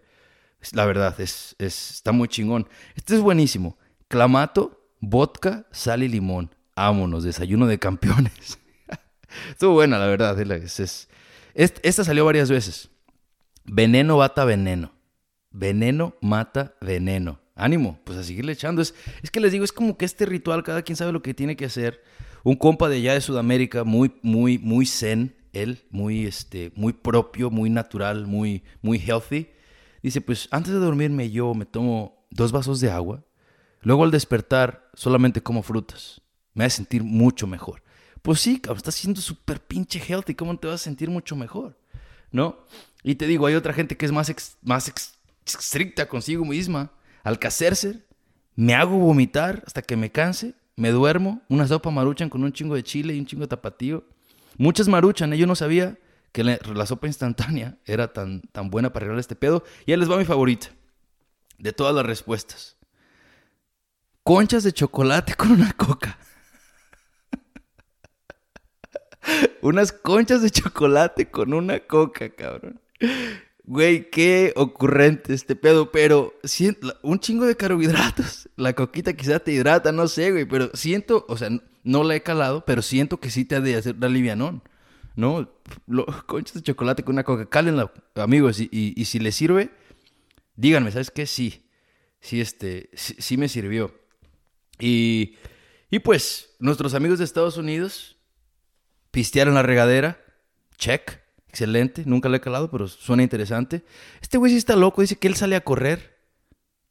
La 0.71 0.85
verdad, 0.85 1.19
es, 1.19 1.55
está 1.59 2.11
muy 2.11 2.27
chingón. 2.27 2.67
Este 2.95 3.13
es 3.13 3.21
buenísimo. 3.21 3.77
Clamato, 4.07 4.87
vodka, 4.99 5.67
sal 5.71 6.01
y 6.01 6.07
limón. 6.07 6.55
Vámonos, 6.75 7.23
desayuno 7.23 7.67
de 7.67 7.77
campeones. 7.77 8.57
Estuvo 9.49 9.73
buena, 9.73 9.99
la 9.99 10.07
verdad. 10.07 10.39
¿eh? 10.39 10.63
Es, 10.63 11.07
esta 11.53 12.03
salió 12.03 12.25
varias 12.25 12.49
veces. 12.49 12.89
Veneno 13.65 14.17
bata 14.17 14.45
veneno. 14.45 14.94
Veneno 15.55 16.15
mata 16.21 16.75
veneno. 16.81 17.39
Ánimo, 17.55 17.99
pues 18.03 18.17
a 18.17 18.23
seguirle 18.23 18.51
echando. 18.51 18.81
Es, 18.81 18.93
es 19.23 19.31
que 19.31 19.39
les 19.39 19.53
digo, 19.53 19.63
es 19.63 19.71
como 19.71 19.97
que 19.97 20.03
este 20.03 20.25
ritual, 20.25 20.63
cada 20.63 20.81
quien 20.81 20.97
sabe 20.97 21.13
lo 21.13 21.21
que 21.21 21.33
tiene 21.33 21.55
que 21.55 21.65
hacer. 21.65 22.03
Un 22.43 22.57
compa 22.57 22.89
de 22.89 22.97
allá 22.97 23.13
de 23.13 23.21
Sudamérica, 23.21 23.85
muy, 23.85 24.13
muy, 24.21 24.57
muy 24.57 24.85
zen, 24.85 25.33
él, 25.53 25.85
muy, 25.89 26.25
este, 26.25 26.73
muy 26.75 26.91
propio, 26.91 27.49
muy 27.49 27.69
natural, 27.69 28.27
muy, 28.27 28.63
muy 28.81 28.99
healthy. 28.99 29.49
Dice, 30.03 30.19
pues 30.19 30.49
antes 30.51 30.73
de 30.73 30.79
dormirme 30.79 31.31
yo 31.31 31.53
me 31.53 31.65
tomo 31.65 32.27
dos 32.29 32.51
vasos 32.51 32.81
de 32.81 32.91
agua. 32.91 33.23
Luego 33.81 34.03
al 34.03 34.11
despertar 34.11 34.89
solamente 34.93 35.41
como 35.41 35.63
frutas. 35.63 36.21
Me 36.53 36.65
hace 36.65 36.77
sentir 36.77 37.03
mucho 37.03 37.47
mejor. 37.47 37.81
Pues 38.21 38.41
sí, 38.41 38.59
cabrón, 38.59 38.77
estás 38.77 38.95
siendo 38.95 39.21
súper 39.21 39.61
pinche 39.61 39.99
healthy. 40.05 40.35
¿Cómo 40.35 40.57
te 40.59 40.67
vas 40.67 40.81
a 40.81 40.83
sentir 40.83 41.09
mucho 41.09 41.37
mejor? 41.37 41.79
¿No? 42.31 42.65
Y 43.03 43.15
te 43.15 43.27
digo, 43.27 43.45
hay 43.45 43.55
otra 43.55 43.71
gente 43.71 43.95
que 43.95 44.05
es 44.05 44.11
más, 44.11 44.33
más 44.61 45.14
estricta 45.45 46.07
consigo 46.07 46.45
misma. 46.45 46.91
Alcacercer, 47.23 48.05
me 48.55 48.73
hago 48.73 48.97
vomitar 48.97 49.63
hasta 49.65 49.81
que 49.81 49.95
me 49.95 50.11
canse, 50.11 50.55
me 50.75 50.91
duermo, 50.91 51.41
una 51.49 51.67
sopa 51.67 51.89
maruchan 51.89 52.29
con 52.29 52.43
un 52.43 52.51
chingo 52.51 52.75
de 52.75 52.83
chile 52.83 53.13
y 53.13 53.19
un 53.19 53.25
chingo 53.25 53.41
de 53.41 53.47
tapatío. 53.47 54.05
Muchas 54.57 54.87
maruchan, 54.87 55.33
¿eh? 55.33 55.37
yo 55.37 55.47
no 55.47 55.55
sabía 55.55 55.97
que 56.31 56.43
la, 56.43 56.85
sopa 56.85 57.07
instantánea 57.07 57.77
era 57.85 58.11
tan, 58.11 58.41
tan 58.41 58.69
buena 58.69 58.91
para 58.91 59.05
arreglar 59.05 59.19
este 59.19 59.35
pedo. 59.35 59.63
Y 59.85 59.91
ahí 59.91 59.97
les 59.97 60.09
va 60.09 60.17
mi 60.17 60.25
favorita, 60.25 60.67
de 61.57 61.71
todas 61.71 61.95
las 61.95 62.05
respuestas. 62.05 62.77
Conchas 64.23 64.63
de 64.63 64.73
chocolate 64.73 65.35
con 65.35 65.51
una 65.51 65.71
coca. 65.73 66.17
Unas 69.61 69.91
conchas 69.91 70.41
de 70.41 70.49
chocolate 70.49 71.29
con 71.29 71.53
una 71.53 71.79
coca, 71.79 72.29
cabrón. 72.29 72.81
Güey, 73.67 74.11
qué 74.11 74.53
ocurrente 74.55 75.33
este 75.33 75.55
pedo, 75.55 75.91
pero 75.91 76.35
un 77.01 77.19
chingo 77.19 77.45
de 77.45 77.57
carbohidratos. 77.57 78.47
La 78.57 78.73
coquita 78.73 79.13
quizá 79.13 79.39
te 79.39 79.53
hidrata, 79.53 79.91
no 79.91 80.07
sé, 80.07 80.31
güey, 80.31 80.45
pero 80.45 80.69
siento, 80.75 81.25
o 81.27 81.35
sea, 81.35 81.49
no 81.83 82.03
la 82.03 82.15
he 82.15 82.21
calado, 82.21 82.63
pero 82.63 82.81
siento 82.81 83.19
que 83.19 83.31
sí 83.31 83.43
te 83.43 83.55
ha 83.55 83.61
de 83.61 83.75
hacer 83.75 83.95
la 83.99 84.07
livianón, 84.07 84.63
¿no? 85.15 85.51
conchas 86.27 86.55
de 86.55 86.61
chocolate 86.61 87.03
con 87.03 87.15
una 87.15 87.23
coca, 87.23 87.47
cálenla, 87.47 87.91
amigos, 88.15 88.59
y, 88.59 89.05
si 89.05 89.19
les 89.19 89.35
sirve, 89.35 89.71
díganme, 90.55 90.91
¿sabes 90.91 91.11
qué? 91.11 91.25
Sí, 91.25 91.67
sí, 92.21 92.41
este, 92.41 92.89
sí, 92.93 93.35
me 93.35 93.49
sirvió. 93.49 93.93
Y, 94.79 95.37
y 95.89 95.99
pues, 95.99 96.55
nuestros 96.59 96.93
amigos 96.93 97.17
de 97.17 97.25
Estados 97.25 97.57
Unidos 97.57 98.17
pistearon 99.11 99.55
la 99.55 99.63
regadera, 99.63 100.23
check 100.77 101.24
excelente, 101.55 102.03
nunca 102.05 102.27
lo 102.27 102.35
he 102.35 102.41
calado, 102.41 102.69
pero 102.69 102.89
suena 102.89 103.23
interesante. 103.23 103.85
Este 104.21 104.37
güey 104.37 104.51
sí 104.51 104.57
está 104.57 104.75
loco, 104.75 104.99
dice 104.99 105.15
que 105.15 105.29
él 105.29 105.35
sale 105.35 105.55
a 105.55 105.61
correr. 105.61 106.17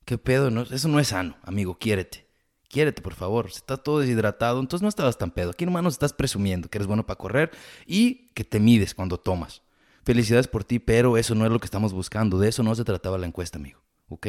¿Qué 0.07 0.16
pedo? 0.16 0.50
No? 0.50 0.62
Eso 0.62 0.88
no 0.88 0.98
es 0.98 1.09
sano, 1.09 1.37
amigo, 1.42 1.79
quiérete. 1.79 2.27
Quiérete, 2.68 3.03
por 3.03 3.12
favor. 3.12 3.46
Está 3.46 3.77
todo 3.77 4.00
deshidratado, 4.00 4.59
entonces 4.61 4.83
no 4.83 4.88
estabas 4.88 5.18
tan 5.18 5.31
pedo. 5.31 5.50
Aquí 5.50 5.66
nomás 5.66 5.83
nos 5.83 5.92
estás 5.92 6.14
presumiendo 6.14 6.68
que 6.68 6.79
eres 6.79 6.87
bueno 6.87 7.05
para 7.05 7.18
correr 7.18 7.50
y 7.87 8.29
que 8.33 8.42
te 8.42 8.59
mides 8.59 8.94
cuando 8.94 9.18
tomas. 9.18 9.62
Felicidades 10.03 10.48
por 10.48 10.64
ti, 10.64 10.79
pero 10.79 11.18
eso 11.18 11.35
no 11.35 11.44
es 11.44 11.53
lo 11.53 11.61
que 11.61 11.66
estamos 11.66 11.92
buscando. 11.92 12.38
De 12.38 12.48
eso 12.48 12.62
no 12.62 12.74
se 12.74 12.85
trataba 12.85 13.18
la 13.18 13.27
encuesta, 13.27 13.59
amigo. 13.59 13.83
¿Ok? 14.09 14.29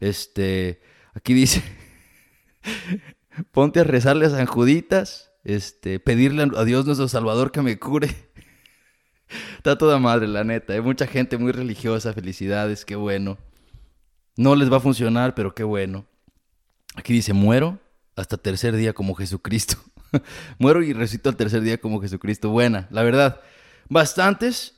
Este, 0.00 0.80
aquí 1.12 1.34
dice, 1.34 1.62
ponte 3.52 3.80
a 3.80 3.84
rezarle 3.84 4.26
a 4.26 4.30
San 4.30 4.46
Juditas, 4.46 5.30
este, 5.44 6.00
pedirle 6.00 6.50
a 6.56 6.64
Dios 6.64 6.86
nuestro 6.86 7.06
Salvador 7.06 7.52
que 7.52 7.60
me 7.60 7.78
cure. 7.78 8.31
Está 9.56 9.76
toda 9.76 9.98
madre, 9.98 10.28
la 10.28 10.44
neta. 10.44 10.72
Hay 10.72 10.80
mucha 10.80 11.06
gente 11.06 11.38
muy 11.38 11.52
religiosa. 11.52 12.12
Felicidades, 12.12 12.84
qué 12.84 12.96
bueno. 12.96 13.38
No 14.36 14.54
les 14.54 14.72
va 14.72 14.78
a 14.78 14.80
funcionar, 14.80 15.34
pero 15.34 15.54
qué 15.54 15.64
bueno. 15.64 16.06
Aquí 16.94 17.12
dice, 17.12 17.32
muero 17.32 17.78
hasta 18.16 18.36
tercer 18.36 18.76
día 18.76 18.92
como 18.92 19.14
Jesucristo. 19.14 19.76
muero 20.58 20.82
y 20.82 20.92
resucito 20.92 21.28
al 21.28 21.36
tercer 21.36 21.62
día 21.62 21.78
como 21.78 22.00
Jesucristo. 22.00 22.50
Buena, 22.50 22.88
la 22.90 23.02
verdad. 23.02 23.40
Bastantes. 23.88 24.74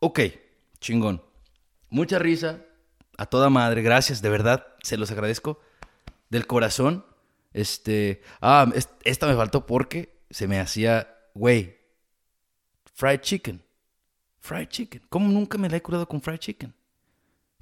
Ok, 0.00 0.20
chingón. 0.80 1.22
Mucha 1.88 2.18
risa. 2.18 2.60
A 3.16 3.26
toda 3.26 3.50
madre. 3.50 3.82
Gracias, 3.82 4.22
de 4.22 4.30
verdad. 4.30 4.66
Se 4.82 4.96
los 4.96 5.10
agradezco. 5.10 5.60
Del 6.30 6.46
corazón. 6.46 7.04
Este. 7.52 8.22
Ah, 8.40 8.70
esta 9.04 9.26
me 9.26 9.34
faltó 9.34 9.66
porque 9.66 10.20
se 10.30 10.46
me 10.46 10.60
hacía, 10.60 11.14
güey, 11.34 11.78
fried 12.94 13.20
chicken. 13.20 13.62
Fried 14.40 14.68
chicken. 14.68 15.02
¿Cómo 15.08 15.28
nunca 15.28 15.58
me 15.58 15.68
la 15.68 15.76
he 15.76 15.82
curado 15.82 16.08
con 16.08 16.20
fried 16.20 16.38
chicken? 16.38 16.74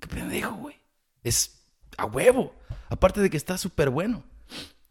Qué 0.00 0.06
pendejo, 0.08 0.54
güey. 0.54 0.76
Es 1.22 1.60
a 1.96 2.06
huevo. 2.06 2.54
Aparte 2.88 3.20
de 3.20 3.28
que 3.28 3.36
está 3.36 3.58
súper 3.58 3.90
bueno. 3.90 4.22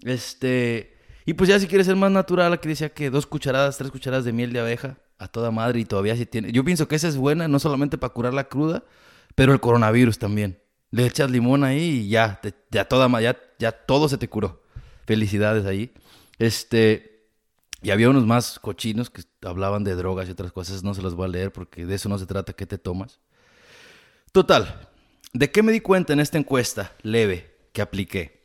Este. 0.02 0.96
Y 1.26 1.34
pues 1.34 1.50
ya 1.50 1.60
si 1.60 1.68
quieres 1.68 1.88
ser 1.88 1.96
más 1.96 2.12
natural, 2.12 2.54
aquí 2.54 2.68
decía 2.70 2.94
que 2.94 3.10
dos 3.10 3.26
cucharadas, 3.26 3.78
tres 3.78 3.92
cucharadas 3.92 4.26
de 4.26 4.34
miel 4.34 4.54
de 4.54 4.60
abeja 4.60 4.98
a 5.18 5.28
toda 5.28 5.52
madre 5.52 5.80
y 5.80 5.86
todavía 5.86 6.16
sí 6.16 6.26
tiene. 6.26 6.52
Yo 6.52 6.64
pienso 6.64 6.88
que 6.88 6.96
esa 6.96 7.08
es 7.08 7.18
buena, 7.18 7.48
no 7.48 7.60
solamente 7.60 7.98
para 7.98 8.14
curar 8.14 8.34
la 8.34 8.46
cruda, 8.46 8.84
pero 9.36 9.54
el 9.54 9.60
coronavirus 9.60 10.20
también. 10.20 10.60
Le 10.92 11.06
echas 11.06 11.30
limón 11.30 11.64
ahí 11.64 11.82
y 11.82 12.10
ya, 12.10 12.40
ya 12.72 12.86
toda 12.86 13.20
ya, 13.20 13.38
ya 13.60 13.72
todo 13.72 14.08
se 14.08 14.18
te 14.18 14.30
curó. 14.30 14.64
Felicidades 15.06 15.66
ahí. 15.66 15.94
Este. 16.38 17.17
Y 17.82 17.92
había 17.92 18.10
unos 18.10 18.26
más 18.26 18.60
cochinos 18.60 19.10
que 19.10 19.24
hablaban 19.42 19.84
de 19.84 19.96
drogas 19.96 20.28
y 20.28 20.32
otras 20.32 20.52
cosas, 20.52 20.84
no 20.84 20.94
se 20.94 21.02
los 21.02 21.16
voy 21.16 21.26
a 21.26 21.30
leer 21.30 21.52
porque 21.52 21.86
de 21.86 21.96
eso 21.96 22.10
no 22.10 22.18
se 22.18 22.26
trata, 22.26 22.54
¿qué 22.54 22.66
te 22.66 22.78
tomas? 22.78 23.20
Total, 24.32 24.90
¿de 25.34 25.52
qué 25.52 25.62
me 25.62 25.72
di 25.72 25.80
cuenta 25.80 26.14
en 26.14 26.20
esta 26.20 26.38
encuesta 26.38 26.94
leve 27.04 27.56
que 27.74 27.82
apliqué? 27.82 28.38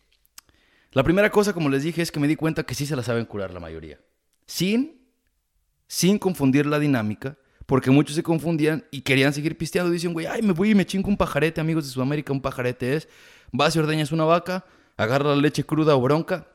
La 0.92 1.02
primera 1.02 1.30
cosa, 1.30 1.54
como 1.54 1.70
les 1.70 1.82
dije, 1.82 2.02
es 2.02 2.12
que 2.12 2.20
me 2.20 2.28
di 2.28 2.36
cuenta 2.36 2.64
que 2.64 2.74
sí 2.74 2.84
se 2.84 2.94
la 2.94 3.02
saben 3.02 3.24
curar 3.24 3.54
la 3.54 3.60
mayoría. 3.60 3.98
Sin, 4.46 5.00
sin 5.86 6.18
confundir 6.18 6.66
la 6.66 6.78
dinámica, 6.78 7.38
porque 7.64 7.90
muchos 7.90 8.14
se 8.14 8.22
confundían 8.22 8.84
y 8.90 9.00
querían 9.00 9.32
seguir 9.32 9.56
pisteando. 9.56 9.90
Dicen, 9.90 10.12
güey, 10.12 10.26
ay, 10.26 10.42
me 10.42 10.52
voy 10.52 10.70
y 10.70 10.74
me 10.74 10.84
chingo 10.84 11.08
un 11.08 11.16
pajarete, 11.16 11.62
amigos 11.62 11.84
de 11.84 11.90
Sudamérica, 11.90 12.34
un 12.34 12.42
pajarete 12.42 12.96
es. 12.96 13.08
Vas 13.52 13.74
y 13.74 13.78
ordeñas 13.78 14.12
una 14.12 14.24
vaca, 14.24 14.66
agarra 14.98 15.30
la 15.30 15.36
leche 15.36 15.64
cruda 15.64 15.96
o 15.96 16.00
bronca, 16.02 16.48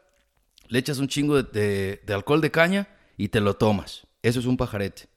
le 0.67 0.80
echas 0.80 0.99
un 0.99 1.08
chingo 1.08 1.41
de, 1.41 2.01
alcohol 2.08 2.41
de 2.41 2.51
caña 2.51 2.88
y 3.17 3.30
te 3.30 3.39
lo 3.39 3.56
tomas. 3.56 4.07
Eso 4.22 4.39
es 4.39 4.45
un 4.45 4.57
pajarete. 4.57 5.09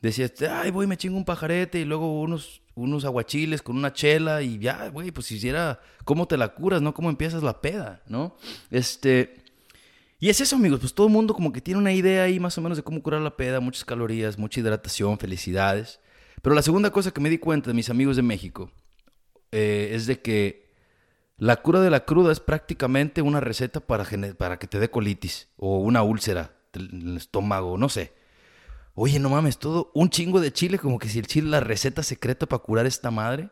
Decías, 0.00 0.32
ay, 0.50 0.70
voy, 0.70 0.86
me 0.86 0.96
chingo 0.96 1.16
un 1.16 1.24
pajarete 1.24 1.78
y 1.78 1.84
luego 1.84 2.20
unos, 2.20 2.62
unos 2.74 3.04
aguachiles 3.04 3.62
con 3.62 3.76
una 3.76 3.92
chela 3.92 4.42
y 4.42 4.58
ya, 4.58 4.88
güey, 4.88 5.12
pues 5.12 5.26
si 5.26 5.36
hiciera, 5.36 5.80
¿cómo 6.04 6.26
te 6.26 6.36
la 6.36 6.48
curas, 6.48 6.82
no? 6.82 6.92
¿Cómo 6.92 7.08
empiezas 7.08 7.42
la 7.42 7.60
peda, 7.60 8.02
no? 8.06 8.36
Este... 8.70 9.42
Y 10.18 10.28
es 10.28 10.40
eso, 10.40 10.54
amigos, 10.54 10.78
pues 10.78 10.94
todo 10.94 11.08
el 11.08 11.12
mundo 11.12 11.34
como 11.34 11.52
que 11.52 11.60
tiene 11.60 11.80
una 11.80 11.92
idea 11.92 12.22
ahí 12.22 12.38
más 12.38 12.56
o 12.56 12.60
menos 12.60 12.78
de 12.78 12.84
cómo 12.84 13.02
curar 13.02 13.20
la 13.22 13.36
peda, 13.36 13.58
muchas 13.58 13.84
calorías, 13.84 14.38
mucha 14.38 14.60
hidratación, 14.60 15.18
felicidades. 15.18 15.98
Pero 16.42 16.54
la 16.54 16.62
segunda 16.62 16.90
cosa 16.90 17.10
que 17.10 17.20
me 17.20 17.28
di 17.28 17.38
cuenta 17.38 17.70
de 17.70 17.74
mis 17.74 17.90
amigos 17.90 18.14
de 18.14 18.22
México 18.22 18.70
eh, 19.50 19.90
es 19.92 20.06
de 20.06 20.20
que 20.20 20.61
la 21.42 21.56
cura 21.56 21.80
de 21.80 21.90
la 21.90 22.04
cruda 22.04 22.30
es 22.30 22.38
prácticamente 22.38 23.20
una 23.20 23.40
receta 23.40 23.80
para, 23.80 24.06
para 24.38 24.60
que 24.60 24.68
te 24.68 24.78
dé 24.78 24.90
colitis 24.90 25.48
o 25.56 25.78
una 25.78 26.04
úlcera 26.04 26.54
en 26.72 27.08
el 27.08 27.16
estómago, 27.16 27.76
no 27.76 27.88
sé. 27.88 28.12
Oye, 28.94 29.18
no 29.18 29.28
mames, 29.28 29.58
todo 29.58 29.90
un 29.92 30.08
chingo 30.08 30.40
de 30.40 30.52
chile, 30.52 30.78
como 30.78 31.00
que 31.00 31.08
si 31.08 31.18
el 31.18 31.26
chile 31.26 31.50
la 31.50 31.58
receta 31.58 32.04
secreta 32.04 32.46
para 32.46 32.62
curar 32.62 32.86
esta 32.86 33.10
madre. 33.10 33.50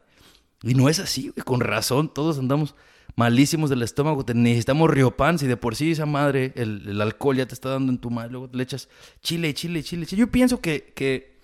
Y 0.63 0.75
no 0.75 0.89
es 0.89 1.01
así, 1.01 1.31
güey, 1.31 1.45
con 1.45 1.59
razón, 1.59 2.15
todos 2.15 2.39
andamos 2.39 2.77
malísimos 3.17 3.71
del 3.71 3.83
estómago, 3.83 4.25
necesitamos 4.35 4.89
riopan, 4.89 5.41
si 5.41 5.49
de 5.49 5.57
por 5.57 5.75
sí 5.75 5.91
esa 5.91 6.07
madre, 6.07 6.53
el, 6.55 7.01
alcohol 7.01 7.39
ya 7.39 7.47
te 7.47 7.55
está 7.55 7.71
dando 7.71 7.91
en 7.91 7.99
tu 7.99 8.09
madre, 8.09 8.31
luego 8.31 8.51
le 8.53 8.63
echas 8.63 8.89
chile, 9.21 9.53
chile, 9.53 9.83
chile, 9.83 10.07
chile. 10.07 10.21
Yo 10.21 10.31
pienso 10.31 10.61
que, 10.61 10.93
que 10.95 11.41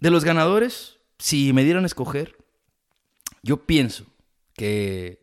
de 0.00 0.10
los 0.10 0.24
ganadores, 0.24 0.98
si 1.20 1.52
me 1.52 1.62
dieran 1.62 1.84
a 1.84 1.86
escoger, 1.86 2.36
yo 3.44 3.64
pienso 3.64 4.06
que 4.54 5.21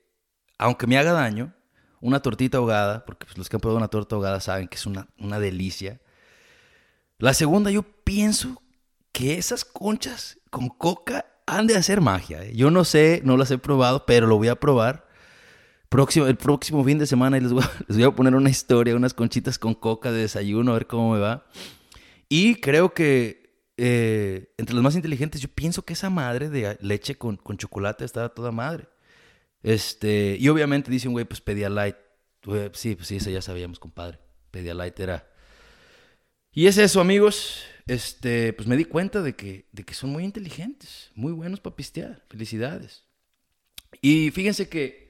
aunque 0.59 0.85
me 0.85 0.97
haga 0.97 1.13
daño, 1.13 1.53
una 2.01 2.21
tortita 2.21 2.59
ahogada, 2.59 3.05
porque 3.05 3.25
pues, 3.25 3.37
los 3.37 3.49
que 3.49 3.55
han 3.55 3.61
probado 3.61 3.77
una 3.77 3.87
torta 3.87 4.15
ahogada 4.15 4.39
saben 4.39 4.67
que 4.67 4.75
es 4.75 4.85
una, 4.85 5.07
una 5.17 5.39
delicia. 5.39 5.99
La 7.17 7.33
segunda, 7.33 7.71
yo 7.71 7.83
pienso 7.83 8.61
que 9.11 9.37
esas 9.37 9.65
conchas 9.65 10.37
con 10.49 10.69
coca, 10.69 11.25
han 11.45 11.67
de 11.67 11.75
hacer 11.75 12.01
magia. 12.01 12.43
¿eh? 12.43 12.53
Yo 12.55 12.71
no 12.71 12.85
sé, 12.85 13.21
no 13.23 13.35
las 13.35 13.51
he 13.51 13.57
probado, 13.57 14.05
pero 14.05 14.27
lo 14.27 14.37
voy 14.37 14.49
a 14.49 14.59
probar. 14.59 15.07
Próximo, 15.89 16.27
el 16.27 16.37
próximo 16.37 16.83
fin 16.83 16.99
de 16.99 17.07
semana 17.07 17.39
les 17.39 17.51
voy, 17.51 17.63
a, 17.63 17.71
les 17.87 17.97
voy 17.97 18.05
a 18.05 18.11
poner 18.11 18.35
una 18.35 18.49
historia, 18.49 18.95
unas 18.95 19.13
conchitas 19.13 19.57
con 19.57 19.73
coca 19.73 20.11
de 20.11 20.21
desayuno, 20.21 20.71
a 20.71 20.75
ver 20.75 20.87
cómo 20.87 21.13
me 21.13 21.19
va. 21.19 21.45
Y 22.27 22.55
creo 22.55 22.93
que 22.93 23.39
eh, 23.77 24.53
entre 24.57 24.75
los 24.75 24.83
más 24.83 24.95
inteligentes, 24.95 25.41
yo 25.41 25.49
pienso 25.49 25.83
que 25.83 25.93
esa 25.93 26.09
madre 26.09 26.49
de 26.49 26.77
leche 26.81 27.15
con, 27.15 27.37
con 27.37 27.57
chocolate 27.57 28.05
está 28.05 28.29
toda 28.29 28.51
madre. 28.51 28.87
Este, 29.63 30.37
y 30.39 30.47
obviamente 30.49 30.91
dice 30.91 31.07
un 31.07 31.13
güey, 31.13 31.25
pues 31.25 31.41
Pedialyte. 31.41 31.99
Sí, 32.73 32.95
pues 32.95 33.07
sí, 33.07 33.17
esa 33.17 33.29
ya 33.29 33.41
sabíamos, 33.41 33.79
compadre. 33.79 34.19
Pedialyte 34.51 35.03
era. 35.03 35.29
Y 36.51 36.67
es 36.67 36.77
eso, 36.77 37.01
amigos. 37.01 37.63
Este, 37.85 38.53
pues 38.53 38.67
me 38.67 38.77
di 38.77 38.85
cuenta 38.85 39.21
de 39.21 39.35
que, 39.35 39.67
de 39.71 39.83
que 39.83 39.93
son 39.93 40.11
muy 40.11 40.23
inteligentes, 40.23 41.11
muy 41.15 41.31
buenos 41.31 41.59
para 41.59 41.75
pistear. 41.75 42.23
Felicidades. 42.29 43.03
Y 44.01 44.31
fíjense 44.31 44.69
que 44.69 45.09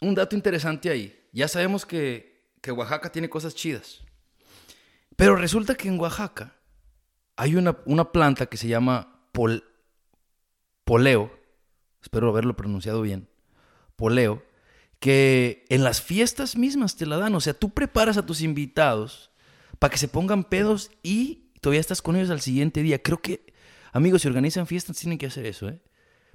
un 0.00 0.14
dato 0.14 0.36
interesante 0.36 0.90
ahí. 0.90 1.14
Ya 1.32 1.48
sabemos 1.48 1.86
que, 1.86 2.52
que 2.60 2.72
Oaxaca 2.72 3.10
tiene 3.10 3.30
cosas 3.30 3.54
chidas. 3.54 4.02
Pero 5.16 5.36
resulta 5.36 5.74
que 5.74 5.88
en 5.88 5.98
Oaxaca 5.98 6.54
hay 7.36 7.56
una, 7.56 7.78
una 7.86 8.12
planta 8.12 8.46
que 8.46 8.56
se 8.56 8.68
llama 8.68 9.28
pol, 9.32 9.64
poleo. 10.84 11.36
Espero 12.02 12.28
haberlo 12.28 12.56
pronunciado 12.56 13.02
bien 13.02 13.28
poleo, 13.98 14.42
que 15.00 15.66
en 15.68 15.84
las 15.84 16.00
fiestas 16.00 16.56
mismas 16.56 16.96
te 16.96 17.04
la 17.04 17.18
dan. 17.18 17.34
O 17.34 17.40
sea, 17.40 17.52
tú 17.52 17.70
preparas 17.70 18.16
a 18.16 18.24
tus 18.24 18.40
invitados 18.40 19.30
para 19.78 19.90
que 19.90 19.98
se 19.98 20.08
pongan 20.08 20.44
pedos 20.44 20.90
y 21.02 21.50
todavía 21.60 21.80
estás 21.80 22.00
con 22.00 22.16
ellos 22.16 22.30
al 22.30 22.40
siguiente 22.40 22.82
día. 22.82 23.02
Creo 23.02 23.20
que, 23.20 23.52
amigos, 23.92 24.22
si 24.22 24.28
organizan 24.28 24.66
fiestas, 24.66 24.96
tienen 24.96 25.18
que 25.18 25.26
hacer 25.26 25.44
eso, 25.44 25.68
¿eh? 25.68 25.80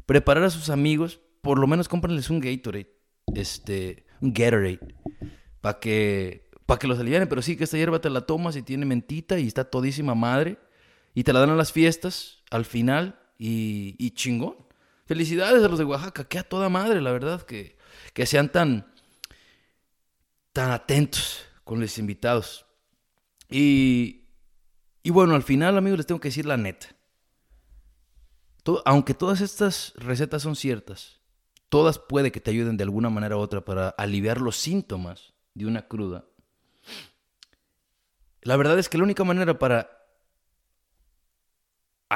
Preparar 0.05 0.43
a 0.43 0.49
sus 0.49 0.69
amigos, 0.69 1.21
por 1.41 1.57
lo 1.57 1.65
menos 1.65 1.87
cómpranles 1.87 2.29
un 2.29 2.41
Gatorade, 2.41 2.93
este, 3.33 4.05
un 4.19 4.33
Gatorade, 4.33 4.79
para 5.61 5.79
que, 5.79 6.49
para 6.65 6.77
que 6.77 6.87
los 6.87 6.99
alivianen. 6.99 7.29
Pero 7.29 7.41
sí 7.41 7.55
que 7.55 7.63
esta 7.63 7.77
hierba 7.77 8.01
te 8.01 8.09
la 8.09 8.21
tomas 8.21 8.57
y 8.57 8.63
tiene 8.63 8.85
mentita 8.85 9.39
y 9.39 9.47
está 9.47 9.63
todísima 9.63 10.13
madre. 10.13 10.57
Y 11.15 11.23
te 11.23 11.31
la 11.31 11.39
dan 11.39 11.51
a 11.51 11.55
las 11.55 11.71
fiestas 11.71 12.43
al 12.51 12.65
final 12.65 13.19
y, 13.37 13.95
y 13.97 14.11
chingón. 14.11 14.57
Felicidades 15.05 15.63
a 15.63 15.67
los 15.67 15.79
de 15.79 15.85
Oaxaca, 15.85 16.23
que 16.23 16.39
a 16.39 16.43
toda 16.43 16.69
madre, 16.69 17.01
la 17.01 17.11
verdad, 17.11 17.41
que, 17.41 17.77
que 18.13 18.25
sean 18.25 18.49
tan, 18.49 18.93
tan 20.53 20.71
atentos 20.71 21.45
con 21.63 21.79
los 21.81 21.97
invitados. 21.97 22.65
Y, 23.49 24.29
y 25.03 25.09
bueno, 25.09 25.35
al 25.35 25.43
final, 25.43 25.77
amigos, 25.77 25.97
les 25.97 26.07
tengo 26.07 26.21
que 26.21 26.29
decir 26.29 26.45
la 26.45 26.57
neta. 26.57 26.95
aunque 28.85 29.13
todas 29.13 29.41
estas 29.41 29.93
recetas 29.97 30.41
son 30.41 30.55
ciertas, 30.55 31.19
todas 31.67 31.99
puede 31.99 32.31
que 32.31 32.39
te 32.39 32.51
ayuden 32.51 32.77
de 32.77 32.83
alguna 32.83 33.09
manera 33.09 33.35
u 33.35 33.39
otra 33.39 33.65
para 33.65 33.89
aliviar 33.89 34.39
los 34.39 34.55
síntomas 34.55 35.33
de 35.53 35.65
una 35.65 35.87
cruda. 35.87 36.25
La 38.41 38.57
verdad 38.57 38.79
es 38.79 38.89
que 38.89 38.97
la 38.97 39.03
única 39.03 39.23
manera 39.23 39.57
para 39.59 40.02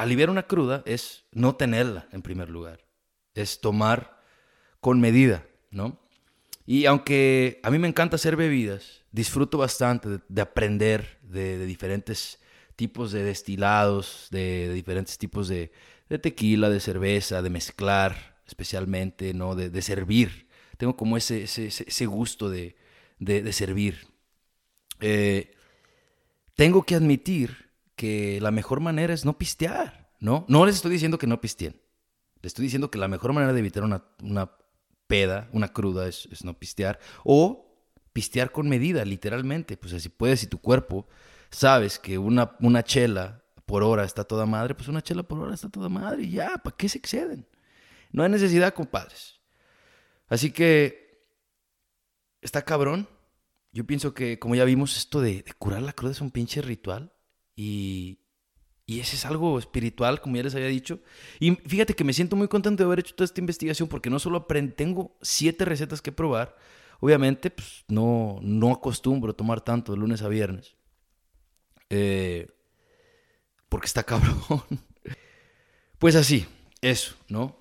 aliviar 0.02 0.30
una 0.30 0.44
cruda 0.44 0.82
es 0.86 1.24
no 1.32 1.56
tenerla 1.56 2.08
en 2.12 2.22
primer 2.22 2.48
lugar, 2.48 2.86
es 3.34 3.60
tomar 3.60 4.22
con 4.80 5.00
medida, 5.00 5.44
¿no? 5.70 6.00
Y 6.66 6.84
aunque 6.86 7.60
a 7.62 7.70
mí 7.70 7.78
me 7.78 7.88
encanta 7.88 8.16
hacer 8.16 8.36
bebidas, 8.36 9.02
disfruto 9.10 9.56
bastante 9.58 10.20
de, 10.28 10.42
aprender 10.42 11.18
de, 11.22 11.64
diferentes 11.64 12.40
tipos 12.76 13.10
de 13.10 13.22
destilados, 13.24 14.28
de, 14.30 14.72
diferentes 14.74 15.16
tipos 15.16 15.48
de, 15.48 15.72
tequila, 16.20 16.68
de 16.68 16.80
cerveza, 16.80 17.40
de 17.40 17.50
mezclar 17.50 18.36
especialmente, 18.46 19.32
¿no? 19.32 19.54
De, 19.54 19.82
servir. 19.82 20.46
Tengo 20.76 20.96
como 20.96 21.16
ese, 21.16 21.44
ese, 21.44 22.06
gusto 22.06 22.50
de, 22.50 22.76
servir. 23.52 24.06
Eh, 25.00 25.52
tengo 26.54 26.82
que 26.82 26.94
admitir 26.94 27.67
que 27.98 28.40
la 28.40 28.52
mejor 28.52 28.78
manera 28.78 29.12
es 29.12 29.24
no 29.24 29.36
pistear, 29.36 30.12
¿no? 30.20 30.46
No 30.48 30.64
les 30.64 30.76
estoy 30.76 30.92
diciendo 30.92 31.18
que 31.18 31.26
no 31.26 31.40
pisteen. 31.40 31.82
Les 32.40 32.50
estoy 32.50 32.62
diciendo 32.62 32.92
que 32.92 32.98
la 32.98 33.08
mejor 33.08 33.32
manera 33.32 33.52
de 33.52 33.58
evitar 33.58 33.82
una, 33.82 34.04
una 34.22 34.52
peda, 35.08 35.48
una 35.52 35.72
cruda, 35.72 36.06
es, 36.06 36.28
no 36.44 36.56
pistear. 36.56 37.00
O 37.24 37.76
pistear 38.12 38.52
con 38.52 38.68
medida, 38.68 39.04
literalmente. 39.04 39.76
Pues 39.76 40.00
si 40.00 40.08
puedes, 40.08 40.38
si 40.38 40.46
tu 40.46 40.60
cuerpo 40.60 41.08
sabes 41.50 41.98
que 41.98 42.18
una, 42.18 42.56
una 42.60 42.84
chela 42.84 43.42
por 43.66 43.82
hora 43.82 44.04
está 44.04 44.22
toda 44.22 44.46
madre, 44.46 44.76
pues 44.76 44.86
una 44.86 45.02
chela 45.02 45.24
por 45.24 45.40
hora 45.40 45.54
está 45.54 45.68
toda 45.68 45.88
madre 45.88 46.22
y 46.22 46.30
ya, 46.30 46.56
¿para 46.58 46.76
qué 46.76 46.88
se 46.88 46.98
exceden? 46.98 47.48
No 48.12 48.22
hay 48.22 48.30
necesidad, 48.30 48.74
compadres. 48.74 49.40
Así 50.28 50.52
que 50.52 51.26
está 52.42 52.62
cabrón. 52.62 53.08
Yo 53.72 53.84
pienso 53.84 54.14
que, 54.14 54.38
como 54.38 54.54
ya 54.54 54.64
vimos, 54.64 54.96
esto 54.96 55.20
de 55.20 55.44
curar 55.58 55.82
la 55.82 55.92
cruda 55.92 56.12
es 56.12 56.20
un 56.20 56.30
pinche 56.30 56.62
ritual. 56.62 57.12
Y, 57.58 58.20
y 58.86 59.00
ese 59.00 59.16
es 59.16 59.26
algo 59.26 59.58
espiritual, 59.58 60.20
como 60.20 60.36
ya 60.36 60.44
les 60.44 60.54
había 60.54 60.68
dicho. 60.68 61.00
Y 61.40 61.56
fíjate 61.56 61.94
que 61.94 62.04
me 62.04 62.12
siento 62.12 62.36
muy 62.36 62.46
contento 62.46 62.84
de 62.84 62.86
haber 62.86 63.00
hecho 63.00 63.16
toda 63.16 63.24
esta 63.24 63.40
investigación 63.40 63.88
porque 63.88 64.10
no 64.10 64.20
solo 64.20 64.38
aprendí, 64.38 64.74
tengo 64.74 65.16
siete 65.22 65.64
recetas 65.64 66.00
que 66.00 66.12
probar. 66.12 66.56
Obviamente, 67.00 67.50
pues 67.50 67.84
no, 67.88 68.38
no 68.42 68.70
acostumbro 68.70 69.34
tomar 69.34 69.60
tanto 69.60 69.90
de 69.90 69.98
lunes 69.98 70.22
a 70.22 70.28
viernes. 70.28 70.76
Eh, 71.90 72.46
porque 73.68 73.86
está 73.86 74.02
cabrón. 74.04 74.40
Pues 75.98 76.14
así, 76.14 76.46
eso, 76.80 77.16
¿no? 77.28 77.58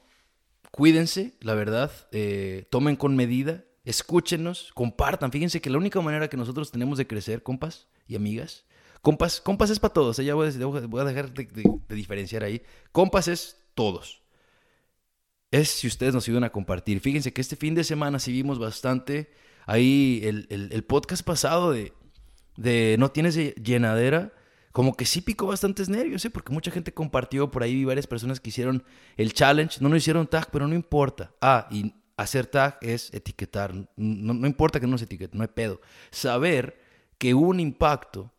Cuídense, 0.70 1.34
la 1.42 1.56
verdad. 1.56 1.92
Eh, 2.12 2.68
tomen 2.70 2.96
con 2.96 3.16
medida. 3.16 3.66
Escúchenos, 3.84 4.72
compartan. 4.76 5.32
Fíjense 5.32 5.60
que 5.60 5.72
la 5.72 5.80
única 5.80 6.00
manera 6.02 6.28
que 6.28 6.38
nosotros 6.38 6.70
tenemos 6.70 7.00
de 7.00 7.08
crecer, 7.08 7.42
compas 7.42 7.88
y 8.08 8.16
amigas, 8.16 8.67
Compas, 9.08 9.40
compas 9.40 9.70
es 9.70 9.80
para 9.80 9.94
todos, 9.94 10.20
¿eh? 10.20 10.26
ya 10.26 10.36
voy 10.36 10.48
a, 10.48 11.04
dejar 11.06 11.34
de, 11.34 11.64
diferenciar 11.88 12.44
ahí. 12.44 12.62
Compas 12.92 13.30
es 13.30 13.58
todos. 13.74 14.22
Es 15.50 15.70
si 15.70 15.88
ustedes 15.88 16.14
nos 16.14 16.28
ayudan 16.28 16.44
a 16.44 16.50
compartir. 16.50 17.00
Fíjense 17.00 17.32
que 17.32 17.40
este 17.40 17.56
fin 17.56 17.74
de 17.74 17.86
semana 17.86 18.20
sí 18.20 18.34
vimos 18.34 18.60
bastante 18.60 19.32
ahí 19.66 20.20
el, 20.26 20.84
podcast 20.84 21.24
pasado 21.24 21.72
de, 21.72 21.94
de 22.58 22.98
No 23.00 23.10
tienes 23.10 23.38
llenadera. 23.56 24.34
Como 24.74 24.94
que 24.94 25.06
sí 25.06 25.22
picó 25.22 25.48
bastantes 25.48 25.88
nervios, 25.88 26.26
¿eh? 26.26 26.30
porque 26.30 26.52
mucha 26.52 26.72
gente 26.72 26.94
compartió 26.94 27.50
por 27.50 27.64
ahí, 27.64 27.76
vi 27.76 27.86
varias 27.86 28.08
personas 28.08 28.42
que 28.42 28.50
hicieron 28.50 28.84
el 29.16 29.32
challenge, 29.32 29.78
no 29.80 29.88
nos 29.88 30.00
hicieron 30.00 30.28
tag, 30.28 30.52
pero 30.52 30.68
no 30.68 30.76
importa. 30.76 31.32
Ah, 31.40 31.70
y 31.72 31.94
hacer 32.18 32.46
tag 32.46 32.78
es 32.82 33.14
etiquetar, 33.14 33.74
no, 33.74 34.34
no 34.34 34.48
importa 34.48 34.82
que 34.82 34.88
no 34.88 34.98
se 34.98 35.06
etiquete, 35.06 35.38
no 35.38 35.44
hay 35.44 35.48
pedo. 35.48 35.80
Saber 36.12 36.78
que 37.18 37.34
hubo 37.34 37.48
un 37.48 37.62
impacto 37.62 38.34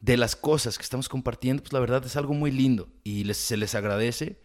de 0.00 0.16
las 0.16 0.36
cosas 0.36 0.78
que 0.78 0.82
estamos 0.82 1.08
compartiendo, 1.08 1.62
pues 1.62 1.72
la 1.72 1.80
verdad 1.80 2.04
es 2.04 2.16
algo 2.16 2.34
muy 2.34 2.50
lindo 2.50 2.88
y 3.02 3.32
se 3.34 3.56
les 3.56 3.74
agradece. 3.74 4.40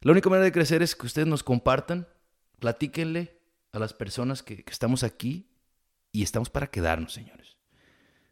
La 0.00 0.12
única 0.12 0.30
manera 0.30 0.44
de 0.44 0.52
crecer 0.52 0.82
es 0.82 0.94
que 0.94 1.06
ustedes 1.06 1.28
nos 1.28 1.42
compartan, 1.42 2.08
platíquenle 2.58 3.38
a 3.72 3.78
las 3.78 3.92
personas 3.92 4.42
que, 4.42 4.64
estamos 4.66 5.02
aquí 5.02 5.50
y 6.12 6.22
estamos 6.22 6.50
para 6.50 6.68
quedarnos, 6.68 7.12
señores. 7.12 7.56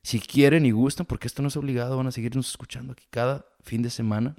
Si 0.02 0.20
quieren 0.20 0.64
y 0.64 0.70
gustan, 0.70 1.06
porque 1.06 1.26
esto 1.26 1.42
no 1.42 1.48
es 1.48 1.56
obligado, 1.56 1.96
van 1.96 2.06
a 2.06 2.12
seguirnos 2.12 2.48
escuchando 2.48 2.92
aquí 2.92 3.06
cada 3.10 3.46
fin 3.60 3.82
de 3.82 3.90
semana. 3.90 4.36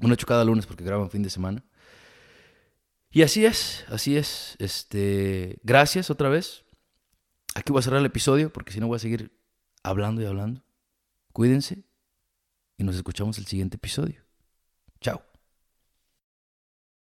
Bueno, 0.00 0.14
hecho 0.14 0.26
cada 0.26 0.44
lunes 0.44 0.66
porque 0.66 0.84
graban 0.84 1.10
fin 1.10 1.22
de 1.22 1.30
semana. 1.30 1.64
Y 3.10 3.22
así 3.22 3.46
es, 3.46 3.84
así 3.88 4.16
es. 4.16 4.56
Este, 4.58 5.58
gracias 5.62 6.10
otra 6.10 6.28
vez. 6.28 6.64
Aquí 7.54 7.72
voy 7.72 7.80
a 7.80 7.82
cerrar 7.82 8.00
el 8.00 8.06
episodio 8.06 8.52
porque 8.52 8.72
si 8.72 8.80
no 8.80 8.86
voy 8.86 8.96
a 8.96 9.00
seguir 9.00 9.32
hablando 9.82 10.20
y 10.20 10.26
hablando. 10.26 10.62
Cuídense 11.38 11.84
y 12.76 12.82
nos 12.82 12.96
escuchamos 12.96 13.38
el 13.38 13.46
siguiente 13.46 13.76
episodio. 13.76 14.24
Chao. 15.00 15.22